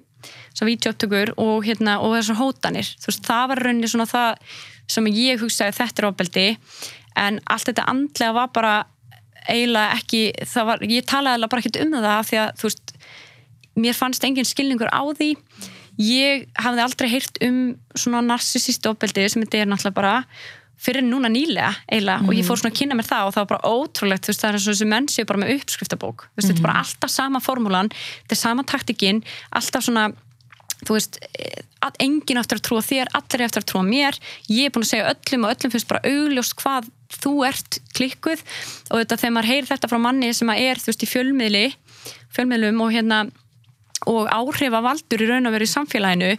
[0.52, 4.56] svo vídeouptökur og, hérna, og þessar hótanir, veist, það var rauninni svona það
[4.92, 6.48] sem ég hugsaði þetta er ofbeldi,
[7.22, 8.76] en allt þetta andlega var bara
[9.50, 10.24] eiginlega ekki,
[10.68, 12.96] var, ég talaði bara ekki um það því að, veist
[13.80, 15.36] mér fannst engin skilningur á því.
[16.02, 17.60] Ég hafði aldrei heyrt um
[17.96, 20.16] svona narsisist ofbeldi sem þetta er náttúrulega bara
[20.82, 22.26] fyrir núna nýlega eiginlega.
[22.26, 24.50] Og ég fór svona að kynna mér það og það var bara ótrúlegt, veist, það
[24.50, 27.42] er eins og þessi menn séu bara með uppskriftabók, veist, þetta er bara alltaf sama
[27.44, 27.92] formúlan,
[28.24, 29.22] þetta er sama taktikinn
[29.60, 30.08] alltaf svona,
[30.88, 31.20] þú veist
[32.02, 34.18] enginn eftir að trúa þér, allir eftir að trúa mér,
[34.50, 36.90] ég er búin að segja öllum og öllum finnst bara augljóst hvað
[37.22, 38.44] þú ert klikkuð.
[38.92, 41.66] Og þetta þegar maður heyrir þetta frá manni sem að er, þú veist, í fjölmiðli
[42.36, 43.24] fjölmiðlum og hérna
[44.10, 46.32] og áhrifavaldur í raun og veru í samfélaginu.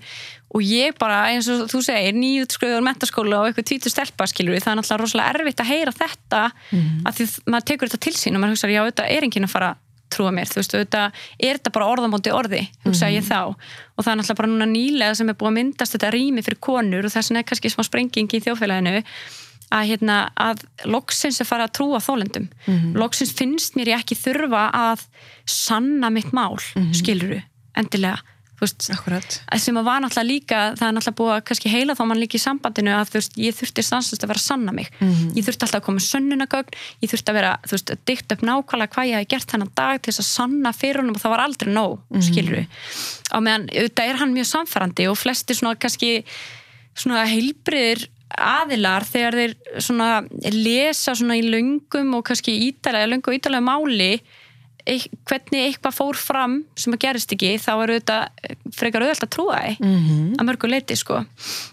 [0.53, 4.75] Og ég bara, eins og þú segir nýjútskriður mentaskóla og eitthvað tvítur stelpa skilur það
[4.75, 6.43] er náttúrulega rosalega erfitt að heyra þetta.
[6.73, 6.99] Mm.
[7.07, 9.55] að því maður tekur þetta til sín og maður hugsa, já, þetta er enginn að
[9.55, 9.71] fara
[10.13, 11.05] trúa mér, þú veist, þetta
[11.39, 13.15] er þetta bara orðamóti orði, hugsa mm.
[13.17, 13.41] ég þá.
[13.97, 16.61] Og það er náttúrulega bara núna nýlega sem er búið að myndast þetta rými fyrir
[16.69, 19.01] konur og þess vegna er kannski smá sprenging í þjófélaginu
[19.73, 22.49] að, hérna, að loksins er farið að trúa þólendum
[22.99, 25.07] loksins finnst mér ég ekki þurfa að
[25.49, 26.61] sanna mitt mál
[26.97, 27.41] skiluru,
[27.79, 28.21] endilega
[28.65, 29.39] veist, Akkurat.
[29.63, 32.39] sem að var náttúrulega líka það er náttúrulega búið að kannski heila þá mann líka
[32.39, 34.91] í sambandinu að þú veist, ég þurfti stansast að vera að sanna mig.
[35.37, 38.47] Ég þurfti alltaf að koma sönnunagögn ég þurfti að vera, þú veist, að dykta upp
[38.49, 41.35] nákvæmlega hvað ég hef gert þennan dag til þess að sanna fyrir honum og það
[41.35, 42.67] var aldrei nóg, mm skilur við
[43.33, 46.11] á meðan, auðvitað er hann mjög samfærandi og flesti svona kannski
[46.93, 50.11] svona heilbriðir aðilar þegar þeir svona
[50.55, 53.09] lesa svona í löngum og kannski ítalega,
[54.83, 59.59] hvernig eitthvað fór fram sem að gerist ekki, þá er auðvitað frekar auðvitað að trúa
[59.61, 60.31] því mm -hmm.
[60.41, 61.21] að mörgu leiti sko.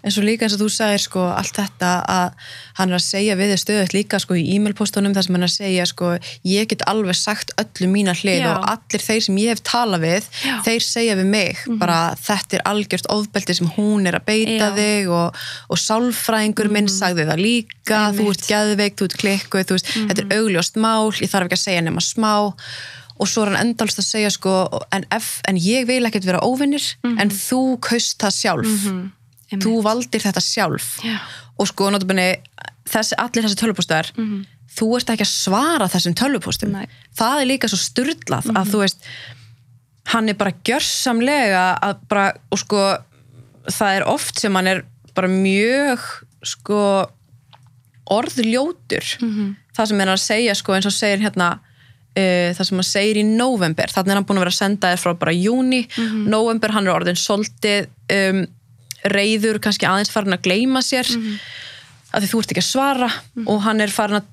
[0.04, 2.28] En svo líka eins og þú sagðir sko allt þetta að
[2.78, 5.50] hann er að segja við þið stöðut líka sko í e-mailpostunum þar sem hann er
[5.50, 6.12] að segja sko
[6.44, 8.50] ég get alveg sagt öllu mína hlið Já.
[8.54, 10.54] og allir þeir sem ég hef talað við Já.
[10.54, 10.62] Mhm.
[10.68, 14.70] þeir segja við mig bara þetta er algjört ofbeldi sem hún er að beita Já.
[14.70, 14.78] Mhm.
[14.78, 15.36] þig og,
[15.68, 18.38] og sálfræðingur minn sagði það líka, þú Einmitt.
[18.38, 21.66] ert geðveik, þú ert klikkuð, þú veist, þetta er augljóst mál, ég þarf ekki að
[21.66, 22.52] segja nema smá
[23.20, 24.52] og svo er hann endalst að segja sko
[24.96, 28.86] en, ef, en ég vil ekkert vera óvinnir en þú kaust það sjálf.
[29.50, 29.64] Einmitt.
[29.64, 30.86] þú valdir þetta sjálf.
[31.04, 31.18] Já.
[31.58, 32.28] og sko notabene
[32.88, 34.12] þessi, allir þessi tölvupóstar
[34.70, 36.72] þú ert ekki að svara þessum tölvupóstum.
[36.72, 36.86] Nei.
[37.18, 39.04] það er líka svo styrlað að þú veist
[40.14, 42.80] hann er bara gjörsamlega að bara, og sko
[43.70, 44.84] það er oft sem hann er
[45.14, 46.00] bara mjög
[46.46, 46.80] sko
[48.10, 49.06] orðljótur.
[49.76, 51.50] Það sem er að segja sko eins og segir hérna
[52.18, 54.92] uh, það sem hann segir í november þannig er hann búin að vera að senda
[54.92, 55.82] þér frá bara júni
[56.26, 58.44] november, hann er orðin soldið um,
[59.08, 61.08] reyður, kannski aðeins farin að gleyma sér
[62.10, 63.08] að því þú ert ekki að svara.
[63.46, 64.28] Og hann er farin að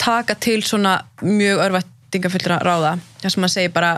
[0.00, 2.98] taka til svona mjög örvættingafullra ráða.
[3.22, 3.94] Það sem hann segir bara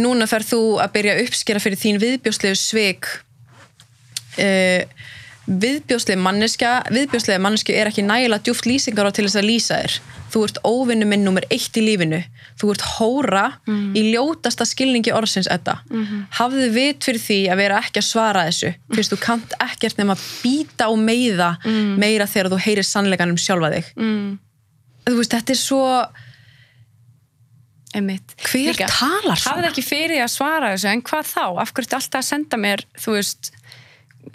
[0.00, 3.08] núna fer þú að byrja að uppskera fyrir þín viðbjóslegu svik
[4.38, 4.82] uh,
[5.50, 9.96] viðbjóslega manneska viðbjóslega manneski er ekki nægilega djúft lýsingar á til þess að lýsa þér.
[10.30, 12.20] Þú ert óvinnu minn nummer eitt í lífinu.
[12.60, 13.44] Þú ert hóra
[13.98, 15.80] í ljótasta skilningi orðsins þetta
[16.38, 18.70] hafðu vit fyrir því að vera ekki að svara þessu.
[18.94, 21.56] Fyrst þú kannt ekkert nema að býta og meiða
[21.98, 23.90] meira þegar þú heyrir sannleikanum sjálfa þig.
[23.98, 24.38] Mm,
[25.10, 25.84] þú veist, þetta er svo
[27.94, 28.34] einmitt.
[28.46, 29.56] hver Líka, talar svona?
[29.56, 32.60] hafði ekki fyrir að svara þessu en hvað þá, af hverju ertu alltaf að senda
[32.60, 33.50] mér þú veist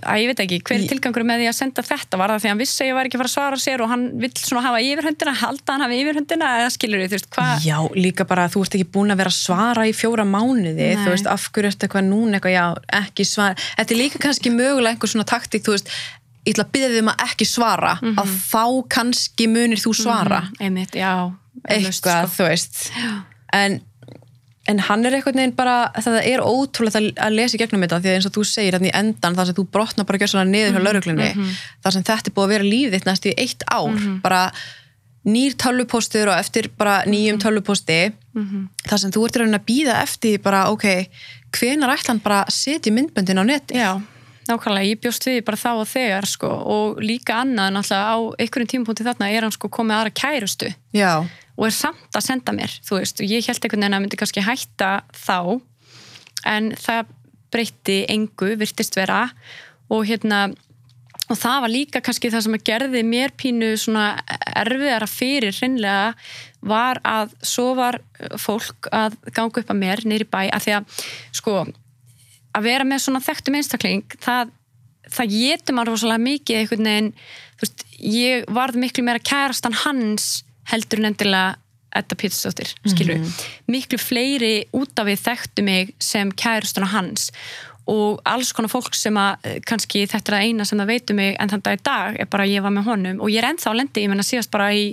[0.06, 2.18] að ég veit ekki, hver er Ég- tilgangur með því að senda þetta?
[2.20, 3.82] Var það því að hann vissi að ég var ekki að fara að svara sér
[3.86, 7.30] og hann vill svona hafa yfirhöndina, halda hann hafa yfirhöndina eða skilur því, þú veist,
[7.36, 10.26] hvað Já, líka bara að þú ert ekki búin að vera að svara í fjóra
[10.26, 10.99] mánuði, Nei.
[11.06, 12.66] þú veist, af hverju ertu eitthvað núna eitthvað, já,
[13.02, 15.94] ekki svara þetta er líka kannski mögulega einhver svona taktík þú veist,
[16.45, 20.41] ég ætla að byrja þig um að ekki svara að þá kannski munir þú svara.
[20.45, 21.14] Mhm, einmitt, já,
[21.70, 21.94] eitthvað,
[22.30, 23.24] sko.
[24.67, 27.99] En, en hann er eitthvað neginn bara, það er ótrúlegt að, lesa í gegnum þetta
[28.01, 30.23] því að eins og þú segir þannig í endan þar sem þú brotnar bara að
[30.25, 31.29] gera svona niður Mhm, hjá lauruglinni
[31.83, 34.21] þar sem þetta er búið að vera lífið þitt næstu í eitt ár Mhm.
[34.21, 34.51] bara
[35.25, 37.11] nýr tölvupóstur og eftir bara Mhm.
[37.13, 38.13] nýjum tölvupósti
[38.87, 41.07] þar sem þú ert raunin að býða eftir bara ok,
[41.51, 44.01] hvenar ætla hann bara að setja myndböndin á neti Já,
[44.47, 48.69] nákvæmlega, ég bjóst við bara þá og þegar sko, og líka annað náttúrulega á einhverjum
[48.69, 50.73] tímapunkti þarna er hann sko komið aðra kærustu.
[50.93, 51.25] Já,
[51.56, 54.19] og er samt að senda mér, þú veist og ég held einhvern veginn að myndi
[54.19, 55.38] kannski hætta þá
[56.45, 57.14] en það
[57.53, 59.26] breytti engu, virtist vera
[59.94, 60.49] og hérna
[61.26, 64.10] og það var líka kannski það sem að gerði mér pínu svona
[64.61, 66.11] erfiðara fyrir hreinlega
[66.65, 67.98] var að svo var
[68.41, 71.02] fólk að ganga upp að mér neyri bæ að því að
[71.40, 71.56] sko
[72.56, 74.53] að vera með svona þekktum einstakling það,
[75.18, 77.11] það getur maður rosalega mikið einhvern veginn,
[77.56, 81.55] þú veist, ég varð miklu meira kærastan hans heldur en endilega
[81.95, 83.21] Edda Pétursdóttir, skilur
[83.71, 87.29] miklu fleiri út af við þekktu mig sem kærastuna hans
[87.87, 91.21] og alls konar fólk sem að eh, kannski þetta er það eina sem það veitum
[91.21, 93.39] mig en þann dag í dag er bara að ég var með honum og ég
[93.41, 94.89] er ennþá á lendi, ég menna síðast bara í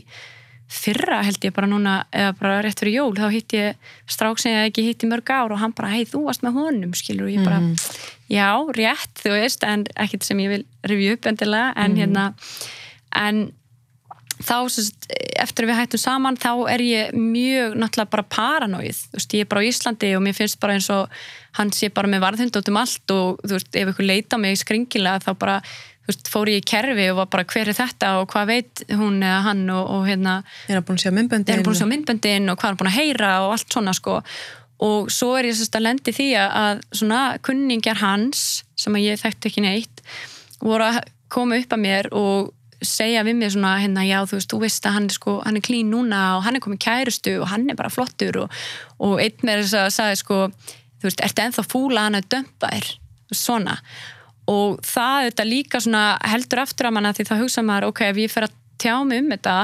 [0.72, 4.54] fyrra held ég bara núna eða bara rétt fyrir jól, þá hitt ég strák sem
[4.54, 7.28] ég ekki hitt í mörg ár og hann bara hei þú varst með honum, skilur
[7.28, 7.60] og ég bara
[8.32, 12.28] já, rétt, þú veist, en ekkert sem ég vil review upp endilega en hérna,
[13.20, 13.42] en
[14.46, 15.06] þá sérst,
[15.42, 19.46] eftir að við hættum saman þá er ég mjög náttúrulega bara paranoið, þú veist, ég
[19.46, 21.22] er bara á Íslandi og mér finnst bara eins og
[21.58, 24.60] hann sé bara með varðhund út um allt og þú veist, ef ykkur leita mig
[24.60, 25.56] skringilega þá bara
[26.08, 29.20] veist, fór ég í kerfi og var bara hver er þetta og hvað veit hún
[29.20, 29.62] eða hann?
[29.70, 31.52] Og, og hérna er hann búin að sjá myndböndin?
[31.52, 33.76] Er hann búin að sjá myndböndin og hvað er hann búin að heyra og allt
[33.76, 34.18] svona sko.
[34.82, 39.20] Og svo er ég sérst að lendi því að, svona kunningjar hans sem að ég
[39.22, 40.02] þekkti ekki neitt
[40.62, 40.98] voru að
[41.32, 42.50] koma upp að mér og
[42.86, 45.58] segja við mér svona hérna já þú veist, þú veist að hann er sko, hann
[45.58, 48.56] er klín núna og hann er komið kærustu og hann er bara flottur og,
[49.02, 50.40] og einn með þess að sagði sko,
[51.02, 52.90] þú veist, ertu ennþá fúla hann að dömpa þér,
[53.32, 53.78] svona.
[54.50, 58.22] Og það þetta líka svona heldur aftur að manna því þá hugsa maður, ok, ef
[58.22, 59.56] ég fer að tjá mig um þetta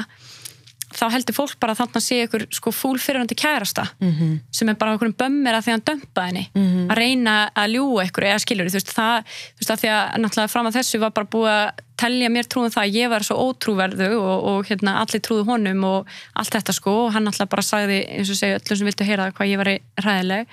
[0.95, 4.13] þá heldur fólk bara að þarna sé ykkur sko fúl fyrirhandi kærasta Mhm.
[4.19, 4.39] -hmm.
[4.51, 6.89] sem er bara okkur bömmir að því að hann dömpa henni Mhm.
[6.91, 10.17] að reyna að ljúa ykkur eða skilur þú veist það, þú veist að því að
[10.23, 13.21] náttúrulega fram að þessu var bara búið að telja mér trúum það að ég var
[13.21, 16.07] svo ótrúverðu og, og hérna allir trúðu honum og
[16.37, 19.33] allt þetta sko og hann náttúrulega bara sagði eins og segja öllum sem viltu heyra
[19.33, 20.47] hvað ég var ræðileg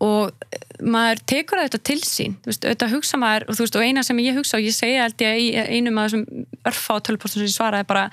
[0.00, 0.32] og
[0.84, 4.18] maður tekur þetta til sín þú veist, auðvitað hugsa maður og, veist, og eina sem
[4.20, 5.46] ég hugsa og ég segja held ég í
[5.78, 6.26] einum af þessum
[6.68, 8.10] örfá tölvpostum sem ég svaraði bara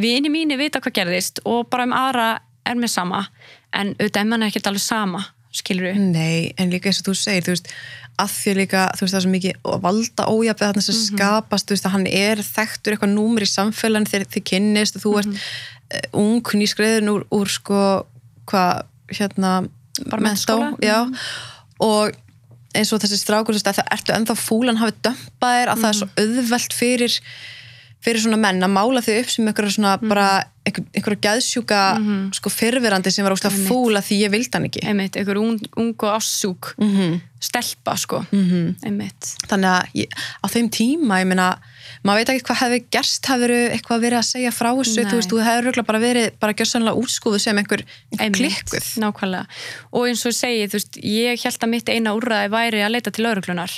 [0.00, 2.28] vini mínu vita hvað gerðist og bara um aðra
[2.64, 3.26] er mér sama
[3.74, 7.14] en auðvitað er mann ekkert alveg sama skilur við Nei, en líka eins og þú
[7.18, 7.70] segir, þú veist,
[8.22, 11.76] að því líka, þú veist, það er svo mikið valda ójafið þarna sem skapast, þú
[11.76, 15.32] veist, að hann er þekktur eitthvað númer í samfélagin þegar þið kynnist og þú ert
[15.38, 17.80] uh, ung, nýskriðin úr, úr sko,
[18.50, 18.84] hvað,
[19.14, 19.54] hérna,
[20.10, 20.72] menntaskóla.
[20.82, 20.98] já,
[21.82, 22.14] og
[22.74, 25.84] eins og þessi strákur, þú veist, að það ertu ennþá fúlan hafið dömpað þér, að
[25.84, 27.20] það er svo auðvelt fyrir
[28.04, 30.26] fyrir svona menn að mála þau upp sem einhverja svona bara
[30.64, 31.78] einhver, einhverja gæðsjúka
[32.36, 33.68] sko fyrfirandi sem var Einmitt.
[33.68, 34.82] fúla því ég vildi hann ekki.
[34.88, 37.20] Einmitt, einhver ung, ung og ásúk Mhm.
[37.40, 38.24] stelpa sko.
[38.32, 39.34] Einmitt.
[39.48, 40.08] Þannig að ég,
[40.40, 41.58] á þeim tíma ég meina,
[42.04, 45.10] maður veit ekki hvað hefði gerst hefur eitthvað verið að segja frá þessu Nei.
[45.10, 47.84] þú veist, þú hefur bara verið bara gjörsanlega útskúfu sem einhver,
[48.18, 48.86] einhver klikkuð.
[49.00, 49.46] nákvæmlega.
[49.92, 52.92] Og eins og ég segi, þú veist, ég held að mitt eina úrræði væri að
[52.96, 53.72] leita til lauruglunar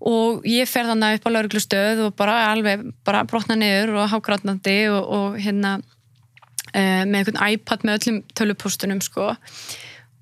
[0.00, 4.78] og ég fer þannig upp á lauruglustöð og bara alveg bara brotna niður og hágrátnandi
[4.88, 9.34] og, og hérna uh, með einhvern iPad með öllum tölupóstunum sko.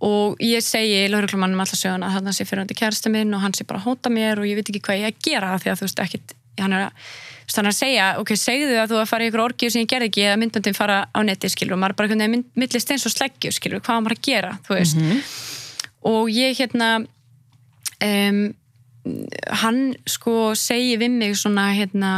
[0.02, 3.54] Og ég segi lauruglumannum alltaf söguna að hann sé fyrir hann kærasta minn og hann
[3.54, 5.80] sé bara að hóta mér og ég veit ekki hvað ég að gera því að
[5.80, 7.08] þú veist ekkit hann er að,
[7.58, 10.08] er að segja, ok, segðu að þú að fara í ykkur orgið sem ég gerði
[10.10, 13.14] ekki eða myndböndin fara á neti, skilur, og maður er bara mynd- millist eins og
[13.14, 14.98] sleggju, skilur, hvað maður að gera, þú veist.
[16.10, 16.88] Og ég hérna
[18.02, 18.40] um,
[19.62, 22.12] hann sko segi við mig svona hérna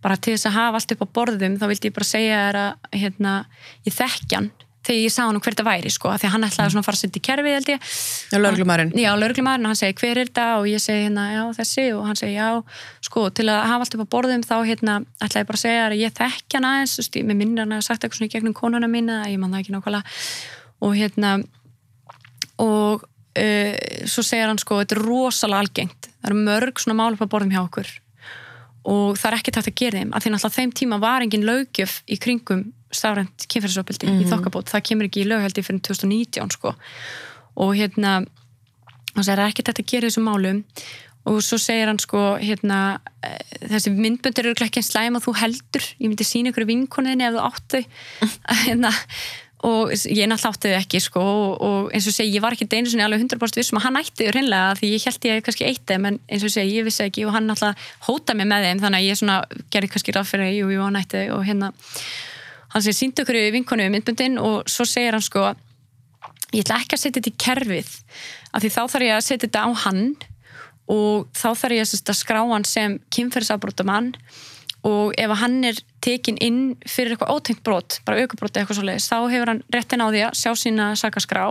[0.00, 2.58] bara til þess að hafa allt upp á borðum þá vildi ég bara segja þér
[2.60, 3.36] að hérna,
[3.86, 6.72] ég þekki hann þegar ég sá hann hver þetta væri sko, því að hann ætlaði
[6.72, 7.90] svona að fara að setja í kerfið held ég.
[8.32, 8.92] Já, lögreglumæðurinn.
[8.96, 10.46] Já, lögreglumæðurinn, hann segi hver er þetta?
[10.56, 12.48] Og ég segi hérna, já þessi og hann segi já,
[13.04, 15.84] sko, til að hafa allt upp á borðum þá hérna, ætlaði ég bara að segja
[15.84, 18.34] þér að ég þekki hann aðeins, ég með minnir hann að sagt eitthvað svona í
[18.34, 20.16] gegnum konuna mína, ég man það ekki nákvæmlega.
[20.80, 21.34] Og hérna
[22.60, 23.74] og uh,
[24.08, 27.32] svo segir hann sko, þetta er rosalega algengt það eru mörg svona mál upp á
[27.32, 27.90] borðum hjá okkur.
[28.90, 31.46] Og það er ekki tægt að gera þeim að því náttúrulega þeim tíma var engin
[31.48, 36.72] löggjöf í kringum stafrænt kynferðisopildi í þokkabót, það kemur ekki í löghaldi fyrir 2019 sko.
[37.60, 38.20] Og hérna
[39.14, 40.64] það er ekki tægt að gera þessum málum.
[41.28, 43.36] Og svo segir hann sko hérna, eh,
[43.68, 47.34] þessi myndböndir eru ekki einn slæm að þú heldur, ég myndi sína ykkur vinkoniðinni ef
[47.36, 47.82] þú áttu
[48.64, 48.92] hérna,
[49.66, 52.68] og ég náttúrulega átti þau ekki sko og, og eins og segi, ég var ekki
[52.70, 55.66] einu sinni alveg 100% vissum að hann ætti þau reynlega því ég held ég kannski
[55.68, 58.66] eitt þeim en eins og segi, ég vissi ekki og hann náttúrulega hóta mér með
[58.68, 59.36] þeim þannig að ég svona
[59.74, 61.72] gerði kannski ráð fyrir jú, jú, hann ætti þau og hérna
[62.72, 65.50] hann segir, síndu ykkur vinkonu myndböndin og svo segir hann sko
[66.54, 67.94] ég ætla ekki að setja þetta í kerfið
[68.50, 70.04] af því þá þarf ég að setja þetta á hann
[70.90, 74.14] og þá þarf ég að skrá hann sem kynferðisafbrótamann
[74.86, 79.10] og ef hann er tekin inn fyrir eitthvað ótengt brot, bara aukabróti eitthvað svo leiðis,
[79.10, 81.44] þá hefur hann réttin á því að sjá sína sakaskrá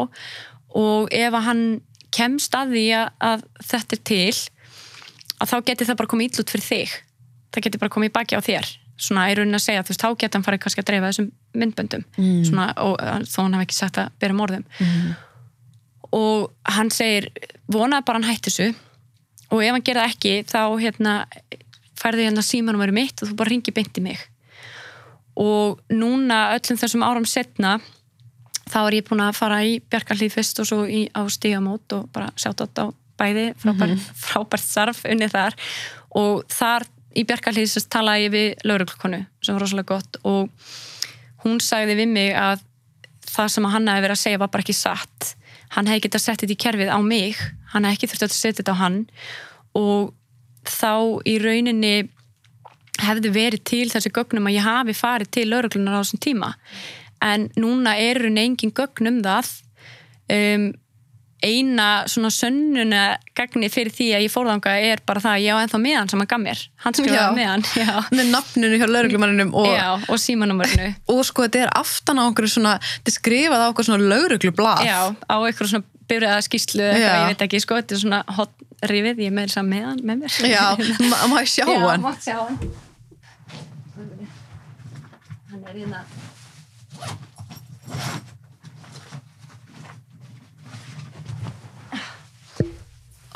[0.77, 1.63] og ef hann
[2.15, 4.33] kemst að því að, þetta er til
[5.39, 6.97] að þá geti það bara komið ítlut fyrir þig.
[7.49, 8.69] Það geti bara komið í baki á þér.
[8.99, 11.29] Svona í raunin að segja, þú veist, þá geti hann farið kannski að dreifa þessum
[11.61, 12.03] myndböndum.
[12.17, 12.43] Mm.
[12.49, 12.99] svona, og
[13.29, 15.13] þó hann hef ekki sagt að bera morðum mm.
[16.19, 17.29] og hann segir
[17.71, 18.69] vonaði bara hann hætti þessu.
[19.49, 21.13] Og ef hann gerði það ekki þá hérna,
[21.99, 24.19] færði hérna símanúmeru mitt og þú bara ringi beint í mig.
[25.39, 27.77] Og núna öllum þessum áram setna
[28.69, 32.09] þá er ég búin að fara í Bjarkarlíð fyrst og svo í, á stígamót og
[32.13, 32.85] bara sjátt átt á
[33.19, 34.21] bæði frábært, mm -hmm.
[34.27, 35.57] frábært sarf unnið þar.
[36.15, 36.85] Og þar
[37.15, 40.49] í Bjarkarlíð sérst talaði ég við lauruglkonu sem var rosalega gott og
[41.43, 42.59] hún sagði við mig að
[43.29, 45.35] það sem hann hefði verið að segja var bara ekki satt.
[45.69, 47.35] Hann hefði getað sett þetta í kerfið á mig.
[47.73, 48.99] Hann hefði ekki þurft að setja þetta á hann.
[49.77, 50.13] Og
[50.71, 51.93] þá í rauninni
[52.99, 56.53] hefði verið til þessi gögnum að ég hafi farið til lauruglunar á þessum tíma.
[57.23, 59.55] En núna er rauninni engin gögn um það.
[60.29, 60.69] Um,
[61.39, 63.03] eina svona sönnuna
[63.37, 66.19] gagni fyrir því að ég fórðanga er bara það að ég á ennþá meðan sem
[66.19, 66.63] hann gaf mér.
[66.83, 67.91] Hann skrifaði meðan já.
[68.11, 69.69] með nafninu hjá lögreglumanninum og,
[70.11, 70.89] og símanúmerinu.
[71.13, 74.83] Og sko þetta er aftan á okkur svona þetta er skrifað á okkur svona lögreglublað.
[74.89, 78.55] Já, á eitthvað svona byrjaða skýslu eitthvað, ég veit ekki, sko, þetta er svona hot
[78.87, 79.69] rifið, ég er með þess að
[80.09, 80.37] með mér.
[80.47, 80.65] Já,
[81.11, 82.01] ma- má ég sjá Já, hann?
[82.05, 82.59] mátt sjá hann.
[85.49, 86.03] Hann er hérna.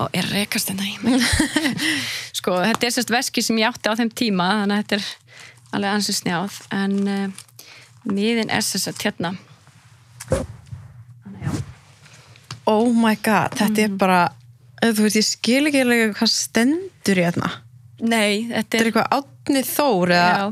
[0.01, 1.21] Og er rekast hérna í mig.
[2.37, 5.05] Sko, þetta er sérst veski sem ég átti á þeim tíma þannig að þetta er
[5.77, 7.43] alveg ansið snjáð en uh,
[8.09, 9.31] miðin er sérst hérna
[10.33, 11.51] Þannig, já.
[12.73, 13.85] oh my god, þetta Mhm.
[13.85, 14.19] er bara
[14.91, 17.53] þú veist, ég skil ekki alveg hvað stendur í hérna.
[18.03, 20.51] Nei, þetta er er eitthvað átni þór eða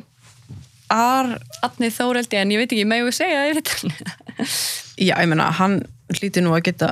[0.92, 1.32] ar,
[1.64, 3.74] Atni Þóreldi en ég veit ekki, megum við segja það
[5.08, 5.82] já, ég meina, hann
[6.18, 6.92] hlýtur nú að geta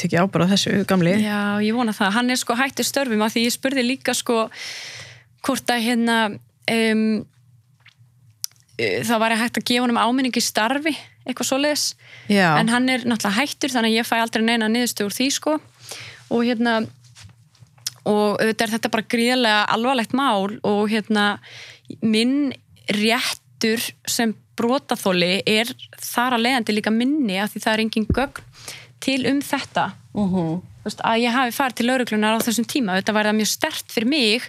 [0.00, 1.16] tekið ábara þessu gamli.
[1.20, 2.14] Já, ég vona það.
[2.16, 4.46] Hann er sko hættur störfum af því ég spurði líka sko
[5.44, 7.04] hvort að hérna um,
[8.78, 10.94] það væri hægt að gefa honum áminning í starfi,
[11.26, 11.86] eitthvað svoleiðis.
[12.32, 15.28] Já, en hann er náttúrulega hættur þannig að ég fæ aldrei neina niðurstu úr því
[15.36, 15.58] sko
[16.30, 16.80] og hérna
[18.08, 21.24] og auðvitað er þetta bara gríðarlega alvarlegt mál og hérna
[22.02, 22.52] minn
[22.90, 25.70] réttur sem brotaþóli er
[26.00, 28.44] þar að leiðandi líka minni af því það er engin gögn
[29.00, 30.62] til um þetta Mhm.
[30.80, 33.50] Þú veist, að ég hafi farið til lauruglunar á þessum tíma þetta væri það mjög
[33.50, 34.46] stert fyrir mig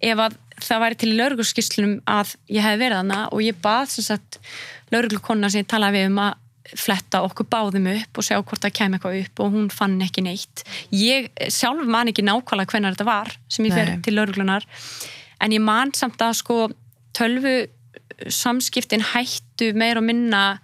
[0.00, 4.04] ef að það væri til laurugluskíslunum að ég hef verið hana og ég bað sem
[4.04, 4.38] sagt
[4.92, 6.34] lauruglukonna sem ég talaði við um að
[6.78, 10.24] fletta okkur báðum upp og sjá hvort það kæmi eitthvað upp og hún fann ekki
[10.26, 10.64] neitt.
[10.94, 14.00] Ég sjálf man ekki nákvæmlega hvenær þetta var sem ég fer Nei.
[14.04, 14.66] til lauruglunar
[15.40, 16.58] en ég man samt að sko
[17.16, 17.56] tölvu
[18.30, 20.60] samskiptin hættu meir og minna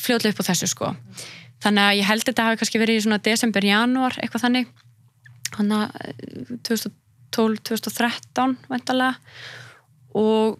[0.00, 0.92] fljóðlega upp á þessu sko.
[1.62, 4.70] Þannig að ég held að þetta hafi kannski verið í svona desember, janúar, eitthvað þannig.
[5.54, 5.88] Hann að
[6.66, 9.14] 2012-2013 vendalega
[10.18, 10.58] og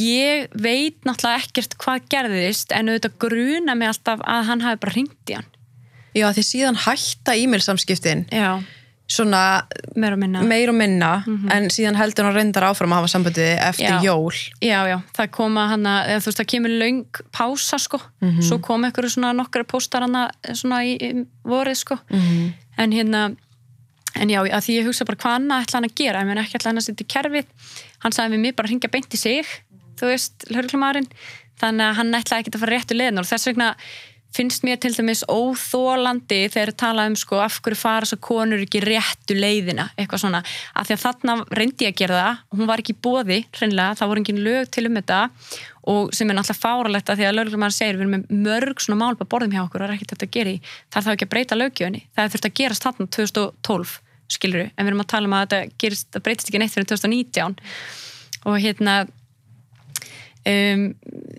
[0.00, 4.96] ég veit náttúrulega ekkert hvað gerðist en auðvitað gruna mig alltaf að hann hafi bara
[4.96, 5.46] ringt í hann.
[6.16, 8.62] Já, því síðan hætta e-mail samskiptin já,
[9.06, 9.40] svona
[9.94, 10.40] meira og minna.
[10.42, 11.10] meir og minna
[11.52, 14.00] en síðan heldur hann reyndar áfram að hafa sambandið eftir Já.
[14.02, 14.32] jól.
[14.64, 17.02] Já, já, það koma hann að, þú veist, það kemur löng
[17.36, 18.00] pása, sko,
[18.42, 20.16] svo kom einhverju svona nokkru póstar hann
[20.56, 22.54] svona í, í vorið, sko, Mhm.
[22.78, 23.36] en hérna
[24.16, 26.38] en já, að því ég hugsa bara hvað annað ætla hann að gera, ég menn
[26.40, 27.44] ekki ætla hann að setja í kerfið.
[28.00, 29.44] Hann sagði við mig bara að ringja beint í sig
[30.00, 31.08] þú veist, hörglumarinn
[31.60, 33.70] þannig að hann ætla ekki að fara réttu leiðin og þess vegna
[34.36, 38.82] finnst mér til dæmis óþólandi þegar tala um sko af hverju fara svo konur ekki
[38.84, 40.42] réttu leiðina eitthvað svona,
[40.76, 44.12] af því að þarna reyndi ég að gera það, hún var ekki bóði hreinlega, það
[44.12, 45.20] voru engin lög til um þetta
[45.86, 49.00] og sem er náttúrulega fáralegt að því að lögreglum segir við erum með mörg svona
[49.02, 51.06] mál bara borðum hjá okkur og það er ekkert þetta að gera í það er
[51.06, 53.94] þá ekki að breyta lögjöfni, það er þurft að gerast þarna 2012,
[54.36, 56.74] skilur við en við erum að tala um að þetta gerist, það breytist ekki neitt
[56.74, 57.56] fyrir 2019
[58.46, 58.96] og hérna
[60.52, 60.84] um,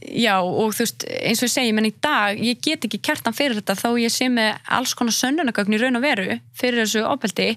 [0.07, 3.35] já og þú veist eins og ég segi, menn í dag ég get ekki kertan
[3.37, 7.05] fyrir þetta þó ég sé með alls konar sönnunagögn í raun og veru fyrir þessu
[7.07, 7.53] opeldi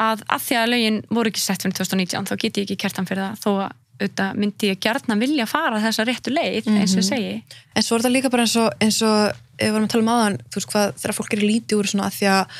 [0.00, 3.08] að að því að lögin voru ekki sett fyrir 2019 þá get ég ekki kertan
[3.08, 7.00] fyrir það þó að auðvitað myndi ég gjarnan vilja fara þessa réttu leið eins og
[7.00, 7.34] ég segi.
[7.74, 10.10] En svo er þetta líka bara eins og, eins og við varum að tala um
[10.14, 12.58] aðan, þú veist hvað, þegar fólk er lítið úr svona að því að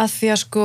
[0.00, 0.64] að því að sko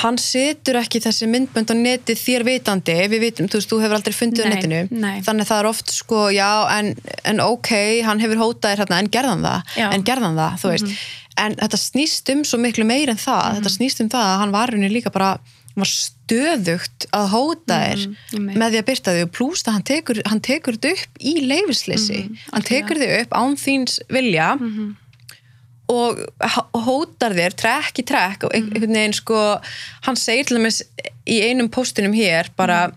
[0.00, 3.96] hann setur ekki þessi myndbönd á neti þér vitandi, við vitum, þú veist, þú hefur
[3.98, 5.18] aldrei fundið á Nei, netinu, nei.
[5.26, 6.88] þannig að það er oft sko, já, en,
[7.28, 7.70] en ok
[8.08, 9.76] hann hefur hótaðir hérna, en gerðan það?
[9.76, 9.88] Já.
[9.92, 10.96] en gerðan það, þú veist?
[11.36, 13.58] En þetta snýst um svo miklu meir en það.
[13.58, 17.76] Þetta snýst um það að hann var henni líka bara hann var stöðugt að hóta
[17.82, 18.56] þér einmitt.
[18.56, 19.26] með því að byrta þig.
[19.26, 22.22] Og plúst að hann tekur, hann tekur þetta upp í leifisleysi
[22.54, 24.48] hann tekur þig upp án þíns vilja
[25.92, 26.18] og
[26.86, 29.40] hótar þér trekk í trekk og ein- einhvern veginn sko
[30.06, 30.80] hann segir til dæmis
[31.26, 32.90] í einum postinum hér bara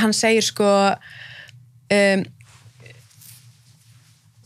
[0.00, 0.68] hann segir sko
[1.92, 2.24] um,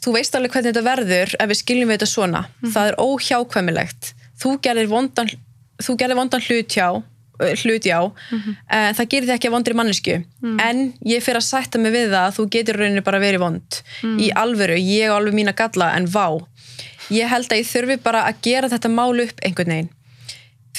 [0.05, 2.43] þú veist alveg hvernig þetta verður ef við skiljum við þetta svona.
[2.75, 4.13] Það er óhjákvæmilegt.
[4.39, 5.31] Þú gerðir vondan,
[5.83, 7.99] þú gerðir vondan hlut hjá uh, hlut já
[8.71, 10.15] en það gerir þið ekki að vondri mannesku
[10.63, 13.81] en ég fyrir að sætta mig við það að þú getur rauninni bara verið vond.
[14.23, 16.27] Í alvöru, ég og alveg mína galla en vá,
[17.15, 19.93] ég held að ég þurfi bara að gera þetta mál upp einhvern veginn.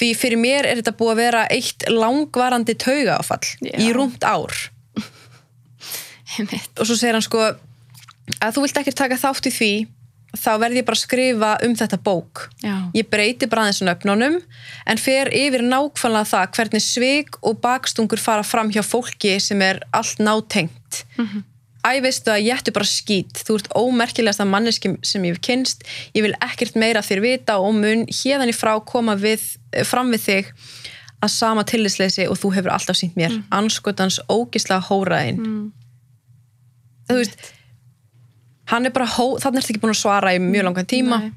[0.00, 3.74] Því fyrir mér er þetta búið að vera eitt langvarandi taugaáfall Já.
[3.76, 4.54] í rúmt ár.
[6.80, 7.42] Og svo segir hann sko
[8.38, 9.72] að þú vilt ekki taka þátt í því
[10.38, 12.44] þá verð ég bara að skrifa um þetta bók.
[12.62, 12.74] Já.
[12.94, 14.36] ég breyti bara aðeins nöfnunum
[14.86, 19.82] en fer yfir nákvæmlega það hvernig svik og bakstungur fara fram hjá fólki sem er
[19.90, 21.02] allt nátengt
[21.80, 23.40] Æ, veistu að ég ættu bara skít.
[23.46, 25.84] Þú ert ómerkilegasta manneski sem ég hef kynst
[26.16, 29.44] ég vil ekkert meira þér vita og mun hérðan í frá koma við,
[29.88, 30.50] fram við þig
[31.20, 33.38] að sama tillisleysi og þú hefur alltaf sínt mér.
[33.52, 35.40] Anskotans ógislega hóraðin
[37.10, 37.50] þú veist
[38.70, 41.16] hann er bara, hó, þannig ertu ekki búin að svara í mjög langan tíma.
[41.24, 41.32] Nei.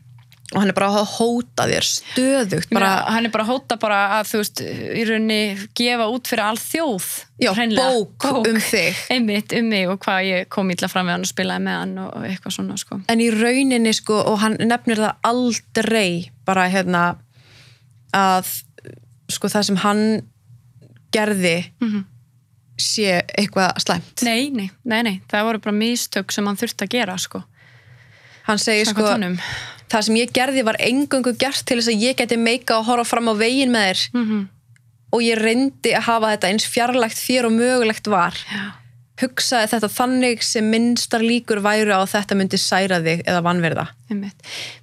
[0.54, 3.78] Og hann er bara að hóta þér stöðugt bara, bara, hann er bara að hóta
[3.82, 7.08] bara að þú veist, í rauninni gefa út fyrir all þjóð
[7.42, 7.90] já, hreinlega.
[7.90, 11.32] bók, um þig einmitt um mig og hvað ég kom ítla fram við hann og
[11.32, 13.00] spilaði með hann og eitthvað svona sko.
[13.10, 16.08] en í rauninni sko, og hann nefnir það aldrei
[16.48, 17.04] bara hérna
[18.14, 18.52] að
[19.34, 20.04] sko það sem hann
[21.14, 21.58] gerði
[22.80, 26.96] sé eitthvað slæmt Nei, nei, nei, nei, það voru bara mistök sem hann þurfti að
[26.96, 27.44] gera, sko.
[28.48, 29.38] Hann segir sko, honum.
[29.91, 33.06] það sem ég gerði var engöngu gert til þess að ég geti meika og horfa
[33.15, 34.45] fram á veginn með þér Mhm.
[35.14, 38.64] og ég reyndi að hafa þetta eins fjarlægt þér og mögulegt var Já.
[39.22, 43.44] hugsaði þetta þannig sem minnstar líkur væru á að þetta myndi særa þig eða
[44.10, 44.36] Einmitt.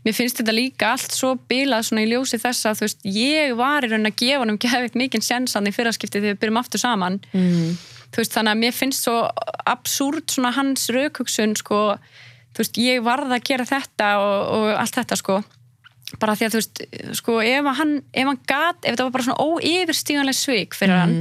[0.06, 3.56] Mér finnst þetta líka allt svo bilað svona í ljósi þess að þú veist, ég
[3.58, 6.60] var í raun að gefa hann um gefið mikinn sjensan í fyrraskipti þegar við byrjum
[6.62, 7.76] aftur saman mm.
[8.16, 9.16] veist, þannig að mér finnst svo
[9.66, 11.96] absúrt svona hans raukugsun sko,
[12.54, 15.40] þú veist, ég varð að gera þetta og, og allt þetta sko.
[16.20, 16.82] Bara því að þú veist,
[17.20, 21.14] sko ef hann, ef hann gat, ef þetta var bara svona óyfirstíganlega svik fyrir hann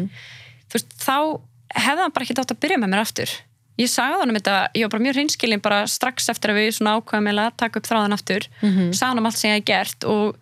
[0.70, 1.18] þú veist, þá
[1.86, 3.36] hefði hann bara ekki dátt að byrja með mér aftur.
[3.80, 6.72] Ég sagði hann um þetta, ég var bara mjög hreinskilin bara strax eftir að við
[6.76, 8.90] svona ákvæðum að taka upp þráðan aftur, mm -hmm.
[8.92, 10.36] sagði hann um allt sem ég hef gert og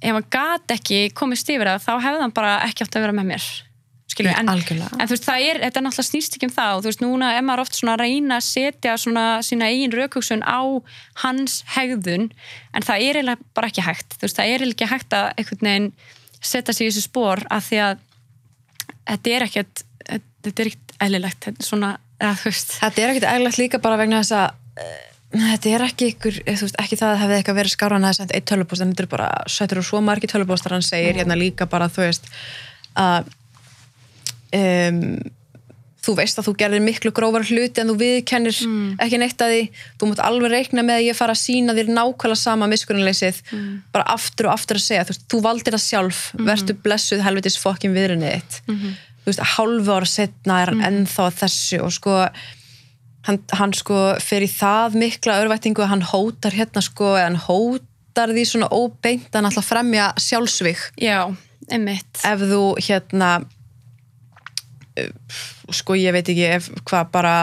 [0.00, 3.18] ef hann gat ekki komist yfir það, þá hefði hann bara ekki átt að vera
[3.18, 3.48] með mér
[4.10, 6.76] skilur, en, en þú veist, það er, þetta er náttúrulega snýst ekki um það.
[6.76, 9.94] Og þú veist, núna er maður oft svona að reyna að setja svona sína eigin
[9.94, 10.60] raukugsun á
[11.22, 12.30] hans hegðun,
[12.74, 15.28] en það er eiginlega bara ekki hægt, þú veist, það er eiginlega ekki hægt að
[15.36, 15.92] einhvern veginn
[16.40, 18.04] setja sig í þessu spór af því að
[19.10, 23.12] þetta er ekkert þetta er ekkert eðlilegt, þetta er svona eða, þú veist, Þetta er
[23.12, 24.46] ekkert eðlilegt líka bara vegna þess að
[24.84, 27.98] uh, þetta er ekki ykkur, eh, þú veist, ekki það að hefði eitthvað verið skára
[27.98, 30.76] en það er sendt eitt tölvupóst en þetta er bara sættur og svo margir tölvupóstar
[30.76, 32.30] hann segir hérna líka bara þú veist
[32.98, 33.30] að
[34.56, 35.02] um,
[36.00, 38.60] þú veist að þú gerðir miklu grófar hluti en þú viðkennir
[39.04, 39.64] ekki neitt að því.
[40.00, 43.42] Þú mútt alveg reikna með að ég fara að sína þér nákvæmlega sama miskunnleysið
[43.92, 45.04] bara aftur og aftur að segja.
[45.04, 48.62] Þú, veist, þú valdir það sjálf, vertu blessuð helvitis fokkin viðrinni þitt.
[49.20, 52.16] Þú veist, hálfu ára setna er hann ennþá að þessu og sko
[53.28, 57.40] hann, hann sko fer í það mikla örvættingu að hann hótar hérna sko eða hann
[57.44, 61.28] hótar því svona óbeint að hann ætla að fremja sjálfsvík já,
[61.68, 62.24] einmitt.
[62.24, 63.34] Ef þú hérna
[65.70, 67.34] sko ég veit ekki ef hvað bara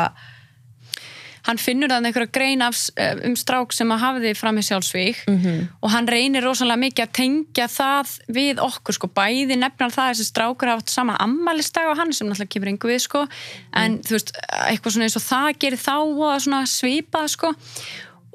[1.47, 2.79] hann finnur þannig einhverja grein af,
[3.23, 5.61] um strák sem að hafi því fram í sjálfsvík Mhm.
[5.81, 10.11] og hann reynir rosalega mikið að tengja það við okkur sko, bæði nefnar það að
[10.11, 13.27] þessi strákur hafa sama ammælistag á hann sem náttúrulega kemur einhver við sko.
[13.73, 14.34] En þú veist,
[14.67, 17.53] eitthvað svona eins og það gerir þá og svona svipað sko.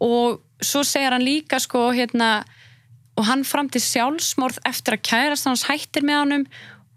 [0.01, 2.45] Og svo segir hann líka sko hérna
[3.19, 6.47] og hann fram til sjálfsmorð eftir að kærast hans hættir með honum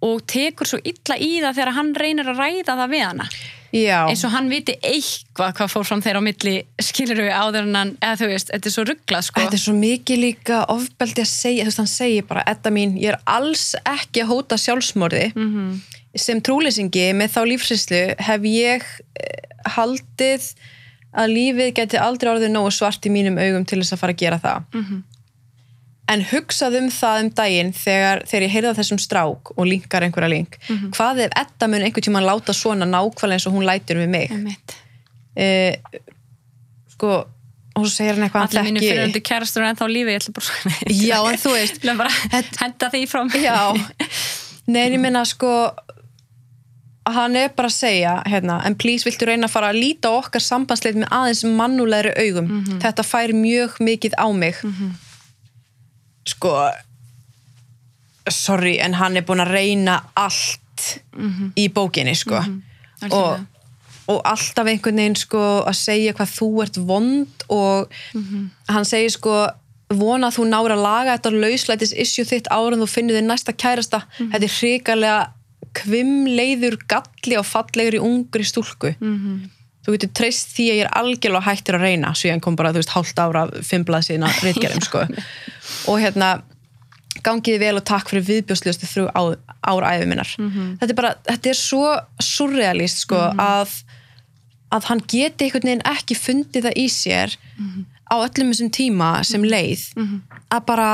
[0.06, 3.28] og tekur svo illa í það þegar hann reynir að ræða það við hana
[3.76, 7.66] já, eins og hann viti eitthvað hvað fór fram þeirra á milli skilur við áður
[7.68, 10.60] en hann eða þú veist, þetta er svo rugglað sko þetta er svo mikið líka
[10.72, 14.32] ofbeldi að segja, þú veist hann segir bara Edda mín, ég er alls ekki að
[14.32, 15.66] hóta sjálfsmorði Mhm.
[16.16, 18.86] sem trúleysingi með þá lífsrýslu hef ég
[19.20, 19.42] eh,
[19.76, 20.46] haldið
[21.16, 24.22] að lífið geti aldrei orðið nógu svart í mínum augum til þess að fara að
[24.24, 25.04] gera það Mhm.
[26.12, 30.06] En hugsað um það um daginn þegar, þegar ég heyrði af þessum strák og linkar
[30.06, 30.58] einhverja link.
[30.70, 30.92] Mhm.
[30.94, 34.58] hvað ef Edda mun einhvern tímann láta svona nákvæmlega eins og hún lætur við mig?
[35.36, 35.76] Eh,
[36.94, 37.26] sko
[37.76, 40.36] og svo segir hann eitthvað allir mínu fyrirhundi kærastur er ennþá á lífi ég ætla
[40.38, 40.52] bara
[41.10, 41.82] Já, en þú veist
[42.62, 43.44] henda því frá mig
[44.68, 45.52] en ég minna sko
[47.06, 50.42] hann er bara að segja hérna, en please viltu reyna að fara að líta okkar
[50.42, 52.48] sambandsleit með aðeins mannulegri augum?
[52.82, 54.62] Þetta fær mjög mikið á mig
[56.26, 56.52] sko
[58.32, 60.96] sorry, en hann er búin að reyna allt
[61.56, 62.40] í bókinni sko.
[62.40, 63.46] Og, Algjörlega.
[64.08, 67.94] og alltaf einhvern veginn sko að segja hvað þú ert vond og
[68.70, 69.36] hann segir sko
[69.94, 73.28] vona að þú náir að laga þetta lauslætis issue þitt ára en þú finnir þið
[73.30, 74.02] næsta kærasta.
[74.18, 75.18] Þetta er hrikalega
[75.76, 78.96] kvimleiður galli og fallegur í ungri stúlku.
[79.00, 79.50] Mhm.
[79.86, 82.82] Þú getur treyst því að ég er algjörlega hættir að reyna síðan kom bara, þú
[82.82, 85.06] veist, hálft ára fimmblað síðan að reitgerðum, sko.
[85.92, 86.32] Og hérna,
[87.26, 89.22] gangiði vel og takk fyrir viðbjóðslustu þrjú á,
[89.72, 90.32] ára æfi minnar.
[90.82, 91.86] Þetta er bara, þetta er svo
[92.22, 93.78] surrealist, sko, að
[94.76, 97.36] að hann geti einhvern veginn ekki fundið það í sér
[98.10, 99.84] á öllum þessum tíma sem leið
[100.52, 100.88] að bara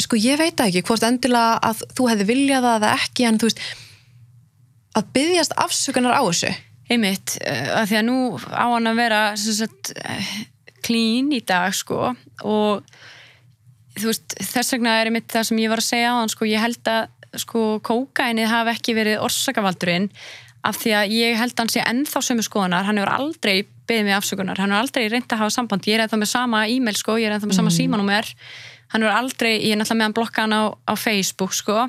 [0.00, 3.50] sko ég veit ekki hvort endilega að þú hefði viljað það eða ekki en þú
[3.50, 3.60] veist
[4.96, 6.54] að byggjast afsökunar á þessu
[6.92, 10.32] einmitt, uh, að því að nú á hann að vera sagt, eh,
[10.86, 12.14] clean í dag sko
[12.46, 12.86] og
[13.98, 16.62] veist, þess vegna er einmitt það sem ég var að segja á hann sko, ég
[16.62, 20.10] held að sko kókainið hafi ekki verið orsakavaldurinn
[20.66, 24.08] af því að ég held að hann sé ennþá sömu skoðunar, hann hefur aldrei beðið
[24.08, 25.86] mig afsökunar, hann hefur aldrei reynd að hafa samband.
[25.86, 28.30] Ég er ennþá með sama e-mail sko, ég er ennþá með sama símanúmer.
[28.90, 31.84] Hann hefur aldrei, ég er náttúrulega með hann blokka hann á, á Facebook sko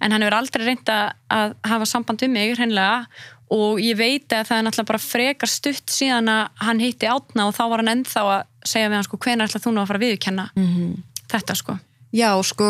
[0.00, 3.06] en hann hefur aldrei reynd að að hafa samband við mig hreinlega
[3.50, 7.48] og ég veit að það er náttúrulega bara frekar stutt síðan að hann hitti átna
[7.48, 9.90] og þá var hann ennþá að segja við hann sko hvenær ætla þú nú að
[9.90, 10.90] fara að viðurkenna -hmm.
[11.32, 11.78] þetta sko?
[12.10, 12.68] Já, sko,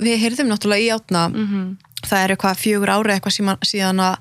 [0.00, 1.22] við heyrðum náttúrulega í átna
[2.06, 4.16] það er eitthvað fjögur ári eitthvað síðan, að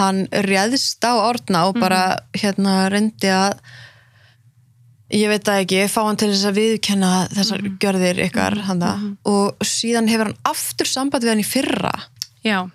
[0.00, 3.58] hann réðst á orðna og bara hérna reyndi að
[5.10, 8.92] ég veit það ekki, fá hann til þess að viðkenna þessar gjörðir ykkar handa
[9.28, 11.92] og síðan hefur hann aftur samband við hann í fyrra.
[12.46, 12.70] Já,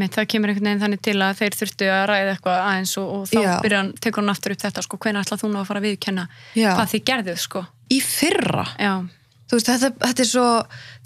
[0.00, 3.08] meint það kemur einhvern veginn þannig til að þeir þurftu að ræða eitthvað aðeins og,
[3.14, 3.52] og þá Já.
[3.64, 5.86] byrja hann, tekur hann aftur upp þetta sko, hvenær ætlað þú nú að fara að
[5.90, 6.26] viðkenna
[6.58, 6.70] Já.
[6.74, 7.64] hvað þið gerðuð sko
[7.94, 8.92] í fyrra Já,
[9.50, 10.46] þú veist, þetta, þetta er svo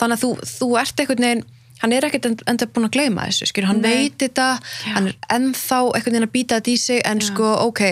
[0.01, 1.47] þannig að þú, þú ert einhvern veginn
[1.79, 3.91] hann er ekkert en- enda búin að gleyma þessu skilur, hann Nei.
[4.09, 4.47] veit þetta,
[4.83, 4.93] Já.
[4.97, 7.83] hann er ennþá einhvern veginn að býta þetta í sig en sko, ok,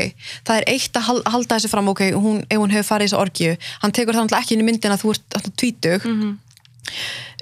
[0.48, 3.10] það er eitt að hal- halda þessu fram, ok, hún, ef hún hefur farið í
[3.12, 3.52] þessu orgju
[3.85, 6.32] hann tekur það ekki inn í myndina að þú ert alltaf tvítug Mhm.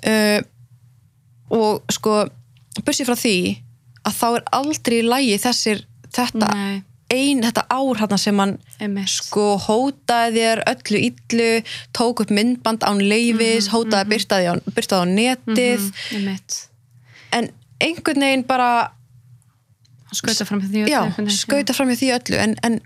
[0.05, 0.40] uh,
[1.55, 2.18] og sko
[2.82, 3.36] bursið frá því
[4.05, 5.84] að þá er aldrei í lægi þessir
[6.14, 6.82] þetta nei,
[7.14, 9.09] ein, þetta ár hann sem hann einmitt.
[9.09, 11.51] sko hótaði þér öllu illu,
[11.96, 16.59] tók upp myndband án leifis, hótaði byrtaði á, byrtaði á netið, Mhm, einmitt.
[17.32, 18.90] En einhvern veginn bara,
[20.14, 22.80] skauta fram því já, einhvern veginn, skauta fram í því öllu, en, en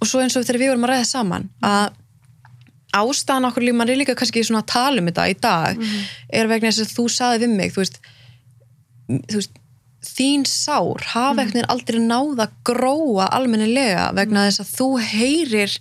[0.00, 1.92] og svo eins og þegar við vorum að ræða saman, að
[2.94, 5.80] ástæðan okkur líf, mann er líka kannski svona að tala um þetta í dag,
[6.30, 7.98] er vegna þess að þú saði við mig, þú veist,
[9.08, 9.50] veist,
[10.04, 15.78] þín sár hafa einhvern veginn aldrei náða gróa almennilega vegna þess að þú heyrir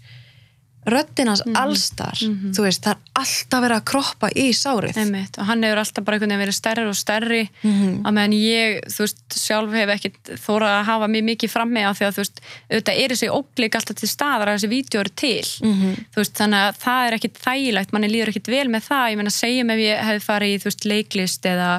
[0.84, 4.98] röddinans mm allstar þú veist, það er alltaf verið að kroppa í sárið.
[5.00, 8.02] Einmitt, og hann hefur alltaf bara einhvern veginn verið stærri og stærri Mhm.
[8.04, 10.12] að meðan ég, þú veist, sjálf hef ekki
[10.44, 12.42] þóra að hafa mjög mikið frammi af því að þú veist,
[12.72, 15.46] auðvitað er þessi óblík alltaf til staðar að þessi vídeo eru til.
[15.64, 15.96] Mhm.
[16.12, 19.18] þú veist, þannig að það er ekkit þægilegt manni líður ekkit vel með það, ég
[19.18, 21.72] meina segjum ef ég hefði farið í, þú veist, leiklist eða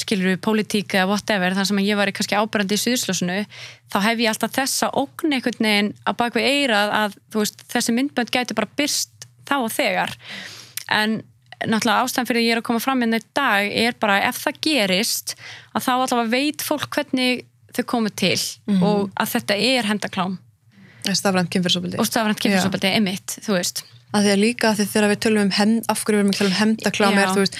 [0.00, 3.38] skilur við pólitík eða whatever þar sem ég var kannski ábærandi í suðsljósinu
[3.92, 7.96] þá hef ég alltaf þessa ógn einhvern veginn að bak við eirað að veist, þessi
[7.96, 10.14] myndbönd gæti bara byrst þá og þegar.
[10.90, 11.20] En
[11.66, 14.40] náttúrulega ástæðan fyrir að ég er að koma fram inn í dag er bara ef
[14.44, 15.34] það gerist
[15.74, 17.44] að þá allavega veit fólk hvernig
[17.76, 18.38] þau komu til
[18.80, 20.38] og að þetta er hendaklám.
[21.10, 23.84] Stafrænt kynfyrsopildi og stafrænt kemursobeldi emitt, þú veist.
[24.10, 26.32] Að því að líka að því þegar við tölum um hend, af hverju við erum
[26.32, 27.22] að tala um hendaklámi Já.
[27.22, 27.58] er þú veist,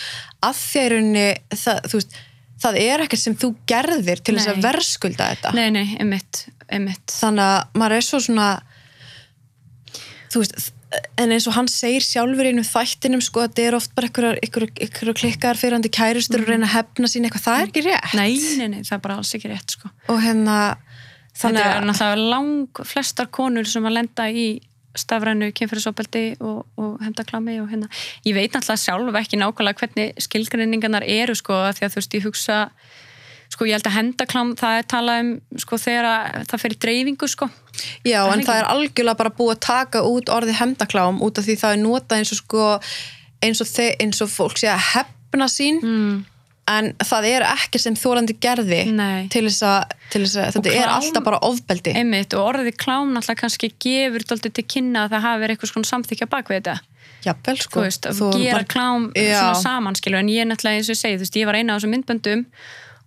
[0.48, 2.18] að því að það, þú veist,
[2.60, 5.54] það er ekkert sem þú gerðir til þess að verðskulda þetta.
[5.56, 8.50] Nei, nei, emitt, emitt þannig að maður er svo svona
[10.30, 10.70] þú veist
[11.20, 14.08] en eins og hann segir sjálfur í einum þættinum sko að þetta er oft bara
[14.08, 17.84] einhverjar, einhverjar, einhverjar klikkar fyrirandi kærustur og reyna að hefna sín eitthvað, það er ekki
[17.86, 18.16] rétt.
[18.18, 19.90] Nei, nei, nei, það er bara alls ekki rétt sko.
[20.10, 20.56] og hérna
[21.38, 24.48] þannig er að náttúrulega lang flestar konur sem að lenda í
[24.98, 27.90] stafrænu kynfyrirsopeldi og, og hendaklámi og hérna,
[28.26, 32.26] ég veit náttúrulega sjálf ekki nákvæmlega hvernig skilgreiningarnar eru sko, því að þú veist, ég
[32.26, 32.58] hugsa
[33.50, 35.30] sko, ég held að hendaklám, það er talað um
[35.62, 37.48] sko, þegar að það fer í dreifingu sko,
[38.06, 41.46] Já, en er það er algjörlega bara búið að taka út orðið hefndaklám út af
[41.46, 42.66] því það er notað eins og sko
[43.40, 45.80] eins og, eins og fólk sé að hefna sín.
[45.80, 46.18] Mm,
[46.70, 49.28] en það er ekki sem þórandi gerði Nei.
[49.32, 51.94] til þess að, til þess að þetta er klám- alltaf bara ofbeldi.
[52.00, 55.72] Einmitt, og orðið klám náttúrulega kannski gefur daldið til kynna að það hafi verið eitthvað
[55.74, 56.76] svona samþykja bak við þetta.
[57.20, 57.80] Jafnvel sko.
[57.80, 60.96] Þú veist, að gera bara- klám svona saman skilur, en ég er náttúrulega eins og
[61.02, 62.46] segi, þú veist, ég var eina af þessum myndböndum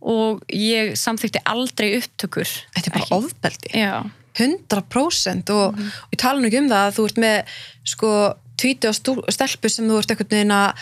[0.04, 2.50] og ég samþykti aldrei upptökur.
[2.76, 3.18] Þetta er bara Ekki.
[3.18, 3.72] ofbeldi.
[3.80, 5.88] Já, 100% og, Mhm.
[5.88, 7.44] og ég tala nú ekki um það að þú ert með
[7.86, 10.18] sko tvíti stú- stelpu sem þú ert að
[10.52, 10.74] að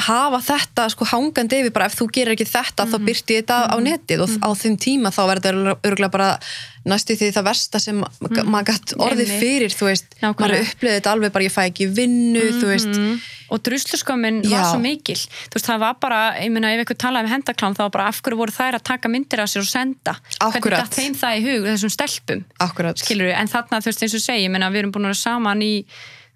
[0.00, 2.92] hafa þetta sko hangandi yfir bara ef þú gerir ekki þetta Mhm.
[2.92, 6.38] þá byrti þetta á netið og á þeim tíma þá verður þetta bara
[6.84, 8.44] næstu því það versta sem mm.
[8.44, 9.30] maður gætt Einmitt.
[9.40, 10.40] fyrir þú veist, Nákvæmlega.
[10.40, 13.20] maður upplifði þetta alveg bara ég fæ ekki vinnu, þú veist mm.
[13.54, 14.50] og drusluskömmin Já.
[14.52, 17.76] var svo mikil þú veist, það var bara, ég meina, ef ykkur talaði um hendaklám
[17.78, 20.60] þá var bara af hverju voru þær að taka myndir af sér og senda, Akkúrat.
[20.60, 24.02] hvernig datt þeim það í hug þessum stelpum, akkurat, skilur við en þarna, þú veist,
[24.04, 25.72] eins og segi, ég meina, við erum búin að vera saman í,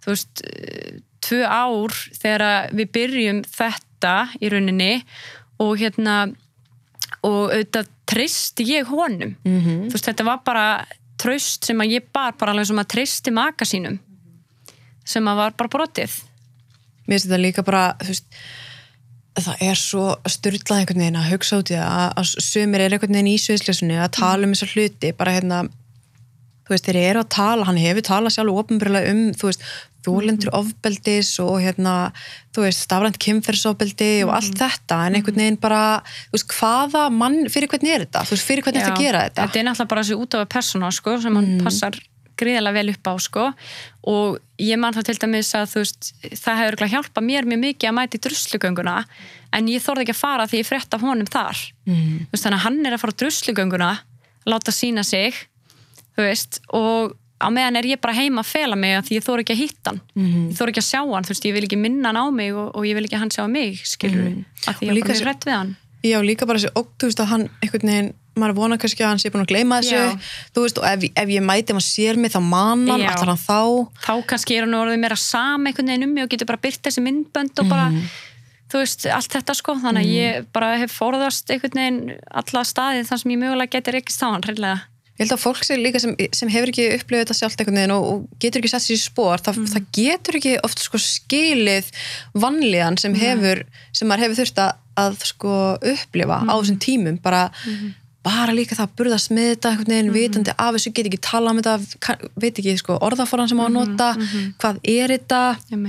[0.01, 0.44] þú veist
[1.24, 4.92] tvö ár þegar við byrjum þetta í rauninni
[5.58, 6.18] og hérna
[7.24, 9.88] og auðvitað treysti ég honum Mhm.
[9.88, 10.86] þú veist, þetta var bara
[11.18, 13.98] tröst sem að ég bar bara alveg sem að treysti maka sínum
[15.04, 16.14] sem að var bara brotið
[17.08, 18.26] mér finnst þetta líka bara þú veist
[19.38, 23.14] það er svo styrlað einhvern veginn að hugsa út í það að, sumir er einhvern
[23.14, 25.60] veginn í sviðslesunni að tala um þessar hluti bara hérna
[26.68, 29.64] þú veist, þeir eru að tala, hann hefur talað sjálf ofinbjörlega um, þú veist,
[30.06, 31.94] þólendur ofbeldis og hérna
[32.54, 35.80] þú veist, stafrænt kynferðsofbeldi og allt þetta, en einhvern veginn bara
[36.28, 38.26] þú veist, hvaða mann, fyrir hvernig er þetta?
[38.28, 39.48] Þú veist, fyrir hvernig er þetta að gera þetta?
[39.48, 41.98] Þetta er náttúrulega bara þessi útáfa persóna sko, sem hann passar
[42.38, 43.46] gríðarlega vel upp á sko.
[44.08, 47.60] og ég man það til dæmis að þú veist, það hefur örugglega hjálpað mér mjög
[47.64, 48.96] mikið að mæti druslugönguna
[49.58, 51.60] en ég þorði ekki að fara því ég frétt af honum þar.
[51.88, 52.28] Mm.
[52.30, 53.90] Veist, þannig að hann er að fara druslugönguna
[54.48, 55.36] láta sína sig
[56.26, 59.40] veist, og á meðan er ég bara heima að fela mig að því ég þór
[59.44, 60.48] ekki að hitta hann Mhm.
[60.50, 62.52] ég þór ekki að sjá hann, þú veist, ég vil ekki minna hann á mig
[62.54, 64.44] og, og ég vil ekki hann sjá mig, skilur Mhm.
[64.66, 67.06] að því ég er bara mjög rætt við hann Já, líka bara þessi ótt, þú
[67.10, 69.98] veist að hann einhvern veginn, maður vona kannski að hann sé búin að gleyma þessu,
[69.98, 70.18] Já.
[70.54, 73.10] þú veist, og ef, ef ég mæti hann sér mig þá manan, Já.
[73.10, 76.30] allar hann þá þá kannski er hann orðið meira sama einhvern veginn um mig og
[76.30, 77.90] getur bara byrt þessi myndbönd og bara,
[78.70, 83.06] þú veist, allt þetta sko þannig að ég bara hef forðast einhvern veginn alla staðið
[83.10, 84.80] þar sem ég mögulega getur ekki stáðan, hreinlega
[85.18, 88.04] Ég held að fólk sem sem, sem hefur ekki upplifið þetta sjálft einhvern veginn og,
[88.06, 91.88] og getur ekki sett sér í spór, það, það getur ekki oft sko skilið
[92.38, 95.56] vanlíðan sem hefur, sem maður hefur þurft að, að sko
[95.94, 97.48] upplifa á þessum tímum, bara
[98.28, 101.52] bara líka það að burðast með þetta einhvern veginn vitandi af þessu, get ekki tala
[101.52, 104.08] um þetta veit ekki sko orðaforan sem á að nota
[104.60, 105.40] hvað er þetta,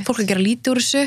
[0.08, 1.04] fólk að gera lítið úr þessu.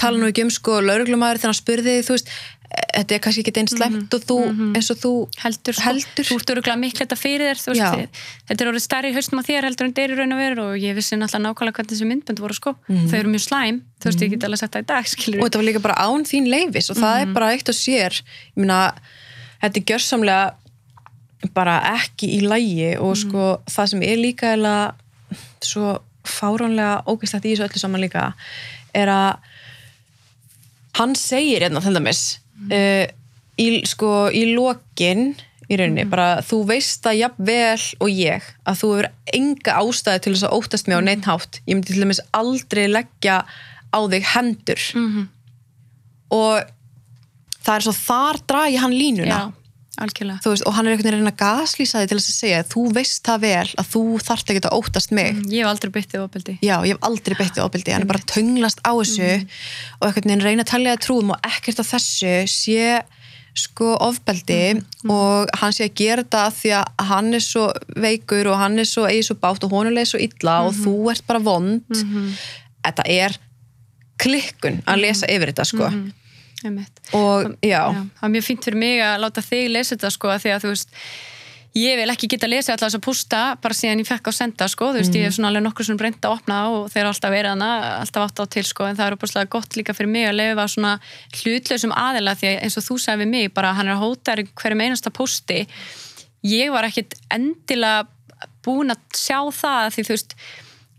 [0.00, 2.30] Tala nú ekki um sko lauruglumæður þegar hann spurði þú veist,
[2.72, 4.36] þetta er kannski ekki eins slemt og þú,
[4.76, 5.12] eins og þú
[5.42, 6.26] heldur, sko, Heldur.
[6.28, 9.40] þú ert öruglega miklu þetta fyrir þér veist, þið, þetta er orðið stærri í haustum
[9.40, 12.08] á þér heldur en deyri raun og veru og ég vissi náttúrulega nákvæmlega hvernig þessi
[12.10, 12.74] myndbönd voru sko.
[12.88, 15.48] Þau eru mjög slæm, þú veist, ég get alveg sett það í dag skilur og
[15.48, 18.20] þetta var líka bara án þín leifis og það er bara eitt og sér.
[18.52, 18.80] Ég meina,
[19.64, 24.76] þetta er gjörsamlega bara ekki í lægi og sko það sem er líka eða
[25.64, 25.96] svo
[26.28, 28.28] fáránlega ógæslegt í þessu öllu saman líka
[28.94, 29.48] er að
[31.00, 32.22] hann segir hérna til dæmis
[32.70, 33.06] uh,
[33.58, 35.32] í, sko, í lokin
[35.72, 39.08] í rauninni, bara þú veist það jafnvel og ég að þú hefur
[39.38, 41.60] enga ástæði til þess að óttast mig á neitt hátt.
[41.64, 43.42] Ég myndi til dæmis aldrei leggja
[43.92, 44.82] á þig hendur.
[44.98, 45.28] Mhm.
[46.32, 46.64] og
[47.62, 49.28] það er svo þar dragi hann línuna.
[49.28, 49.52] Já,
[50.00, 50.40] algjörlega.
[50.40, 52.82] Þú veist, og hann er einhvern veginn að að gaslýsa þig til að segja þú
[52.96, 55.40] veist það vel að þú þarft ekki að óttast mig.
[55.52, 56.54] Ég hef aldrei byttið ofbeldi.
[56.64, 59.30] Já, ég hef aldrei beittið ofbeldi, hann er bara að tönglast á þessu
[60.00, 62.86] og einhvern veginn reyna að talja það trúum og ekkert af þessu sé
[63.52, 64.62] sko ofbeldi
[65.12, 67.66] og hann sé að gera af því að hann er svo
[68.00, 71.26] veikur og hann er svo eigi svo bátt og leið svo illa og þú ert
[71.28, 71.84] bara vond.
[72.82, 73.36] Þetta er
[74.22, 75.90] klikkun að lesa yfir þetta sko.
[75.90, 76.18] Einmitt.
[77.18, 80.42] Og já, það er mjög fínt fyrir mig að láta þig lesa þetta sko að
[80.44, 80.98] því að þú veist
[81.72, 84.32] ég vil ekki geta að lesa alltaf þess að pústa bara síðan ég fekk á
[84.36, 87.02] senda sko þú veist ég hef svona alveg nokkur sem breynt að opna og þeir
[87.02, 87.70] eru alltaf verið hana,
[88.02, 90.66] alltaf átt á til sko en það er opaslega gott líka fyrir mig að lefa
[90.68, 90.94] svona
[91.38, 94.36] hlutlausum aðila því að eins og þú sagði við mig bara hann er að hóta
[94.36, 95.62] hverjum einasta pústi.
[96.44, 98.04] Ég var ekkit endilega
[98.66, 100.36] búin að sjá það því þú veist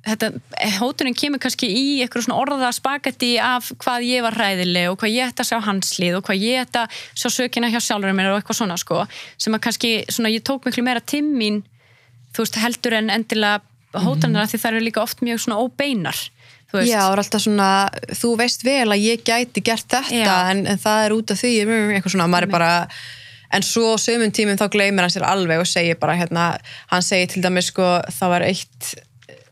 [0.04, 5.14] hótunin kemur kannski í eitthvað svona orða spagetti af hvað ég var hræðileg og hvað
[5.16, 8.34] ég ætti að sjá hanslið og hvað ég ætti að sjá sökina hjá sjálfur mér
[8.34, 9.06] og eitthvað svona sko
[9.38, 11.62] sem að kannski, svona ég tók miklu meira tímin
[12.36, 13.62] þú veist, heldur en endilega
[14.04, 16.20] hótanir því það eru líka oft mjög svona óbeinar
[16.74, 17.70] Já, er alltaf svona,
[18.18, 21.52] þú veist vel að ég gæti gert þetta en, en það er út af því,
[21.68, 22.72] mm, eitthvað svona, maður er bara
[23.54, 26.48] en svo sömum tímum þá gleymir hann sér alveg og segir bara hérna,
[26.90, 28.96] hann segir til dæmis sko, það var eitt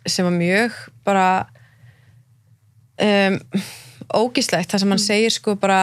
[0.06, 1.28] sem var mjög bara
[3.02, 3.38] um,
[4.22, 5.82] ógislegt, það sem hann segir sko bara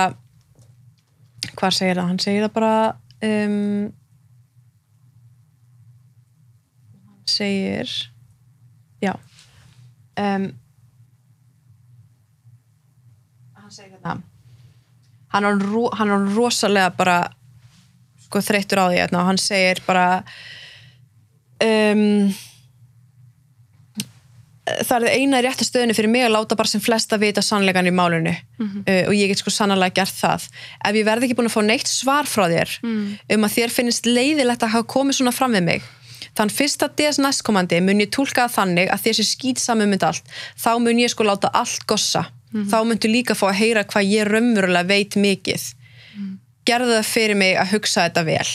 [1.59, 2.09] hvað segir það?
[2.11, 2.73] Hann segir það bara
[3.29, 3.93] um,
[7.09, 7.95] hann segir
[9.03, 10.49] já um,
[13.55, 14.19] hann segir hérna
[15.29, 15.67] hann er,
[16.01, 17.19] hann er rosalega bara
[18.29, 20.07] sko þreyttur á því hérna, og hann segir bara
[21.65, 22.29] um,
[24.89, 27.95] það er eina rétta stöðinu fyrir mig að láta bara sem flesta vita sannleikan í
[27.95, 30.49] málunu uh, og ég get sko sannlega gert það.
[30.89, 32.75] Ef ég verð ekki búin að fá neitt svar frá þér
[33.35, 35.87] um að þér finnist leiðilegt að hafa komið svona fram við mig
[36.39, 40.25] þann fyrsta DS næstkomandi mun ég tólka þannig að þér sé skýt saman mynd allt.
[40.59, 42.29] Þá mun ég sko láta allt gossa.
[42.71, 45.67] Þá muntu líka fá að heyra hvað ég raunverulega veit mikið.
[46.69, 48.49] Gerðu það fyrir mig að hugsa þetta vel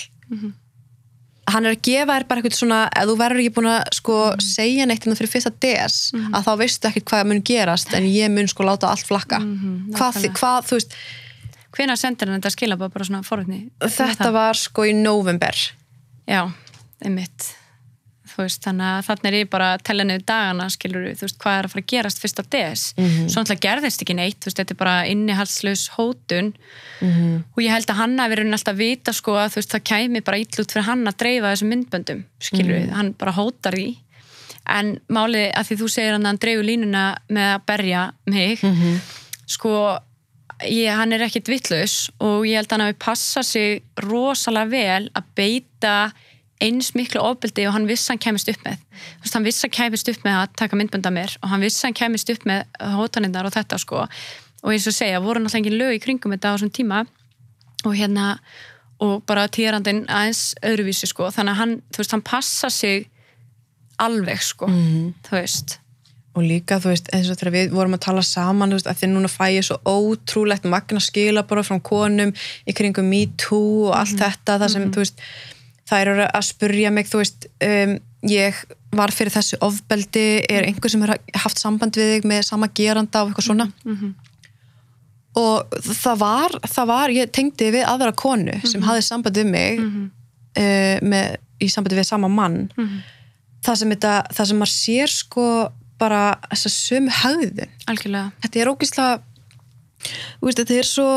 [1.51, 4.17] hann er að gefa þér bara eitthvað svona ef þú verður ekki búin að sko
[4.43, 5.97] segja neitt innan fyrir fyrsta DS
[6.33, 9.39] að þá veistu ekkert hvað mun gerast en ég mun sko láta allt flakka.
[9.97, 10.95] Hvað, þi- hvað, þú veist
[11.73, 13.69] hvenær sendir hann þetta skila bara svona forvitni?
[13.81, 15.51] Þetta var sko í november
[16.29, 16.47] Já,
[17.03, 17.49] einmitt
[18.41, 21.57] veist, þannig að þannig er ég bara að tella niður dagana, skilur þú veist, hvað
[21.57, 24.61] er að fara að gerast fyrst á DS, svo náttúrulega gerðist ekki neitt, þú veist,
[24.61, 26.53] þetta er bara innihalslaus hótun.
[27.53, 29.85] Og ég held að hann hafi verið alltaf að vita, sko, að þú veist, það
[29.91, 33.89] kæmi bara ítlut fyrir hann að dreifa þessum myndböndum, skilur hann bara hótar því.
[34.73, 38.61] En málið að því þú segir hann að hann dreifur línuna með að berja mig
[39.49, 39.73] sko
[40.67, 45.09] ég, hann er ekkit vittlaus og ég held að hann hafi passað sig rosalega vel
[45.17, 45.95] að beita
[46.63, 48.81] eins miklu ofbeldi og hann vissi hann kemist upp með.
[49.03, 51.87] Þú veist, hann vissi hann kemist upp með að taka myndbönda mér og hann vissi
[51.87, 52.63] hann kemist upp með
[52.95, 54.05] hótanindar og þetta sko.
[54.63, 57.03] Og eins og segja, voru náttúrulega engin lög í kringum þetta á þessum tíma.
[57.83, 58.37] Og hérna
[59.03, 63.07] og bara týrandinn aðeins öðruvísi sko, þannig að hann, þú veist, hann passa sig
[64.01, 64.69] alveg sko,
[65.27, 65.79] þú veist.
[66.33, 69.01] Og líka, þú veist, eins og þegar við vorum að tala saman, þú veist, að
[69.01, 72.31] því núna fæ ég svo ótrúlegt magna skila bara frá konum
[72.65, 75.21] í kringum Me Too og allt þetta, það sem, þú veist
[75.93, 77.95] það eru að spurja mig, þú veist um,
[78.33, 78.59] ég
[78.93, 81.01] var fyrir þessu ofbeldi, er einhver sem
[81.43, 83.67] haft samband við þig með sama geranda og eitthvað svona?
[85.41, 89.79] Og það var, það var ég tengdi við aðra konu sem hafði samband við mig
[89.81, 92.67] uh, með, í sambandi við sama mann.
[93.65, 95.47] Það sem þetta, það sem maður sér sko
[95.97, 96.21] bara
[96.51, 98.31] þessa sömu hagðin algjörlega.
[98.43, 98.71] Þetta er
[100.43, 101.09] veist, þetta er svo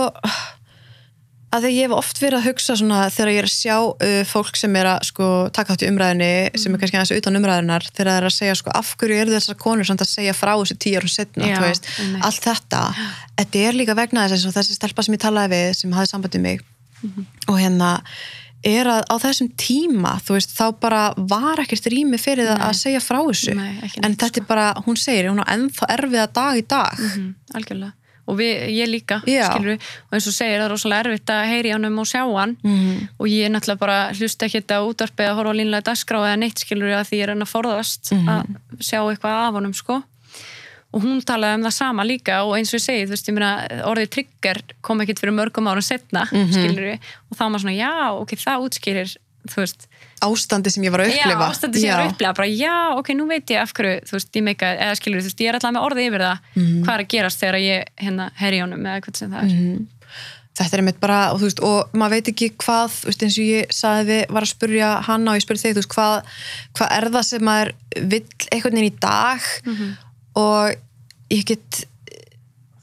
[1.55, 4.21] að því ég hef oft verið að hugsa svona þegar ég er að sjá uh,
[4.29, 7.87] fólk sem er að sko taka þátt í umræðinni sem er kannski aðeins utan umræðinar
[7.91, 10.53] þegar það er að segja sko af hverju eru þessar konur samt að segja frá
[10.55, 11.91] þessu tíu árum setna, Já, veist,
[12.27, 12.81] allt þetta.
[13.37, 16.37] Þetta er líka vegna þess og þessi stelpa sem ég talaði við sem hafði samband
[16.37, 16.67] við mig.
[17.47, 17.93] Og hérna
[18.67, 23.03] er að á þessum tíma, veist, þá bara var ekkert rými fyrir það að segja
[23.05, 23.55] frá þessu.
[23.55, 27.07] Nei, en þetta er bara, hún segir, hún á ennþá erfiða dag í dag.
[27.13, 27.95] Mm, algjörlega
[28.27, 29.47] og við, ég líka, Já.
[29.53, 32.57] skilur og eins og segir það er rosalega erfitt að heyri ánum og sjá hann
[32.63, 33.09] Mhm.
[33.21, 36.59] og ég er náttúrulega bara hlust ekki þetta útvarpið að horfa línlega dagskrá eða neitt
[36.59, 38.29] skilur að því ég er enn að forðast Mhm.
[38.29, 38.45] að
[38.81, 40.03] sjá eitthvað af honum sko
[40.95, 43.35] og hún talaði um það sama líka og eins og ég segi, þú veist, ég
[43.35, 46.53] meina orðið trigger kom ekkit fyrir mörgum árum setna Mhm.
[46.53, 46.99] skilur
[47.31, 49.17] og þá maður svona, já, ok, það útskýrir
[49.55, 49.87] veist,
[50.27, 51.35] ástandi sem ég var að upplifa.
[51.37, 53.99] Já, ástandi sem ég er að upplega, bara já, ok, nú veit ég af hverju,
[54.09, 56.39] þú veist, ég meika, eða skilur, þú veist, ég er alltaf með orðið yfir það,
[56.57, 59.85] hvað er að gerast þegar ég, hérna, herri honum, eða hvað sem það er.
[60.57, 63.37] þetta er einmitt bara, og þú veist, og maður veit ekki hvað, þú veist, eins
[63.43, 66.41] og ég saði við, var að spurja hana og ég spurði þig, þú veist, hvað,
[66.79, 67.73] hvað er það sem maður
[68.15, 68.25] vill
[68.57, 69.51] einhvern veginn í dag?
[70.37, 71.83] Og ég get,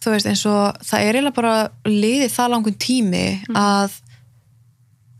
[0.04, 1.56] þú veist, eins og það er eiginlega bara
[1.90, 3.26] liðið það langun tími
[3.58, 4.13] að, þú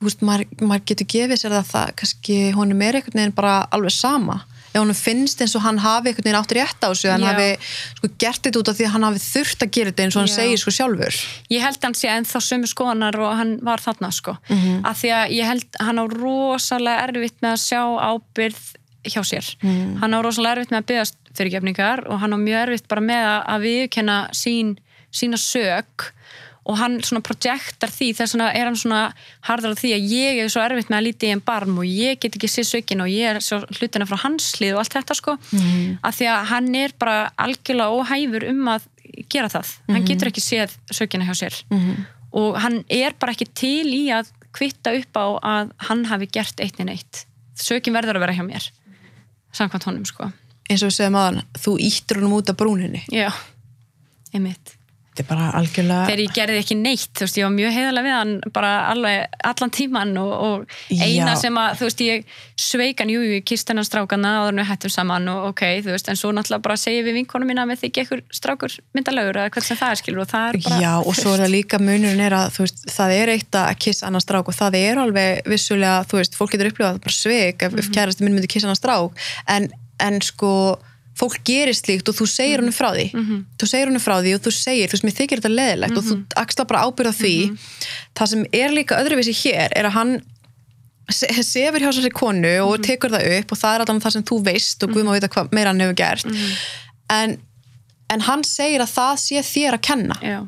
[0.08, 3.92] veist, maður, maður getur gefið sér það það, kannski honum er einhvern veginn bara alveg
[3.96, 4.42] sama.
[4.74, 7.30] Ef honum finnst eins og hann hafi einhvern veginn átt rétt á þessu, hann Já.
[7.30, 7.50] hafi
[8.00, 10.22] sko gert þetta út af því að hann hafi þurft að gera þetta eins og
[10.24, 10.36] hann Já.
[10.40, 11.20] segir sko sjálfur.
[11.54, 14.38] Ég held hann sé ennþá sömu skoðanar og hann var þarna, sko.
[14.50, 14.80] -hmm.
[14.86, 18.64] Af því að ég held hann á rosalega erfitt með að sjá ábyrð
[19.04, 19.46] hjá sér.
[20.02, 23.24] Hann á rosalega erfitt með að byggast fyrirgefningar og hann á mjög erfitt bara með
[23.30, 24.78] að- að viðkenna sín,
[25.12, 26.14] sína sök
[26.64, 29.02] og hann svona projektar því þess vegna er hann svona
[29.48, 31.88] harður á því að ég er svo erfitt með að líti í einn barm og
[31.88, 34.96] ég get ekki sér sökin og ég er svo hlutina frá hans hlið og allt
[34.96, 35.36] þetta sko.
[35.52, 35.98] Mm.
[36.00, 38.88] að því að hann er bara algjörlega óhæfur um að
[39.30, 39.74] gera það.
[39.92, 41.58] Hann getur ekki séð sökina hjá sér.
[41.70, 42.06] -hmm.
[42.32, 46.60] og hann er bara ekki til í að kvitta upp á að hann hafi gert
[46.60, 47.26] eitt en eitt
[47.60, 48.70] sökin verður að vera hjá mér
[49.52, 50.32] samkvæmt honum sko.
[50.70, 53.04] Eins og við segjum aðan, þú íttur honum út af brúninni.
[53.12, 53.30] Já,
[54.34, 54.78] einmitt
[55.14, 58.06] þetta er bara algjörlega þegar ég gerði ekki neitt, þú veist, ég var mjög heiðalega
[58.08, 61.42] við hann bara alveg, allan tíman og, og eina Já.
[61.44, 62.18] sem að, þú veist, ég
[62.64, 66.10] sveik hann, jú, ég kýst hennan strákana og þannig hættum saman og ok, þú veist,
[66.10, 69.80] en svo náttúrulega bara segi við vinkonu mína með þykja ykkur strákur myndalögur eða sem
[69.80, 72.38] það er skilur og það er bara Já, og svo er það líka munurinn er
[72.40, 76.02] að þú veist, það er eitt að kissa annan strák og það er alveg vissulega,
[76.10, 78.42] þú veist, fólk getur upplifað bara sveik ef, ef kærasti minn
[81.20, 83.08] fólk gerir slíkt og þú segir honum frá því.
[83.62, 86.06] Þú segir honum frá því og þú segir þú veist, mér þykir þetta leðilegt og
[86.08, 87.34] þú axla bara ábyrða því.
[88.18, 90.14] Það sem er líka öðruvísi hér er að hann
[91.12, 94.24] se- sefur hjá þessari konu og tekur það upp og það er alltaf það sem
[94.32, 96.26] þú veist og Guð má vita hvað meira hann hefur gert.
[97.14, 97.38] En,
[98.10, 100.18] en hann segir að það sé þér að kenna.
[100.24, 100.40] Já,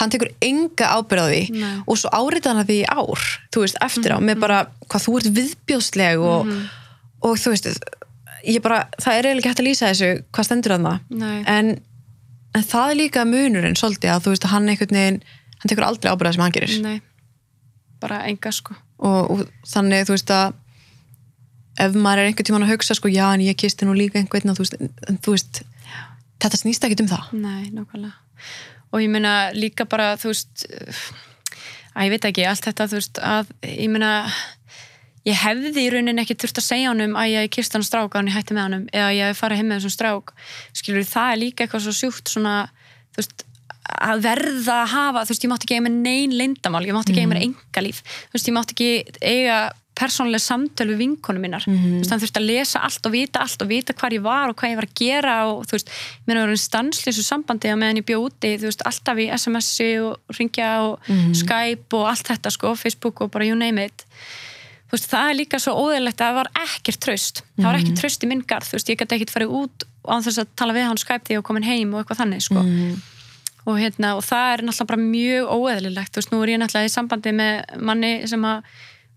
[0.00, 1.72] hann tekur enga ábyrð á því Nei.
[1.86, 5.16] og svo árita hann að því ár þú veist, eftir á, með bara hvað þú
[5.20, 6.52] ert viðbjóðsleg og,
[7.24, 7.68] og þú veist
[8.46, 11.42] ég bara, það er eiginlega hægt að lýsa þessu hvað stendur að Nei.
[11.50, 11.70] en,
[12.56, 15.20] en það er líka munurinn svolítið að þú veist að hann einhvern veginn
[15.60, 17.00] hann tekur aldrei ábyrða sem hann gerir nei.
[18.00, 18.74] Bara enga sko.
[19.04, 20.54] Og, og þannig þú veist að
[21.80, 24.56] ef maður er einhvern tímann að hugsa sko já en ég kisti nú líka einhvern
[24.56, 25.62] þú veist, en, þú veist
[26.40, 27.32] þetta snýst ekki um það.
[27.36, 28.12] Nei.
[28.90, 30.64] Og ég meina líka bara, þú veist,
[31.94, 34.12] að ég veit ekki, allt þetta, þú veist, að ég meina,
[35.28, 38.22] ég hefði í rauninni ekki þurft að segja honum að ég kist hann strák að
[38.22, 40.34] hann hætti með honum eða ég fara heim með þessum strák.
[40.76, 42.54] Skilur, það er líka eitthvað svo sjúkt svona,
[43.18, 43.44] veist,
[43.90, 47.12] að verða að hafa, þú veist, ég mátti ekki eiga með neyn leyndamál, ég mátti
[47.12, 48.90] ekki eiga með engalíf, þú veist, ég mátti ekki
[49.20, 49.60] eiga
[50.00, 53.64] persónlega samtöl við vinkonum minnar þú veist, hann þurfti að lesa allt og vita allt
[53.64, 55.90] og vita hvar ég var og hvað ég var að gera og þú veist,
[56.28, 59.90] mér var einn stanslýsu sambandi á meðan ég bjó úti, þú veist, alltaf í SMS-i
[60.04, 64.06] og ringja og Skype og allt þetta sko, Facebook og bara you name it
[64.90, 68.02] þú veist, það er líka svo óðurlegt að það var ekkert tröst það var ekkert
[68.02, 70.76] tröst í minn garð, þú veist, ég gæti ekkert farið út án þess að tala
[70.76, 72.62] við hann Skype því ég komin heim og eitthvað þannig, sko.
[73.68, 76.90] Og, hérna, og það er náttúrulega bara mjög óeðlilegt þú veist, nú er ég náttúrulega
[76.90, 78.64] í sambandi með manni sem að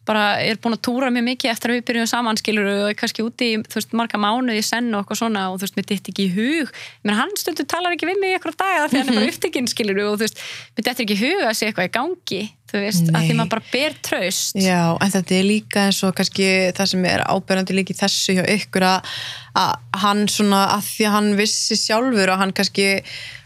[0.04, 2.98] bara er búin að túra mjög mikið eftir að við byrjum saman skilur og er
[3.00, 5.78] kannski úti í þú veist, marga mánuði í senn og eitthvað svona og þú veist,
[5.78, 6.74] mér ditt ekki í hug.
[7.08, 9.72] Menn hann stundur talar ekki við mig í eitthvað daga því hann er bara upptekinn
[9.72, 10.44] skilur og þú veist,
[10.76, 12.41] mér ditt ekki í hug að sé eitthvað í gangi
[12.74, 13.38] þú veist, að því Nei.
[13.38, 14.58] maður bara ber traust.
[14.58, 18.38] Já, en þetta er líka eins og kannski það sem er áberandi líka í þessu
[18.40, 19.14] hjá ykkur að,
[19.62, 22.90] að hann svona að því að hann vissi sjálfur og hann kannski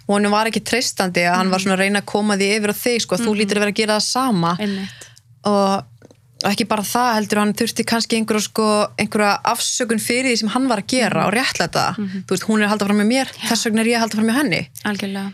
[0.07, 2.75] honum var ekki treystandi að hann var svona að reyna að koma því yfir á
[2.79, 4.55] þig sko, þú lítur að vera að gera það sama.
[4.63, 5.07] Einmitt.
[5.47, 5.97] Og
[6.43, 8.67] og ekki bara það heldur hann þurfti kannski einhverja, sko,
[9.49, 12.73] afsökun fyrir því sem hann var að gera og réttlæta þú veist, hún er að
[12.75, 14.61] halda fram með mér þess vegna er ég að halda fram með henni.
[14.91, 15.31] Algjörlega.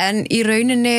[0.00, 0.96] En í rauninni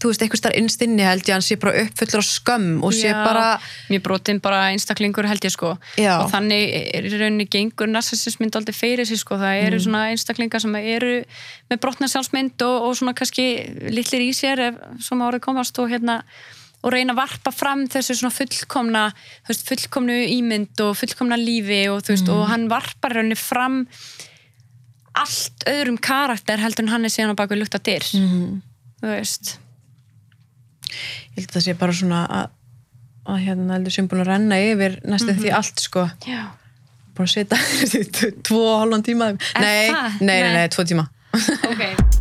[0.00, 3.08] þú veist, einhvers þar innstinni held ég hann sé bara uppfullur á skömm og sé
[3.10, 3.46] Já, bara
[3.90, 6.20] mjög brotin bara einstaklingur held ég sko Já.
[6.22, 9.66] og þannig er í rauninni gengur narsisismynd aldrei fyrir sig sko það Mm.
[9.66, 11.24] eru svona einstaklingar sem eru
[11.70, 13.46] með brotna sjálfsmynd og, og svona kannski
[13.90, 16.22] litlir í sér ef svona árið komast og hérna
[16.84, 19.12] og reyna að varpa fram þessu svona fullkomna
[19.48, 22.34] veist, fullkomnu ímynd og fullkomna lífi og þú veist, Mm.
[22.36, 23.88] og hann varpar rauninni fram
[25.16, 28.62] allt öðrum karakter heldur en hann er síðan á baku lukta dyr Mhm.
[29.06, 29.54] Þú veist.
[31.36, 32.52] Ég held að það sé bara svona að,
[33.30, 36.06] að hérna heldur sem búin að renna yfir næstu því allt sko.
[36.26, 36.42] Já.
[37.16, 39.32] búin að setja tvo og halvan tíma.
[39.60, 39.88] Nei,
[40.20, 40.52] nei, Nei.
[40.58, 41.08] nei, tvo tíma.
[41.36, 41.82] Ok